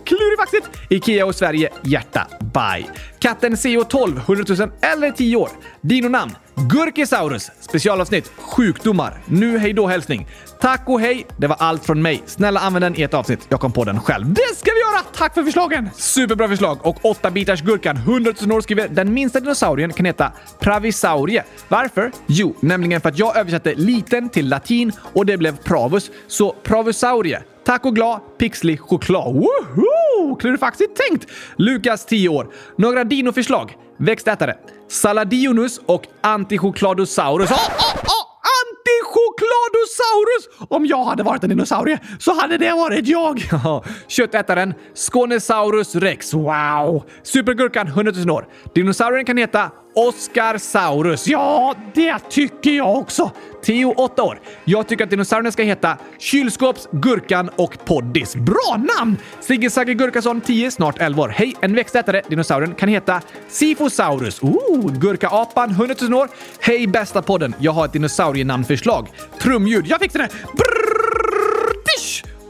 Klurifaxigt! 0.05 0.69
Ikea 0.91 1.27
och 1.27 1.35
Sverige, 1.35 1.71
hjärta, 1.85 2.27
bye. 2.41 2.87
Katten 3.19 3.55
CO12, 3.55 4.21
100 4.21 4.45
000 4.59 4.71
eller 4.81 5.11
10 5.11 5.37
år. 5.37 5.51
Dinonamn? 5.81 6.37
Gurkisaurus. 6.55 7.51
Specialavsnitt 7.61 8.33
Sjukdomar. 8.37 9.21
Nu 9.27 9.59
hej 9.59 9.73
då 9.73 9.87
hälsning. 9.87 10.27
Tack 10.61 10.83
och 10.87 11.01
hej! 11.01 11.27
Det 11.37 11.47
var 11.47 11.57
allt 11.57 11.85
från 11.85 12.03
mig. 12.03 12.23
Snälla 12.27 12.61
använd 12.61 12.85
den 12.85 13.01
i 13.01 13.03
ett 13.03 13.15
avsnitt. 13.15 13.47
Jag 13.49 13.61
kom 13.61 13.73
på 13.73 13.85
den 13.85 14.01
själv. 14.01 14.27
Det 14.27 14.57
ska 14.57 14.71
vi 14.73 14.81
göra! 14.81 15.05
Tack 15.17 15.35
för 15.35 15.43
förslagen! 15.43 15.91
Superbra 15.95 16.49
förslag! 16.49 16.79
Och 16.83 16.97
8-bitars 17.01 17.65
gurkan 17.65 17.97
100 17.97 18.33
000 18.41 18.53
år 18.53 18.61
skriver 18.61 18.89
den 18.89 19.15
minsta 19.15 19.41
dinosaurien 19.41 19.93
kan 19.93 20.07
heta 20.07 20.33
Pravisaurie. 20.59 21.45
Varför? 21.69 22.13
Jo, 22.27 22.57
nämligen 22.61 23.01
för 23.01 23.09
att 23.09 23.19
jag 23.19 23.37
översatte 23.37 23.75
liten 23.75 24.29
till 24.29 24.49
latin 24.49 24.93
och 24.99 25.27
det 25.27 25.37
blev 25.37 25.57
pravus. 25.57 26.11
Så 26.27 26.53
pravusaurie. 26.63 27.43
Tack 27.67 27.85
och 27.85 27.95
glad, 27.95 28.21
pixlig 28.39 28.81
choklad. 28.81 29.35
Woho! 29.35 30.37
Klurifaxigt 30.37 30.97
tänkt! 30.97 31.27
Lukas, 31.57 32.07
10 32.07 32.29
år. 32.29 32.53
Några 32.79 33.05
dinoförslag? 33.05 33.77
Växtätare. 33.99 34.57
Saladionus 34.89 35.81
och 35.87 36.07
Antichokladosaurus. 36.21 37.51
Oh, 37.51 37.57
oh, 37.57 37.95
oh! 37.95 38.27
Antichokladosaurus! 38.63 40.69
Om 40.69 40.87
jag 40.87 41.05
hade 41.05 41.23
varit 41.23 41.43
en 41.43 41.51
dinosaurie 41.51 41.99
så 42.19 42.41
hade 42.41 42.59
det 42.59 42.73
varit 42.73 43.09
jag! 43.09 43.43
Köttätaren 44.09 44.75
Skånesaurus 44.95 45.95
rex. 45.95 46.35
Wow! 46.35 47.05
Supergurkan 47.23 47.87
100 47.87 48.13
000 48.13 48.37
år. 48.37 48.49
Dinosaurien 48.75 49.25
kan 49.25 49.37
heta 49.37 49.71
Oscar 49.97 50.59
Saurus. 50.59 51.27
Ja, 51.27 51.75
det 51.95 52.19
tycker 52.31 52.71
jag 52.71 52.97
också. 52.97 53.31
Theo, 53.65 53.95
8 53.97 54.23
år. 54.23 54.41
Jag 54.65 54.89
tycker 54.89 55.05
att 55.05 55.11
dinosaurierna 55.11 55.53
ska 55.53 55.63
heta 55.63 55.97
Kylskåps, 56.19 56.89
Gurkan 56.93 57.51
och 57.57 57.79
Poddis. 57.85 58.37
Bra 58.37 58.81
namn! 58.99 59.17
Sigge 59.41 59.71
Sagge 59.71 59.95
Gurkason, 59.95 60.41
10, 60.41 60.71
snart 60.71 60.99
11 60.99 61.23
år. 61.23 61.29
Hej! 61.29 61.57
En 61.61 61.75
växtätare, 61.75 62.23
dinosaurien, 62.29 62.75
kan 62.75 62.89
heta 62.89 63.21
Sifosaurus. 63.49 64.43
Ooh, 64.43 64.93
Gurkaapan, 64.99 65.71
100 65.71 65.95
000 66.01 66.15
år. 66.15 66.29
Hej 66.61 66.87
bästa 66.87 67.23
podden! 67.23 67.55
Jag 67.59 67.73
har 67.73 67.85
ett 67.85 67.93
dinosaurienamnförslag. 67.93 69.09
Trumljud. 69.43 69.87
Jag 69.87 70.01
fixar 70.01 70.19
det! 70.19 70.29
Brr! 70.53 70.86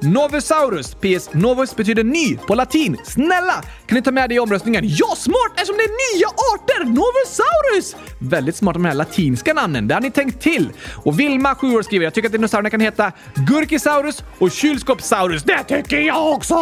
Novosaurus. 0.07 0.94
PS. 0.94 1.32
Novus 1.32 1.76
betyder 1.76 2.04
ny 2.04 2.36
på 2.36 2.54
latin. 2.54 2.96
Snälla! 3.04 3.62
Kan 3.86 3.96
ni 3.96 4.02
ta 4.02 4.11
med 4.11 4.28
det 4.28 4.34
i 4.34 4.38
omröstningen? 4.38 4.84
Ja, 4.86 5.14
smart 5.16 5.52
eftersom 5.54 5.76
det 5.76 5.82
är 5.84 6.16
nya 6.18 6.26
arter! 6.28 6.84
Novosaurus! 6.84 7.96
Väldigt 8.18 8.57
smart 8.57 8.74
de 8.74 8.84
här 8.84 8.94
latinska 8.94 9.54
namnen. 9.54 9.88
Det 9.88 9.94
har 9.94 10.00
ni 10.00 10.11
tänkt 10.11 10.42
till. 10.42 10.72
Och 11.04 11.20
Vilma, 11.20 11.54
7 11.54 11.72
år, 11.76 11.82
skriver 11.82 12.04
jag 12.04 12.14
tycker 12.14 12.28
att 12.28 12.32
dinosaurierna 12.32 12.70
kan 12.70 12.80
heta 12.80 13.12
Gurkisaurus 13.34 14.24
och 14.38 14.50
Kylskåpssaurus. 14.50 15.42
Det 15.42 15.62
tycker 15.64 16.00
jag 16.00 16.32
också! 16.32 16.54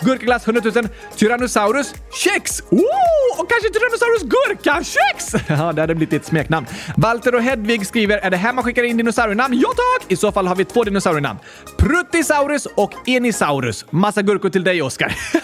Gurkaglass 0.00 0.46
100 0.48 0.62
000. 0.74 0.88
Tyrannosaurus 1.16 1.94
Kex. 2.14 2.60
Oh! 2.70 3.40
Och 3.40 3.50
kanske 3.50 3.68
Tyrannosaurus 3.70 4.22
Gurka-kex! 4.22 5.34
Ja, 5.48 5.72
det 5.72 5.80
hade 5.80 5.94
blivit 5.94 6.12
ett 6.12 6.26
smeknamn. 6.26 6.66
Walter 6.96 7.34
och 7.34 7.42
Hedvig 7.42 7.86
skriver 7.86 8.18
är 8.18 8.30
det 8.30 8.36
här 8.36 8.52
man 8.52 8.64
skickar 8.64 8.82
in 8.82 8.96
dinosaurienamn? 8.96 9.60
Ja 9.60 9.68
tack! 9.68 10.12
I 10.12 10.16
så 10.16 10.32
fall 10.32 10.46
har 10.46 10.54
vi 10.56 10.64
två 10.64 10.84
dinosaurienamn. 10.84 11.38
Pruttisaurus 11.78 12.66
och 12.74 13.08
Enisaurus. 13.08 13.84
Massa 13.90 14.22
gurkor 14.22 14.48
till 14.48 14.64
dig, 14.64 14.82
Oskar. 14.82 15.16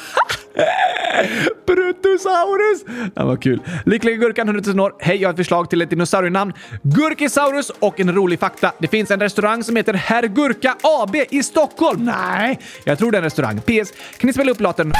Brutosaurus! 1.66 2.84
Det 3.14 3.24
var 3.24 3.36
kul. 3.36 3.60
Lyckliga 3.86 4.16
Gurkan, 4.16 4.48
100 4.48 4.62
000 4.66 4.80
år. 4.80 4.94
Hej, 4.98 5.16
jag 5.16 5.28
har 5.28 5.32
ett 5.32 5.36
förslag 5.36 5.70
till 5.70 5.82
ett 5.82 5.90
dinosaurienamn. 5.90 6.52
Gurkisaurus 6.82 7.70
och 7.70 8.00
en 8.00 8.14
rolig 8.14 8.40
fakta. 8.40 8.72
Det 8.78 8.88
finns 8.88 9.10
en 9.10 9.20
restaurang 9.20 9.64
som 9.64 9.76
heter 9.76 9.94
Herr 9.94 10.22
Gurka 10.22 10.76
AB 10.82 11.16
i 11.30 11.42
Stockholm. 11.42 12.04
Nej, 12.04 12.58
jag 12.84 12.98
tror 12.98 13.10
det 13.10 13.16
är 13.16 13.20
en 13.20 13.24
restaurang. 13.24 13.60
PS. 13.60 13.92
Kan 14.18 14.26
ni 14.26 14.32
spela 14.32 14.50
upp 14.50 14.60
låten 14.60 14.92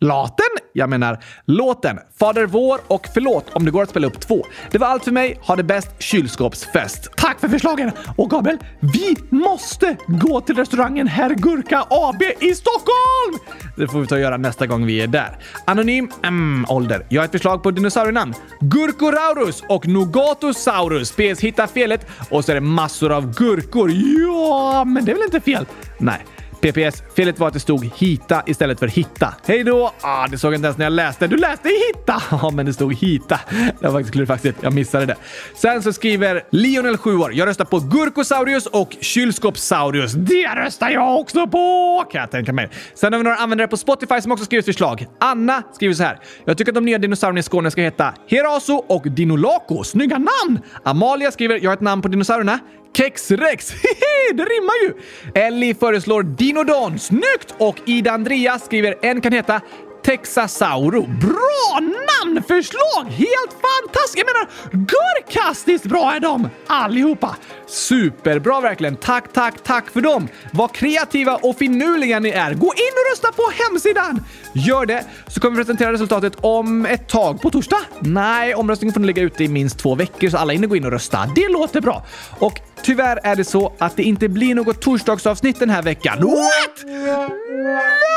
Laten? 0.00 0.46
Jag 0.72 0.90
menar 0.90 1.18
låten. 1.44 1.98
Fader 2.18 2.46
vår 2.46 2.80
och 2.86 3.06
förlåt 3.14 3.46
om 3.52 3.64
det 3.64 3.70
går 3.70 3.82
att 3.82 3.90
spela 3.90 4.06
upp 4.06 4.20
två. 4.20 4.44
Det 4.70 4.78
var 4.78 4.86
allt 4.86 5.04
för 5.04 5.12
mig. 5.12 5.38
Ha 5.42 5.56
det 5.56 5.62
bäst 5.62 5.90
kylskåpsfest. 5.98 7.08
Tack 7.16 7.40
för 7.40 7.48
förslagen! 7.48 7.90
Och 8.16 8.30
Gabriel, 8.30 8.58
vi 8.80 9.16
måste 9.30 9.96
gå 10.06 10.40
till 10.40 10.56
restaurangen 10.56 11.06
Herr 11.06 11.34
Gurka 11.34 11.84
AB 11.90 12.22
i 12.22 12.54
Stockholm! 12.54 13.38
Det 13.76 13.88
får 13.88 14.00
vi 14.00 14.06
ta 14.06 14.14
och 14.14 14.20
göra 14.20 14.36
nästa 14.36 14.66
gång 14.66 14.86
vi 14.86 15.00
är 15.00 15.06
där. 15.06 15.38
Anonym, 15.64 16.10
mm, 16.22 16.66
ålder. 16.68 17.06
Jag 17.08 17.20
har 17.20 17.24
ett 17.24 17.32
förslag 17.32 17.62
på 17.62 17.70
dinosaurienamn. 17.70 18.34
Gurkoraurus 18.60 19.62
och 19.68 19.88
Nogatosaurus. 19.88 21.12
PS 21.12 21.40
hitta 21.40 21.66
felet 21.66 22.06
och 22.30 22.44
så 22.44 22.52
är 22.52 22.54
det 22.54 22.60
massor 22.60 23.12
av 23.12 23.34
gurkor. 23.34 23.90
Ja, 23.90 24.84
men 24.84 25.04
det 25.04 25.12
är 25.12 25.16
väl 25.16 25.24
inte 25.24 25.40
fel? 25.40 25.66
Nej. 25.98 26.24
PPS. 26.60 27.02
Felet 27.16 27.38
var 27.38 27.48
att 27.48 27.54
det 27.54 27.60
stod 27.60 27.84
hita 27.84 28.42
istället 28.46 28.78
för 28.78 28.86
hitta. 28.86 29.34
Hej 29.46 29.64
då! 29.64 29.92
Ah, 30.00 30.26
det 30.28 30.38
såg 30.38 30.52
jag 30.52 30.58
inte 30.58 30.66
ens 30.66 30.78
när 30.78 30.86
jag 30.86 30.92
läste. 30.92 31.26
Du 31.26 31.36
läste 31.36 31.68
hitta! 31.68 32.22
Ja, 32.30 32.50
men 32.50 32.66
det 32.66 32.72
stod 32.72 32.94
hita. 32.94 33.40
Det 33.80 33.86
var 33.86 33.92
faktiskt 33.92 34.12
klurfaxigt. 34.12 34.58
Jag 34.60 34.72
missade 34.72 35.06
det. 35.06 35.16
Sen 35.56 35.82
så 35.82 35.92
skriver 35.92 36.42
Lionel 36.50 36.96
7 36.96 37.16
år. 37.18 37.34
Jag 37.34 37.46
röstar 37.48 37.64
på 37.64 37.78
Gurkosaurus 37.78 38.66
och 38.66 38.96
Kylskåpssaurus. 39.00 40.12
Det 40.12 40.48
röstar 40.54 40.90
jag 40.90 41.20
också 41.20 41.46
på! 41.46 42.04
Kan 42.12 42.20
jag 42.20 42.30
tänka 42.30 42.52
mig. 42.52 42.68
Sen 42.94 43.12
har 43.12 43.18
vi 43.18 43.24
några 43.24 43.36
användare 43.36 43.68
på 43.68 43.76
Spotify 43.76 44.20
som 44.20 44.32
också 44.32 44.44
skrivit 44.44 44.64
förslag. 44.64 45.06
Anna 45.20 45.62
skriver 45.74 45.94
så 45.94 46.02
här. 46.02 46.18
Jag 46.44 46.58
tycker 46.58 46.72
att 46.72 46.74
de 46.74 46.84
nya 46.84 46.98
dinosaurierna 46.98 47.40
i 47.40 47.42
Skåne 47.42 47.70
ska 47.70 47.80
heta 47.82 48.14
Heraso 48.28 48.74
och 48.74 49.02
Dinolaco. 49.10 49.84
Snygga 49.84 50.18
namn! 50.18 50.60
Amalia 50.82 51.30
skriver 51.30 51.58
jag 51.62 51.70
har 51.70 51.74
ett 51.76 51.80
namn 51.80 52.02
på 52.02 52.08
dinosaurierna. 52.08 52.58
Kexrex! 52.96 53.70
Hehe, 53.82 54.32
det 54.34 54.42
rimmar 54.42 54.84
ju! 54.84 54.94
Ellie 55.34 55.74
föreslår 55.74 56.22
Dinodon. 56.22 56.98
Snyggt! 56.98 57.54
Och 57.58 57.76
Ida 57.86 58.12
Andreas 58.12 58.64
skriver 58.64 58.94
en 59.02 59.20
kan 59.20 59.32
heta 59.32 59.60
Texasauro. 60.04 61.06
Bra 61.06 61.80
namnförslag! 61.80 63.04
Helt 63.04 63.52
fantastiskt! 63.52 64.18
Jag 64.18 64.26
menar, 64.26 64.48
görkastiskt 64.72 65.86
bra 65.86 66.14
är 66.14 66.20
de 66.20 66.48
allihopa! 66.66 67.36
Superbra 67.66 68.60
verkligen. 68.60 68.96
Tack, 68.96 69.32
tack, 69.32 69.64
tack 69.64 69.90
för 69.90 70.00
dem. 70.00 70.28
Vad 70.52 70.72
kreativa 70.72 71.36
och 71.36 71.56
finurliga 71.56 72.20
ni 72.20 72.28
är. 72.28 72.54
Gå 72.54 72.66
in 72.66 72.92
och 72.94 73.12
rösta 73.12 73.32
på 73.32 73.42
hemsidan! 73.64 74.24
Gör 74.52 74.86
det, 74.86 75.04
så 75.26 75.40
kommer 75.40 75.56
vi 75.56 75.64
presentera 75.64 75.92
resultatet 75.92 76.32
om 76.40 76.86
ett 76.86 77.08
tag. 77.08 77.42
På 77.42 77.50
torsdag? 77.50 77.80
Nej, 78.00 78.54
omröstningen 78.54 78.94
får 78.94 79.00
ni 79.00 79.06
ligga 79.06 79.22
ute 79.22 79.44
i 79.44 79.48
minst 79.48 79.78
två 79.78 79.94
veckor 79.94 80.28
så 80.28 80.36
alla 80.36 80.52
hinner 80.52 80.68
gå 80.68 80.76
in 80.76 80.84
och 80.84 80.92
rösta. 80.92 81.32
Det 81.34 81.48
låter 81.48 81.80
bra. 81.80 82.06
Och 82.38 82.60
tyvärr 82.82 83.20
är 83.22 83.36
det 83.36 83.44
så 83.44 83.72
att 83.78 83.96
det 83.96 84.02
inte 84.02 84.28
blir 84.28 84.54
något 84.54 84.82
torsdagsavsnitt 84.82 85.58
den 85.58 85.70
här 85.70 85.82
veckan. 85.82 86.18
What? 86.20 86.84
No! 86.84 88.08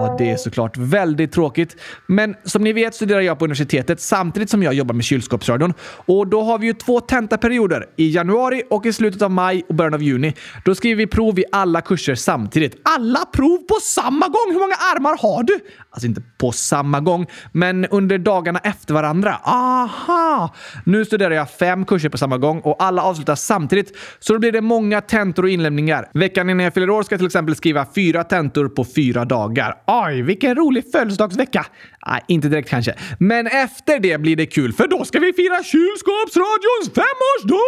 Ja, 0.00 0.16
det 0.18 0.30
är 0.30 0.36
såklart 0.36 0.76
väldigt 0.76 1.32
tråkigt. 1.32 1.76
Men 2.06 2.36
som 2.44 2.64
ni 2.64 2.72
vet 2.72 2.94
studerar 2.94 3.20
jag 3.20 3.38
på 3.38 3.44
universitetet 3.44 4.00
samtidigt 4.00 4.50
som 4.50 4.62
jag 4.62 4.74
jobbar 4.74 4.94
med 4.94 5.04
kylskåpsradion. 5.04 5.74
Och 6.06 6.26
då 6.26 6.42
har 6.42 6.58
vi 6.58 6.66
ju 6.66 6.74
två 6.74 7.00
tentaperioder. 7.00 7.86
I 7.96 8.10
januari 8.10 8.62
och 8.70 8.86
i 8.86 8.92
slutet 8.92 9.22
av 9.22 9.30
maj 9.30 9.64
och 9.68 9.74
början 9.74 9.94
av 9.94 10.02
juni. 10.02 10.34
Då 10.64 10.74
skriver 10.74 10.96
vi 10.96 11.06
prov 11.06 11.38
i 11.38 11.44
alla 11.52 11.80
kurser 11.80 12.14
samtidigt. 12.14 12.80
Alla 12.84 13.24
prov 13.32 13.58
på 13.58 13.74
samma 13.82 14.26
gång? 14.26 14.52
Hur 14.52 14.60
många 14.60 14.74
armar 14.74 15.18
har 15.22 15.42
du? 15.42 15.60
Alltså 15.90 16.06
inte 16.06 16.22
på 16.38 16.52
samma 16.52 17.00
gång, 17.00 17.26
men 17.52 17.86
under 17.86 18.18
dagarna 18.18 18.58
efter 18.58 18.94
varandra. 18.94 19.40
Aha! 19.44 20.54
Nu 20.84 21.04
studerar 21.04 21.34
jag 21.34 21.50
fem 21.50 21.84
kurser 21.84 22.08
på 22.08 22.18
samma 22.18 22.38
gång 22.38 22.60
och 22.60 22.82
alla 22.82 23.02
avslutas 23.02 23.39
samtidigt. 23.40 23.96
Så 24.18 24.32
då 24.32 24.38
blir 24.38 24.52
det 24.52 24.60
många 24.60 25.00
tentor 25.00 25.42
och 25.42 25.48
inlämningar. 25.48 26.10
Veckan 26.14 26.50
innan 26.50 26.64
jag 26.64 26.74
fyller 26.74 26.90
år 26.90 27.02
ska 27.02 27.12
jag 27.12 27.20
till 27.20 27.26
exempel 27.26 27.56
skriva 27.56 27.86
fyra 27.94 28.24
tentor 28.24 28.68
på 28.68 28.84
fyra 28.84 29.24
dagar. 29.24 29.74
Oj, 29.86 30.22
vilken 30.22 30.54
rolig 30.54 30.84
födelsedagsvecka! 30.92 31.66
Nej, 32.06 32.24
inte 32.28 32.48
direkt 32.48 32.68
kanske. 32.68 32.94
Men 33.18 33.46
efter 33.46 34.00
det 34.00 34.18
blir 34.20 34.36
det 34.36 34.46
kul, 34.46 34.72
för 34.72 34.86
då 34.86 35.04
ska 35.04 35.18
vi 35.18 35.32
fira 35.32 35.62
Kylskåpsradions 35.62 36.90
femårsdag! 36.94 37.60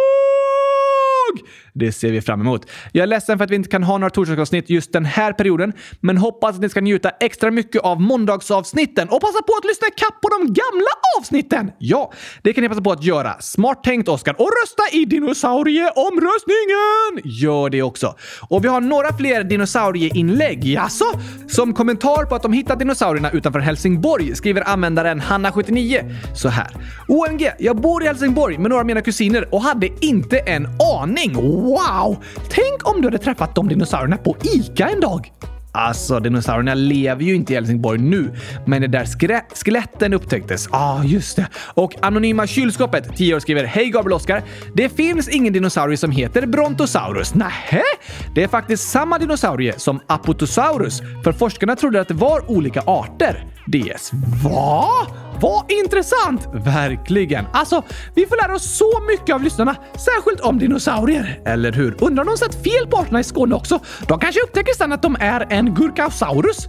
Det 1.73 1.91
ser 1.91 2.11
vi 2.11 2.21
fram 2.21 2.41
emot. 2.41 2.69
Jag 2.91 3.03
är 3.03 3.07
ledsen 3.07 3.37
för 3.37 3.45
att 3.45 3.51
vi 3.51 3.55
inte 3.55 3.69
kan 3.69 3.83
ha 3.83 3.97
några 3.97 4.09
torsdagsavsnitt 4.09 4.69
just 4.69 4.93
den 4.93 5.05
här 5.05 5.33
perioden, 5.33 5.73
men 5.99 6.17
hoppas 6.17 6.55
att 6.55 6.61
ni 6.61 6.69
ska 6.69 6.81
njuta 6.81 7.09
extra 7.09 7.51
mycket 7.51 7.81
av 7.81 8.01
måndagsavsnitten 8.01 9.09
och 9.09 9.21
passa 9.21 9.41
på 9.41 9.53
att 9.57 9.65
lyssna 9.65 9.87
kapp 9.95 10.21
på 10.21 10.29
de 10.29 10.45
gamla 10.45 10.89
avsnitten! 11.19 11.71
Ja, 11.77 12.11
det 12.41 12.53
kan 12.53 12.61
ni 12.61 12.69
passa 12.69 12.81
på 12.81 12.91
att 12.91 13.03
göra. 13.03 13.35
Smart 13.39 13.83
tänkt, 13.83 14.09
Oskar. 14.09 14.41
Och 14.41 14.49
rösta 14.63 14.97
i 14.97 15.05
dinosaurieomröstningen! 15.05 17.21
Gör 17.23 17.69
det 17.69 17.81
också. 17.81 18.15
Och 18.49 18.63
vi 18.63 18.67
har 18.67 18.81
några 18.81 19.17
fler 19.17 19.43
dinosaurieinlägg. 19.43 20.65
Jaså? 20.65 21.05
Som 21.47 21.73
kommentar 21.73 22.25
på 22.25 22.35
att 22.35 22.41
de 22.41 22.53
hittat 22.53 22.79
dinosaurierna 22.79 23.31
utanför 23.31 23.59
Helsingborg 23.59 24.35
skriver 24.35 24.69
användaren 24.69 25.21
Hanna79 25.21 26.15
så 26.35 26.49
här. 26.49 26.67
OMG, 27.07 27.51
jag 27.59 27.75
bor 27.75 28.03
i 28.03 28.07
Helsingborg 28.07 28.57
med 28.57 28.69
några 28.69 28.81
av 28.81 28.85
mina 28.85 29.01
kusiner 29.01 29.53
och 29.53 29.61
hade 29.61 29.89
inte 30.01 30.37
en 30.37 30.67
aning. 31.01 31.37
Wow! 31.63 32.17
Tänk 32.49 32.87
om 32.87 33.01
du 33.01 33.07
hade 33.07 33.17
träffat 33.17 33.55
de 33.55 33.67
dinosaurierna 33.67 34.17
på 34.17 34.35
ICA 34.43 34.89
en 34.89 34.99
dag. 34.99 35.31
Alltså, 35.75 36.19
dinosaurierna 36.19 36.73
lever 36.73 37.23
ju 37.23 37.35
inte 37.35 37.53
i 37.53 37.55
Helsingborg 37.55 37.99
nu, 37.99 38.31
men 38.65 38.81
det 38.81 38.87
där 38.87 39.05
skeletten 39.55 40.13
upptäcktes. 40.13 40.69
Ja, 40.71 40.77
ah, 40.77 41.03
just 41.03 41.35
det. 41.35 41.47
Och 41.73 41.93
Anonyma 42.01 42.47
kylskåpet, 42.47 43.17
10 43.17 43.35
år, 43.35 43.39
skriver 43.39 43.63
Hej 43.63 43.89
Gabriel 43.89 44.13
Oskar. 44.13 44.43
Det 44.73 44.89
finns 44.89 45.29
ingen 45.29 45.53
dinosaurie 45.53 45.97
som 45.97 46.11
heter 46.11 46.45
Brontosaurus. 46.45 47.35
Nähä? 47.35 47.81
Det 48.35 48.43
är 48.43 48.47
faktiskt 48.47 48.89
samma 48.89 49.17
dinosaurie 49.17 49.73
som 49.79 49.99
Apatosaurus, 50.07 51.01
för 51.23 51.31
forskarna 51.31 51.75
trodde 51.75 52.01
att 52.01 52.07
det 52.07 52.13
var 52.13 52.51
olika 52.51 52.81
arter. 52.81 53.45
DS. 53.67 54.11
Va? 54.43 54.89
Vad 55.41 55.71
intressant! 55.71 56.47
Verkligen. 56.53 57.45
Alltså, 57.53 57.83
vi 58.15 58.25
får 58.25 58.35
lära 58.35 58.55
oss 58.55 58.77
så 58.77 59.01
mycket 59.11 59.35
av 59.35 59.43
lyssnarna, 59.43 59.75
särskilt 59.95 60.39
om 60.39 60.59
dinosaurier. 60.59 61.41
Eller 61.45 61.71
hur? 61.71 62.03
Undrar 62.03 62.23
om 62.23 62.29
de 62.29 62.37
sett 62.37 62.63
fel 62.63 62.87
på 62.89 62.97
arterna 62.97 63.19
i 63.19 63.23
Skåne 63.23 63.55
också? 63.55 63.79
De 64.07 64.19
kanske 64.19 64.41
upptäcker 64.41 64.73
sen 64.73 64.91
att 64.91 65.01
de 65.01 65.17
är 65.19 65.47
en 65.49 65.62
Gurkasaurus? 65.69 66.67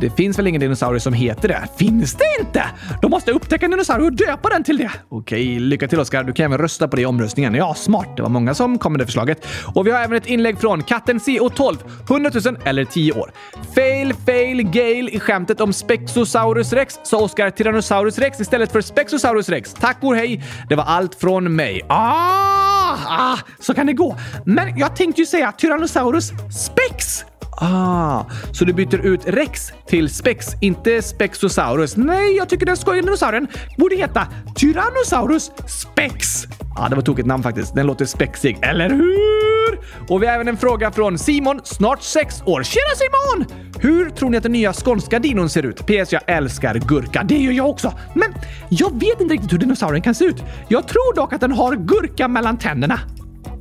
Det 0.00 0.10
finns 0.10 0.38
väl 0.38 0.46
ingen 0.46 0.60
dinosaurie 0.60 1.00
som 1.00 1.12
heter 1.12 1.48
det? 1.48 1.68
Finns 1.78 2.14
det 2.14 2.24
inte? 2.40 2.64
De 3.02 3.10
måste 3.10 3.32
upptäcka 3.32 3.64
en 3.64 3.70
dinosaurie 3.70 4.06
och 4.06 4.12
döpa 4.12 4.48
den 4.48 4.64
till 4.64 4.78
det. 4.78 4.90
Okej, 5.08 5.58
lycka 5.58 5.88
till 5.88 6.00
Oskar. 6.00 6.24
Du 6.24 6.32
kan 6.32 6.44
även 6.44 6.58
rösta 6.58 6.88
på 6.88 6.96
det 6.96 7.02
i 7.02 7.06
omröstningen. 7.06 7.54
Ja, 7.54 7.74
smart. 7.74 8.16
Det 8.16 8.22
var 8.22 8.28
många 8.28 8.54
som 8.54 8.78
kom 8.78 8.92
med 8.92 9.00
det 9.00 9.06
förslaget. 9.06 9.46
Och 9.74 9.86
vi 9.86 9.90
har 9.90 10.00
även 10.00 10.16
ett 10.16 10.26
inlägg 10.26 10.58
från 10.58 10.82
katten 10.82 11.18
CO12, 11.18 11.76
100 12.10 12.30
000 12.44 12.58
eller 12.64 12.84
10 12.84 13.12
år. 13.12 13.32
Fail, 13.74 14.14
fail, 14.26 14.62
Gale 14.62 15.10
i 15.10 15.20
skämtet 15.20 15.60
om 15.60 15.72
Spexosaurus 15.72 16.72
rex 16.72 16.98
sa 17.02 17.18
Oskar 17.18 17.50
Tyrannosaurus 17.50 18.18
rex 18.18 18.40
istället 18.40 18.72
för 18.72 18.80
Spexosaurus 18.80 19.48
rex. 19.48 19.74
Tack 19.74 19.96
och 20.00 20.16
hej. 20.16 20.44
Det 20.68 20.74
var 20.74 20.84
allt 20.84 21.14
från 21.14 21.56
mig. 21.56 21.80
Ah, 21.88 22.96
ah, 23.08 23.38
så 23.58 23.74
kan 23.74 23.86
det 23.86 23.92
gå. 23.92 24.16
Men 24.44 24.78
jag 24.78 24.96
tänkte 24.96 25.20
ju 25.20 25.26
säga 25.26 25.52
Tyrannosaurus 25.52 26.32
spex 26.50 27.24
Ah, 27.60 28.24
så 28.52 28.64
du 28.64 28.72
byter 28.72 29.06
ut 29.06 29.20
Rex 29.26 29.72
till 29.86 30.14
Spex, 30.14 30.46
inte 30.60 31.02
Spexosaurus. 31.02 31.96
Nej, 31.96 32.36
jag 32.36 32.48
tycker 32.48 32.66
den 32.66 32.76
skojiga 32.76 33.02
dinosaurien 33.02 33.48
borde 33.78 33.96
heta 33.96 34.26
Tyrannosaurus 34.56 35.50
Spex. 35.66 36.46
Ja, 36.78 36.84
ah, 36.84 36.88
det 36.88 36.96
var 36.96 37.02
tokigt 37.02 37.28
namn 37.28 37.42
faktiskt. 37.42 37.74
Den 37.74 37.86
låter 37.86 38.04
spexig, 38.04 38.58
eller 38.62 38.90
hur? 38.90 39.78
Och 40.08 40.22
vi 40.22 40.26
har 40.26 40.34
även 40.34 40.48
en 40.48 40.56
fråga 40.56 40.90
från 40.90 41.18
Simon, 41.18 41.60
snart 41.64 42.02
sex 42.02 42.42
år. 42.46 42.62
Tjena 42.62 42.94
Simon! 42.96 43.62
Hur 43.80 44.10
tror 44.10 44.30
ni 44.30 44.36
att 44.36 44.42
den 44.42 44.52
nya 44.52 44.72
skånska 44.72 45.18
dinon 45.18 45.50
ser 45.50 45.62
ut? 45.62 45.86
PS. 45.86 46.12
Jag 46.12 46.22
älskar 46.26 46.74
gurka. 46.74 47.22
Det 47.22 47.38
gör 47.38 47.52
jag 47.52 47.68
också. 47.68 47.92
Men 48.14 48.34
jag 48.68 49.00
vet 49.00 49.20
inte 49.20 49.34
riktigt 49.34 49.52
hur 49.52 49.58
dinosaurien 49.58 50.02
kan 50.02 50.14
se 50.14 50.24
ut. 50.24 50.44
Jag 50.68 50.88
tror 50.88 51.14
dock 51.14 51.32
att 51.32 51.40
den 51.40 51.52
har 51.52 51.76
gurka 51.76 52.28
mellan 52.28 52.56
tänderna. 52.56 53.00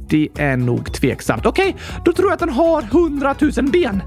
Det 0.10 0.30
är 0.38 0.58
nog 0.58 0.93
tveksamt. 0.93 1.45
Okej, 1.45 1.70
okay, 1.70 1.82
då 2.05 2.14
tror 2.14 2.28
jag 2.28 2.34
att 2.34 2.39
den 2.39 2.49
har 2.49 2.82
100 2.82 3.36
000 3.39 3.51
ben. 3.72 4.03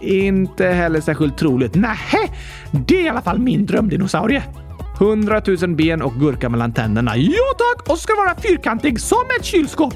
Inte 0.00 0.66
heller 0.66 1.00
särskilt 1.00 1.38
troligt. 1.38 1.74
Nähä, 1.74 2.28
det 2.70 3.00
är 3.00 3.04
i 3.04 3.08
alla 3.08 3.22
fall 3.22 3.38
min 3.38 3.66
drömdinosaurie. 3.66 4.42
100 5.00 5.42
000 5.46 5.74
ben 5.76 6.02
och 6.02 6.14
gurka 6.14 6.48
mellan 6.48 6.72
tänderna. 6.72 7.16
Ja 7.16 7.54
tack! 7.58 7.88
Och 7.88 7.98
så 7.98 8.02
ska 8.02 8.14
vara 8.16 8.34
fyrkantig 8.40 9.00
som 9.00 9.24
ett 9.38 9.44
kylskåp. 9.44 9.94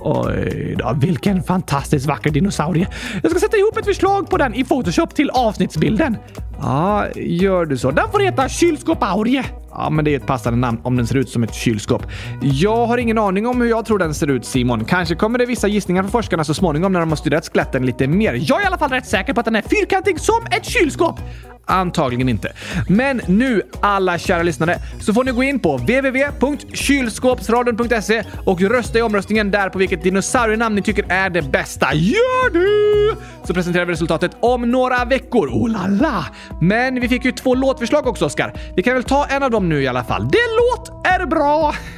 Oj 0.00 0.76
då, 0.78 0.96
vilken 1.00 1.42
fantastiskt 1.42 2.06
vacker 2.06 2.30
dinosaurie. 2.30 2.88
Jag 3.22 3.30
ska 3.30 3.40
sätta 3.40 3.56
ihop 3.56 3.76
ett 3.76 3.84
förslag 3.84 4.30
på 4.30 4.36
den 4.36 4.54
i 4.54 4.64
Photoshop 4.64 5.14
till 5.14 5.30
avsnittsbilden. 5.30 6.16
Ja, 6.60 7.06
gör 7.16 7.64
du 7.64 7.78
så. 7.78 7.90
Den 7.90 8.10
får 8.12 8.20
heta 8.20 8.48
Kylskåpaurie. 8.48 9.44
Ja, 9.76 9.90
men 9.90 10.04
det 10.04 10.10
är 10.10 10.16
ett 10.16 10.26
passande 10.26 10.58
namn 10.58 10.80
om 10.82 10.96
den 10.96 11.06
ser 11.06 11.16
ut 11.16 11.28
som 11.28 11.42
ett 11.42 11.54
kylskåp. 11.54 12.02
Jag 12.42 12.86
har 12.86 12.98
ingen 12.98 13.18
aning 13.18 13.46
om 13.46 13.60
hur 13.60 13.68
jag 13.68 13.84
tror 13.84 13.98
den 13.98 14.14
ser 14.14 14.30
ut, 14.30 14.44
Simon. 14.44 14.84
Kanske 14.84 15.14
kommer 15.14 15.38
det 15.38 15.46
vissa 15.46 15.68
gissningar 15.68 16.02
från 16.02 16.10
forskarna 16.10 16.44
så 16.44 16.54
småningom 16.54 16.92
när 16.92 17.00
de 17.00 17.08
har 17.08 17.16
studerat 17.16 17.50
skeletten 17.52 17.86
lite 17.86 18.06
mer. 18.06 18.34
Jag 18.34 18.60
är 18.60 18.64
i 18.64 18.66
alla 18.66 18.78
fall 18.78 18.90
rätt 18.90 19.06
säker 19.06 19.34
på 19.34 19.40
att 19.40 19.46
den 19.46 19.56
är 19.56 19.62
fyrkantig 19.62 20.20
som 20.20 20.46
ett 20.50 20.64
kylskåp. 20.64 21.20
Antagligen 21.66 22.28
inte. 22.28 22.52
Men 22.88 23.20
nu, 23.26 23.62
alla 23.80 24.18
kära 24.18 24.42
lyssnare, 24.42 24.78
så 25.00 25.14
får 25.14 25.24
ni 25.24 25.32
gå 25.32 25.42
in 25.42 25.60
på 25.60 25.76
www.kylskåpsradion.se 25.76 28.24
och 28.46 28.60
rösta 28.60 28.98
i 28.98 29.02
omröstningen 29.02 29.50
där 29.50 29.68
på 29.68 29.78
vilket 29.78 30.02
dinosaurienamn 30.02 30.76
ni 30.76 30.82
tycker 30.82 31.04
är 31.08 31.30
det 31.30 31.42
bästa. 31.42 31.94
Gör 31.94 32.52
det! 32.52 33.16
Så 33.46 33.54
presenterar 33.54 33.84
vi 33.84 33.92
resultatet 33.92 34.30
om 34.40 34.70
några 34.70 35.04
veckor. 35.04 35.48
Oh 35.48 35.70
la 35.70 35.86
la! 35.86 36.24
Men 36.60 37.00
vi 37.00 37.08
fick 37.08 37.24
ju 37.24 37.32
två 37.32 37.54
låtförslag 37.54 38.06
också, 38.06 38.24
Oskar. 38.24 38.52
Vi 38.76 38.82
kan 38.82 38.94
väl 38.94 39.04
ta 39.04 39.26
en 39.26 39.42
av 39.42 39.50
dem 39.50 39.63
nu 39.68 39.82
i 39.82 39.86
alla 39.86 40.04
fall. 40.04 40.28
Det 40.28 40.38
låt 40.56 41.06
är 41.06 41.26
bra! 41.26 41.70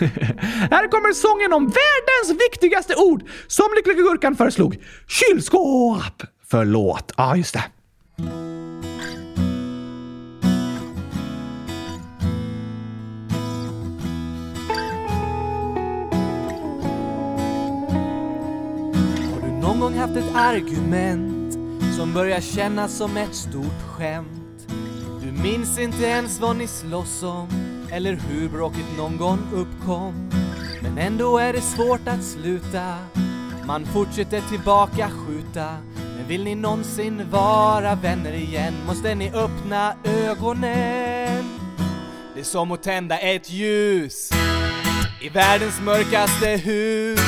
Här 0.71 0.91
kommer 0.91 1.13
sången 1.13 1.53
om 1.53 1.65
världens 1.65 2.43
viktigaste 2.43 2.95
ord 2.97 3.23
som 3.47 3.67
Lyckliga 3.77 3.97
Gurkan 3.97 4.37
föreslog. 4.37 4.77
Kylskåp! 5.09 6.23
Förlåt. 6.51 7.13
Ja, 7.17 7.25
ah, 7.25 7.37
just 7.37 7.55
det. 7.55 7.65
Har 19.33 19.41
du 19.43 19.53
någon 19.61 19.81
gång 19.81 19.95
haft 19.99 20.17
ett 20.17 20.35
argument 20.35 21.55
som 21.97 22.13
börjar 22.15 22.41
kännas 22.41 22.97
som 22.97 23.17
ett 23.17 23.35
stort 23.35 23.83
skämt. 23.97 24.36
Minns 25.43 25.79
inte 25.79 26.05
ens 26.05 26.41
vad 26.41 26.57
ni 26.57 26.67
slåss 26.67 27.23
om 27.23 27.49
eller 27.93 28.15
hur 28.15 28.49
bråket 28.49 28.97
någon 28.99 29.17
gång 29.17 29.39
uppkom. 29.55 30.31
Men 30.83 30.99
ändå 30.99 31.39
är 31.39 31.53
det 31.53 31.61
svårt 31.61 32.09
att 32.09 32.25
sluta. 32.25 32.95
Man 33.67 33.87
fortsätter 33.87 34.41
tillbaka 34.41 35.11
skjuta. 35.11 35.77
Men 36.17 36.29
vill 36.29 36.45
ni 36.45 36.55
någonsin 36.55 37.31
vara 37.31 37.95
vänner 37.95 38.33
igen 38.33 38.75
måste 38.87 39.15
ni 39.15 39.31
öppna 39.31 39.95
ögonen. 40.05 41.45
Det 42.35 42.41
är 42.41 42.45
som 42.45 42.73
att 42.73 42.83
tända 42.83 43.19
ett 43.19 43.51
ljus 43.51 44.31
i 45.21 45.29
världens 45.29 45.81
mörkaste 45.81 46.49
hus. 46.49 47.21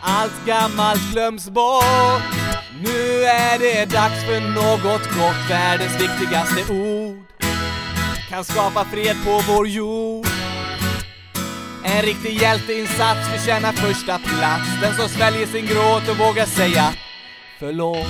Allt 0.00 0.46
gammalt 0.46 1.12
glöms 1.12 1.48
bort. 1.48 2.35
Nu 2.82 3.22
är 3.22 3.58
det 3.58 3.84
dags 3.84 4.24
för 4.24 4.40
något 4.40 5.02
gott. 5.02 5.50
Världens 5.50 6.02
viktigaste 6.02 6.72
ord 6.72 7.26
kan 8.28 8.44
skapa 8.44 8.84
fred 8.84 9.16
på 9.24 9.42
vår 9.48 9.68
jord. 9.68 10.26
En 11.84 12.02
riktig 12.02 12.32
hjälteinsats 12.40 13.28
förtjänar 13.28 13.72
första 13.72 14.18
plats. 14.18 14.80
Den 14.82 14.94
som 14.94 15.08
sväljer 15.08 15.46
sin 15.46 15.66
gråt 15.66 16.08
och 16.08 16.18
vågar 16.18 16.46
säga 16.46 16.92
förlåt. 17.58 18.06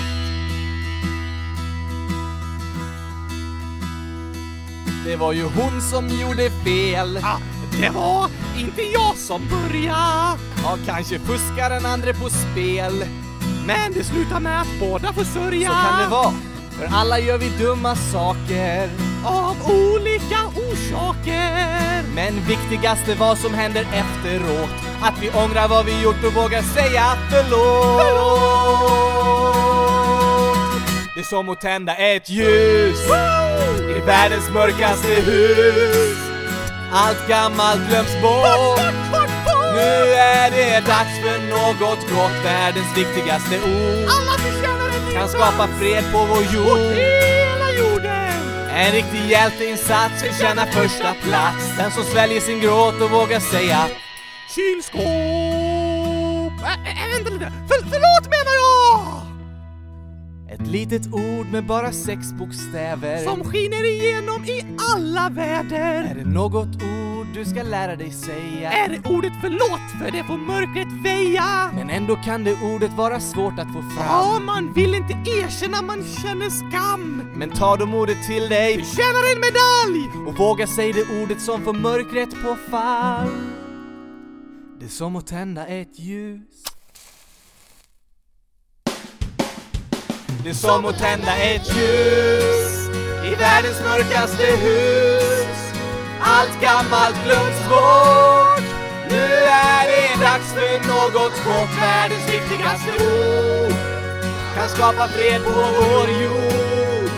Det 5.05 5.17
var 5.17 5.33
ju 5.33 5.43
hon 5.43 5.83
som 5.83 6.09
gjorde 6.09 6.51
fel. 6.51 7.19
Ah, 7.23 7.39
det 7.81 7.91
var 7.91 8.31
inte 8.59 8.83
jag 8.83 9.17
som 9.17 9.49
började. 9.49 10.39
Ja, 10.62 10.79
kanske 10.87 11.19
fuskar 11.19 11.71
den 11.71 11.87
andra 11.87 12.12
på 12.12 12.31
spel. 12.31 13.05
Men 13.67 13.93
det 13.93 14.05
slutar 14.05 14.41
med 14.41 14.61
att 14.61 14.81
båda 14.81 15.12
får 15.12 15.25
sörja. 15.25 15.69
Så 15.69 15.75
kan 15.75 16.01
det 16.03 16.09
vara. 16.09 16.35
För 16.79 16.97
alla 16.97 17.19
gör 17.19 17.39
vi 17.39 17.49
dumma 17.49 17.97
saker. 17.97 18.91
Av 19.25 19.57
olika 19.71 20.39
orsaker. 20.47 22.03
Men 22.14 22.35
viktigast 22.49 23.09
är 23.09 23.14
vad 23.14 23.39
som 23.39 23.55
händer 23.55 23.83
efteråt. 23.83 24.71
Att 25.03 25.23
vi 25.23 25.31
ångrar 25.31 25.69
vad 25.69 25.85
vi 25.85 26.03
gjort 26.03 26.25
och 26.27 26.33
vågar 26.33 26.62
säga 26.62 27.05
förlåt. 27.31 28.01
förlåt. 28.01 28.77
Det 31.14 31.21
är 31.21 31.25
som 31.25 31.49
att 31.49 31.61
tända 31.61 31.95
ett 31.95 32.31
ljus 32.31 33.09
Woo! 33.09 33.91
i 33.91 34.01
världens 34.01 34.51
mörkaste 34.51 35.09
hus. 35.09 36.19
Allt 36.93 37.29
gammalt 37.29 37.89
glöms 37.89 38.23
bort. 38.23 39.16
Nu 39.77 40.12
är 40.12 40.51
det 40.51 40.81
dags 40.87 41.14
för 41.22 41.39
något 41.55 42.03
gott, 42.11 42.45
världens 42.45 42.97
viktigaste 42.99 43.57
ord. 43.57 44.09
Alla 44.16 44.35
förtjänar 44.45 44.89
en 45.09 45.14
Kan 45.14 45.29
skapa 45.29 45.68
fred 45.79 46.05
på 46.12 46.18
vår 46.18 46.43
jord. 46.55 46.79
hela 46.79 47.68
jorden. 47.79 48.33
En 48.70 48.93
riktig 48.93 49.31
hjälteinsats 49.31 50.22
förtjänar 50.22 50.66
första 50.66 51.14
plats. 51.14 51.77
Den 51.79 51.91
som 51.91 52.05
sväljer 52.05 52.41
sin 52.41 52.61
gråt 52.61 53.01
och 53.03 53.11
vågar 53.11 53.41
säga 53.41 53.89
Kylskåp! 54.55 55.03
Äh, 56.64 56.72
äh, 56.91 57.09
vänta 57.14 57.31
lite. 57.31 57.53
För, 57.68 57.79
förlåt 57.93 58.24
menar 58.35 58.55
jag! 58.62 58.76
Ett 60.61 60.67
litet 60.67 61.07
ord 61.13 61.47
med 61.53 61.67
bara 61.67 61.93
sex 61.93 62.33
bokstäver. 62.33 63.25
Som 63.25 63.45
skiner 63.45 63.85
igenom 63.85 64.45
i 64.45 64.65
alla 64.95 65.29
väder 65.29 66.05
Är 66.11 66.15
det 66.15 66.25
något 66.25 66.83
ord 66.83 67.27
du 67.35 67.45
ska 67.45 67.63
lära 67.63 67.97
dig 67.97 68.11
säga? 68.11 68.73
Är 68.73 68.89
det 68.89 69.11
ordet 69.11 69.33
förlåt 69.41 70.01
för 70.01 70.11
det 70.11 70.25
får 70.25 70.37
mörkret 70.37 71.05
väja? 71.05 71.71
Men 71.75 71.91
ändå 71.91 72.17
kan 72.17 72.45
det 72.45 72.55
ordet 72.75 72.93
vara 72.93 73.21
svårt 73.21 73.59
att 73.59 73.67
få 73.67 73.83
fram. 73.83 74.07
Ja, 74.07 74.41
man 74.41 74.73
vill 74.73 74.95
inte 74.95 75.13
erkänna 75.13 75.83
man 75.83 76.05
känner 76.05 76.51
skam. 76.51 77.23
Men 77.35 77.51
ta 77.51 77.77
de 77.77 77.95
ordet 77.95 78.27
till 78.27 78.49
dig. 78.49 78.77
Du 78.77 78.83
tjänar 78.85 79.35
en 79.35 79.41
medalj! 79.41 80.29
Och 80.29 80.39
våga 80.39 80.67
säga 80.67 80.93
det 80.93 81.23
ordet 81.23 81.41
som 81.41 81.63
får 81.63 81.73
mörkret 81.73 82.31
på 82.31 82.57
fall 82.71 83.31
Det 84.81 84.85
är 84.85 84.89
som 84.89 85.17
att 85.17 85.27
tända 85.27 85.67
ett 85.67 85.99
ljus 85.99 86.43
Det 90.47 90.51
är 90.51 90.55
som 90.55 90.86
att 90.86 90.99
tända 90.99 91.36
ett 91.36 91.76
ljus 91.76 92.88
i 93.24 93.34
världens 93.34 93.80
mörkaste 93.80 94.47
hus. 94.47 95.59
Allt 96.20 96.61
gammalt 96.61 97.24
glöms 97.24 97.68
bort. 97.68 98.66
Nu 99.11 99.24
är 99.70 99.82
det 99.90 100.24
dags 100.24 100.53
för 100.53 100.88
något 100.88 101.44
gott. 101.44 101.70
Världens 101.80 102.28
viktigaste 102.34 102.90
ord 102.90 103.74
kan 104.55 104.68
skapa 104.68 105.09
fred 105.09 105.44
på 105.44 105.51
vår 105.51 106.09
jord. 106.22 107.11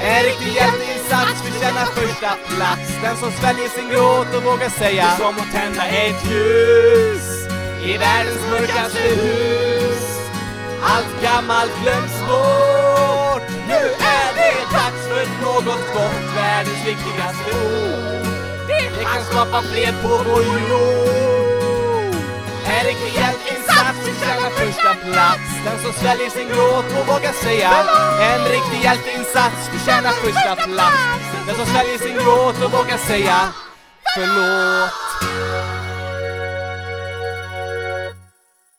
En 0.00 0.24
riktig 0.24 0.52
hjälteinsats 0.54 1.42
förtjänar 1.42 1.86
första 1.86 2.30
plats. 2.56 2.88
Den 3.02 3.16
som 3.16 3.32
sväljer 3.32 3.68
sin 3.68 3.88
gråt 3.88 4.34
och 4.36 4.42
vågar 4.42 4.68
säga 4.68 5.04
Det 5.04 5.24
är 5.24 5.26
som 5.26 5.38
att 5.42 5.52
tända 5.52 5.86
ett 5.86 6.30
ljus 6.30 7.26
i 7.84 7.98
världens 7.98 8.50
mörkaste 8.50 9.00
hus. 9.00 9.81
Allt 10.82 11.22
gammalt 11.22 11.72
glöms 11.82 12.18
bort. 12.28 13.46
Nu 13.68 13.80
är 14.18 14.28
det 14.38 14.54
dags 14.76 15.02
för 15.08 15.24
något 15.42 15.84
gott, 15.94 16.34
världens 16.36 16.86
viktigaste 16.86 17.50
ord. 17.50 18.26
Det 18.66 19.04
kan 19.04 19.24
skapa 19.24 19.62
fred 19.62 19.94
på 20.02 20.08
vår 20.08 20.42
jord. 20.42 22.14
En 22.66 22.84
riktig 22.86 23.12
hjälteinsats 23.20 23.98
förtjänar 24.06 24.50
första 24.50 24.94
plats. 24.94 25.48
Den 25.64 25.78
som 25.82 25.92
sväljer 25.92 26.30
sin 26.30 26.48
gråt 26.48 26.88
och 27.00 27.06
vågar 27.06 27.32
säga 27.32 27.70
En 28.20 28.44
riktig 28.44 28.80
hjälteinsats 28.82 29.68
förtjänar 29.72 30.12
första 30.12 30.56
plats. 30.56 31.02
Den 31.46 31.56
som 31.56 31.66
sväljer 31.66 31.98
sin 31.98 32.14
gråt 32.14 32.64
och 32.64 32.72
vågar 32.72 32.98
säga 32.98 33.38
förlåt. 34.14 34.92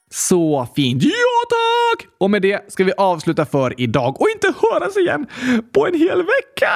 Så 0.10 0.68
fint. 0.76 1.04
Ja 1.04 1.33
tack! 1.54 2.08
Och 2.18 2.32
med 2.32 2.42
det 2.42 2.72
ska 2.72 2.84
vi 2.84 2.94
avsluta 2.98 3.46
för 3.46 3.82
idag 3.82 4.22
och 4.22 4.30
inte 4.30 4.54
höras 4.62 4.98
igen 4.98 5.28
på 5.74 5.88
en 5.88 5.94
hel 5.94 6.18
vecka! 6.18 6.72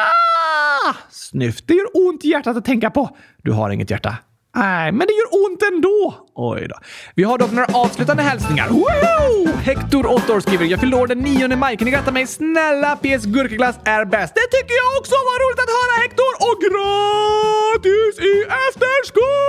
Snyft, 1.09 1.67
det 1.67 1.73
gör 1.73 1.88
ont 2.07 2.25
i 2.25 2.30
hjärtat 2.30 2.57
att 2.57 2.65
tänka 2.65 2.89
på. 2.89 3.17
Du 3.43 3.51
har 3.51 3.69
inget 3.69 3.89
hjärta. 3.91 4.17
Nej, 4.55 4.91
men 4.91 5.07
det 5.07 5.13
gör 5.13 5.45
ont 5.45 5.63
ändå. 5.73 6.15
Oj 6.36 6.67
då. 6.67 6.75
Vi 7.15 7.23
har 7.23 7.38
dock 7.38 7.51
några 7.51 7.67
avslutande 7.73 8.23
hälsningar. 8.23 8.67
Woho! 8.69 9.57
Hector, 9.57 10.05
8 10.13 10.34
år, 10.34 10.39
skriver 10.39 10.65
“Jag 10.65 10.80
fyllde 10.80 10.97
år 10.97 11.07
den 11.07 11.19
9 11.19 11.55
maj. 11.55 11.78
Kan 11.78 11.86
ni 11.86 11.91
gratta 11.91 12.11
mig? 12.11 12.28
Snälla 12.28 12.95
PS 12.95 13.25
Gurkaglass 13.25 13.75
är 13.84 14.05
bäst.” 14.05 14.36
Det 14.36 14.57
tycker 14.57 14.75
jag 14.82 14.99
också! 14.99 15.15
Vad 15.30 15.38
roligt 15.43 15.59
att 15.65 15.73
höra 15.80 15.93
Hector! 16.03 16.32
Och 16.47 16.57
gratis 16.67 18.13
i 18.32 18.34
efterskott! 18.67 19.47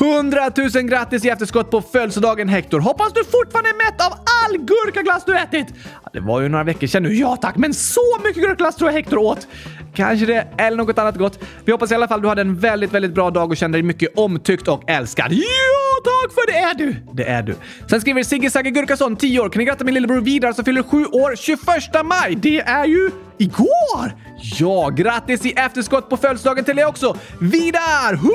100 0.00 0.50
000 0.74 0.82
grattis 0.82 1.24
i 1.24 1.28
efterskott 1.28 1.70
på 1.70 1.82
födelsedagen 1.82 2.48
Hector! 2.48 2.80
Hoppas 2.80 3.12
du 3.12 3.24
fortfarande 3.24 3.70
är 3.70 3.74
mätt 3.74 4.06
av 4.06 4.12
all 4.12 4.58
gurkaglass 4.58 5.24
du 5.24 5.38
ätit! 5.38 5.66
Det 6.12 6.20
var 6.20 6.40
ju 6.40 6.48
några 6.48 6.64
veckor 6.64 6.86
sedan 6.86 7.02
nu, 7.02 7.14
ja 7.14 7.36
tack, 7.36 7.56
men 7.56 7.74
så 7.74 8.18
mycket 8.24 8.42
gurkaglass 8.42 8.76
tror 8.76 8.90
jag 8.90 8.96
Hector 8.96 9.18
åt! 9.18 9.46
Kanske 9.94 10.26
det, 10.26 10.46
eller 10.58 10.76
något 10.76 10.98
annat 10.98 11.16
gott. 11.16 11.38
Vi 11.64 11.72
hoppas 11.72 11.92
i 11.92 11.94
alla 11.94 12.08
fall 12.08 12.22
du 12.22 12.28
hade 12.28 12.40
en 12.40 12.58
väldigt, 12.58 12.92
väldigt 12.92 13.14
bra 13.14 13.30
dag 13.30 13.50
och 13.50 13.56
kände 13.56 13.78
dig 13.78 13.82
mycket 13.82 14.18
omtyckt 14.18 14.68
och 14.68 14.90
älskad. 14.90 15.32
Ja, 15.32 16.04
tack 16.04 16.34
för 16.34 16.52
det 16.52 16.58
är 16.58 16.74
du! 16.74 16.96
Det 17.12 17.24
är 17.24 17.42
du. 17.42 17.54
Sen 17.90 18.00
skriver 18.00 18.22
Sigge 18.22 18.50
Sagge 18.50 18.70
Gurkason, 18.70 19.16
10 19.16 19.40
år. 19.40 19.48
Kan 19.48 19.58
ni 19.58 19.64
gratta 19.64 19.84
min 19.84 19.94
lillebror 19.94 20.20
Vidar 20.20 20.52
som 20.52 20.64
fyller 20.64 20.82
7 20.82 21.04
år 21.04 21.36
21 21.36 21.58
maj? 22.04 22.34
Det 22.34 22.60
är 22.60 22.84
ju 22.84 23.10
igår! 23.38 24.14
Ja, 24.58 24.88
grattis 24.88 25.46
i 25.46 25.52
efterskott 25.52 26.10
på 26.10 26.16
födelsedagen 26.16 26.64
till 26.64 26.76
dig 26.76 26.84
också! 26.84 27.16
Vidar! 27.40 28.12
100 28.14 28.28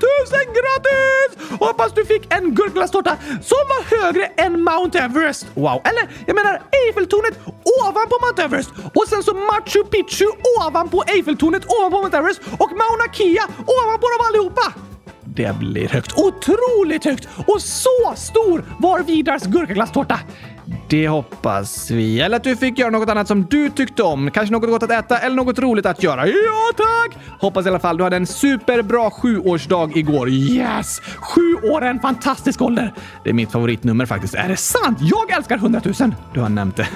000 0.00 0.54
gratis! 0.58 1.58
Hoppas 1.60 1.92
du 1.94 2.04
fick 2.04 2.34
en 2.34 2.54
gurkglasstårta 2.54 3.16
som 3.42 3.62
var 3.72 3.82
högre 3.96 4.24
än 4.26 4.64
Mount 4.64 4.98
Everest. 4.98 5.46
Wow! 5.54 5.80
Eller, 5.84 6.08
jag 6.26 6.34
menar 6.34 6.62
Eiffeltornet 6.78 7.34
ovanpå 7.82 8.18
Mount 8.22 8.42
Everest 8.42 8.70
och 8.94 9.08
sen 9.08 9.22
så 9.22 9.34
Machu 9.34 9.84
Picchu 9.84 10.26
ovanpå 10.58 11.04
Eiffeltornet 11.06 11.64
ovanpå 11.78 12.00
Mount 12.00 12.16
Everest 12.16 12.40
och 12.58 12.70
Mauna 12.70 13.06
Kea 13.12 13.44
ovanpå 13.66 14.06
dem 14.12 14.26
allihopa. 14.28 14.72
Det 15.24 15.56
blir 15.58 15.88
högt. 15.88 16.18
Otroligt 16.18 17.04
högt! 17.04 17.28
Och 17.46 17.62
så 17.62 18.14
stor 18.16 18.64
var 18.78 19.00
Vidars 19.00 19.42
gurkaglasstårta. 19.42 20.18
Det 20.88 21.08
hoppas 21.08 21.90
vi. 21.90 22.20
Eller 22.20 22.36
att 22.36 22.44
du 22.44 22.56
fick 22.56 22.78
göra 22.78 22.90
något 22.90 23.08
annat 23.08 23.28
som 23.28 23.44
du 23.44 23.70
tyckte 23.70 24.02
om. 24.02 24.30
Kanske 24.30 24.52
något 24.52 24.70
gott 24.70 24.82
att 24.82 24.90
äta 24.90 25.18
eller 25.18 25.36
något 25.36 25.58
roligt 25.58 25.86
att 25.86 26.02
göra. 26.02 26.26
Ja, 26.26 26.70
tack! 26.76 27.18
Hoppas 27.40 27.66
i 27.66 27.68
alla 27.68 27.78
fall 27.78 27.96
du 27.96 28.04
hade 28.04 28.16
en 28.16 28.26
superbra 28.26 29.10
sjuårsdag 29.10 29.90
igår. 29.94 30.28
Yes! 30.30 31.00
Sju 31.00 31.54
år 31.54 31.82
är 31.82 31.90
en 31.90 32.00
fantastisk 32.00 32.62
ålder. 32.62 32.94
Det 33.24 33.30
är 33.30 33.34
mitt 33.34 33.52
favoritnummer 33.52 34.06
faktiskt. 34.06 34.34
Är 34.34 34.48
det 34.48 34.56
sant? 34.56 34.98
Jag 35.00 35.30
älskar 35.30 35.56
100 35.56 35.80
000. 35.84 36.14
Du 36.34 36.40
har 36.40 36.48
nämnt 36.48 36.76
det. 36.76 36.88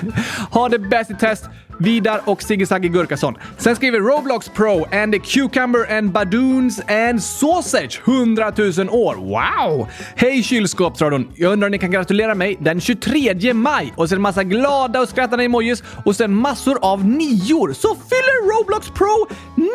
Ha 0.50 0.68
det 0.68 0.78
bäst 0.78 1.10
i 1.10 1.14
test. 1.14 1.44
Vidar 1.78 2.20
och 2.24 2.42
Sigge 2.42 2.88
Gurkason. 2.88 3.34
Sen 3.58 3.76
skriver 3.76 4.00
Roblox 4.00 4.48
Pro 4.48 4.84
and 4.92 5.12
the 5.12 5.18
Cucumber 5.18 5.98
and 5.98 6.12
Badoons 6.12 6.80
and 6.88 7.22
Sausage 7.22 8.00
100 8.04 8.52
000 8.56 8.70
år. 8.90 9.14
Wow! 9.14 9.88
Hej 10.16 10.42
kylskåpsradion! 10.42 11.28
Jag 11.34 11.52
undrar 11.52 11.66
om 11.66 11.72
ni 11.72 11.78
kan 11.78 11.90
gratulera 11.90 12.34
mig 12.34 12.56
den 12.60 12.80
23 12.80 13.34
maj 13.62 13.92
och 13.96 14.08
sen 14.08 14.20
massa 14.20 14.44
glada 14.44 15.00
och 15.00 15.08
skrattande 15.08 15.44
emojis 15.44 15.82
och 16.04 16.16
sen 16.16 16.34
massor 16.34 16.78
av 16.82 17.04
nior 17.04 17.72
så 17.72 17.88
fyller 17.88 18.58
Roblox 18.58 18.90
Pro 18.90 19.26
99 19.56 19.68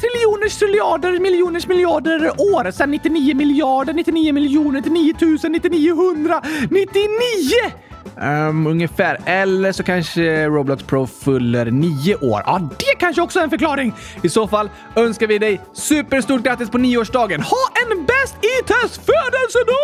triljoners 0.00 0.58
triljarder 0.58 1.20
miljoners 1.20 1.66
miljarder 1.66 2.30
år. 2.40 2.70
Sen 2.70 2.90
99 2.90 3.36
miljarder, 3.36 3.92
99 3.92 4.32
miljoner, 4.32 4.80
99 4.80 5.14
000, 5.20 5.38
9900, 5.52 6.42
99! 6.70 7.92
Um, 8.16 8.66
ungefär. 8.66 9.18
Eller 9.26 9.72
så 9.72 9.82
kanske 9.82 10.46
Roblox 10.46 10.82
Pro 10.82 11.06
fyller 11.06 11.70
nio 11.70 12.16
år. 12.16 12.42
Ja, 12.46 12.70
det 12.78 12.98
kanske 12.98 13.22
också 13.22 13.38
är 13.38 13.44
en 13.44 13.50
förklaring. 13.50 13.94
I 14.22 14.28
så 14.28 14.48
fall 14.48 14.70
önskar 14.96 15.26
vi 15.26 15.38
dig 15.38 15.60
superstort 15.72 16.42
grattis 16.42 16.70
på 16.70 16.78
nioårsdagen. 16.78 17.42
Ha 17.42 17.68
en 17.82 18.06
bäst 18.06 18.36
i 18.44 18.62
test 18.66 19.00
födelsedag! 19.06 19.82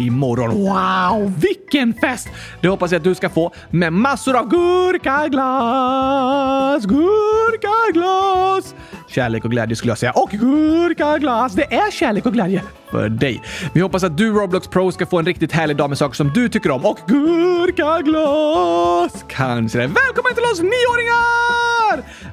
Imorgon. 0.00 0.50
Wow, 0.50 1.32
vilken 1.40 1.94
fest! 1.94 2.28
Det 2.60 2.68
hoppas 2.68 2.92
jag 2.92 2.98
att 2.98 3.04
du 3.04 3.14
ska 3.14 3.28
få 3.28 3.52
med 3.70 3.92
massor 3.92 4.36
av 4.36 4.48
gurkaglass, 4.48 6.84
gurkaglass. 6.84 8.74
Kärlek 9.08 9.44
och 9.44 9.50
glädje 9.50 9.76
skulle 9.76 9.90
jag 9.90 9.98
säga. 9.98 10.12
Och 10.12 10.30
gurkaglass. 10.30 11.52
Det 11.52 11.74
är 11.74 11.90
kärlek 11.90 12.26
och 12.26 12.32
glädje 12.32 12.62
för 12.90 13.08
dig. 13.08 13.42
Vi 13.74 13.80
hoppas 13.80 14.04
att 14.04 14.16
du 14.16 14.32
Roblox 14.32 14.68
Pro 14.68 14.92
ska 14.92 15.06
få 15.06 15.18
en 15.18 15.26
riktigt 15.26 15.52
härlig 15.52 15.76
dag 15.76 15.88
med 15.88 15.98
saker 15.98 16.14
som 16.14 16.30
du 16.34 16.48
tycker 16.48 16.70
om. 16.70 16.86
Och 16.86 16.98
gurkaglass! 17.06 19.24
Kanske 19.28 19.78
det. 19.78 19.86
Välkommen 19.86 20.34
till 20.34 20.44
oss 20.44 20.60
nioåringar! 20.60 21.69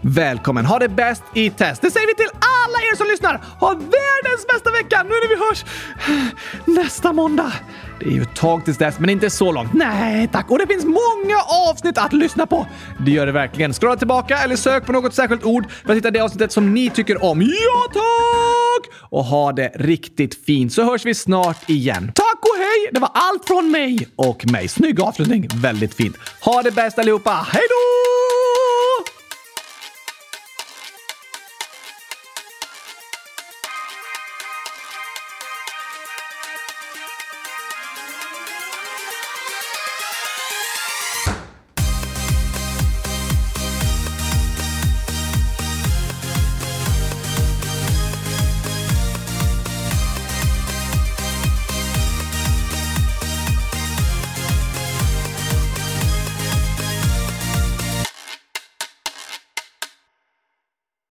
Välkommen! 0.01 0.66
Ha 0.66 0.80
det 0.80 0.89
bäst 0.89 1.24
i 1.34 1.49
test. 1.49 1.82
Det 1.82 1.91
säger 1.91 2.08
vi 2.08 2.16
till 2.16 2.30
alla 2.34 2.78
er 2.91 2.95
som 2.95 3.08
lyssnar. 3.08 3.41
Ha 3.60 3.70
världens 3.70 4.47
bästa 4.53 4.72
vecka 4.72 5.03
nu 5.03 5.10
när 5.10 5.30
vi 5.30 5.36
hörs 5.36 5.66
nästa 6.84 7.14
måndag. 7.14 7.53
Det 7.99 8.05
är 8.05 8.12
ju 8.12 8.22
ett 8.22 8.36
tag 8.36 8.66
tills 8.66 8.78
dess, 8.78 8.99
men 8.99 9.10
inte 9.10 9.30
så 9.30 9.51
långt. 9.51 9.74
Nej 9.74 10.30
tack! 10.32 10.51
Och 10.51 10.58
det 10.60 10.68
finns 10.68 10.86
många 10.86 11.38
avsnitt 11.70 11.97
att 11.97 12.14
lyssna 12.14 12.45
på. 12.45 12.68
Det 12.99 13.12
gör 13.12 13.26
det 13.26 13.32
verkligen. 13.32 13.74
Scrolla 13.74 13.95
tillbaka 13.95 14.38
eller 14.38 14.55
sök 14.55 14.86
på 14.86 14.91
något 14.91 15.14
särskilt 15.14 15.43
ord 15.43 15.72
för 15.72 15.91
att 15.91 15.97
hitta 15.97 16.12
det 16.12 16.20
avsnittet 16.20 16.51
som 16.51 16.74
ni 16.74 16.89
tycker 16.89 17.24
om. 17.24 17.41
Ja 17.41 17.93
tack! 17.93 18.93
Och 19.10 19.24
ha 19.24 19.51
det 19.51 19.72
riktigt 19.76 20.45
fint 20.45 20.74
så 20.74 20.84
hörs 20.84 21.05
vi 21.05 21.14
snart 21.14 21.70
igen. 21.70 22.12
Tack 22.16 22.39
och 22.41 22.58
hej! 22.58 22.89
Det 22.91 22.99
var 22.99 23.12
allt 23.14 23.47
från 23.47 23.72
mig 23.72 24.08
och 24.16 24.51
mig. 24.51 24.68
Snygg 24.68 25.01
avslutning. 25.01 25.47
Väldigt 25.55 25.93
fint. 25.93 26.16
Ha 26.41 26.62
det 26.62 26.72
bäst 26.72 26.99
allihopa. 26.99 27.47
Hej 27.51 27.64
då! 27.70 28.16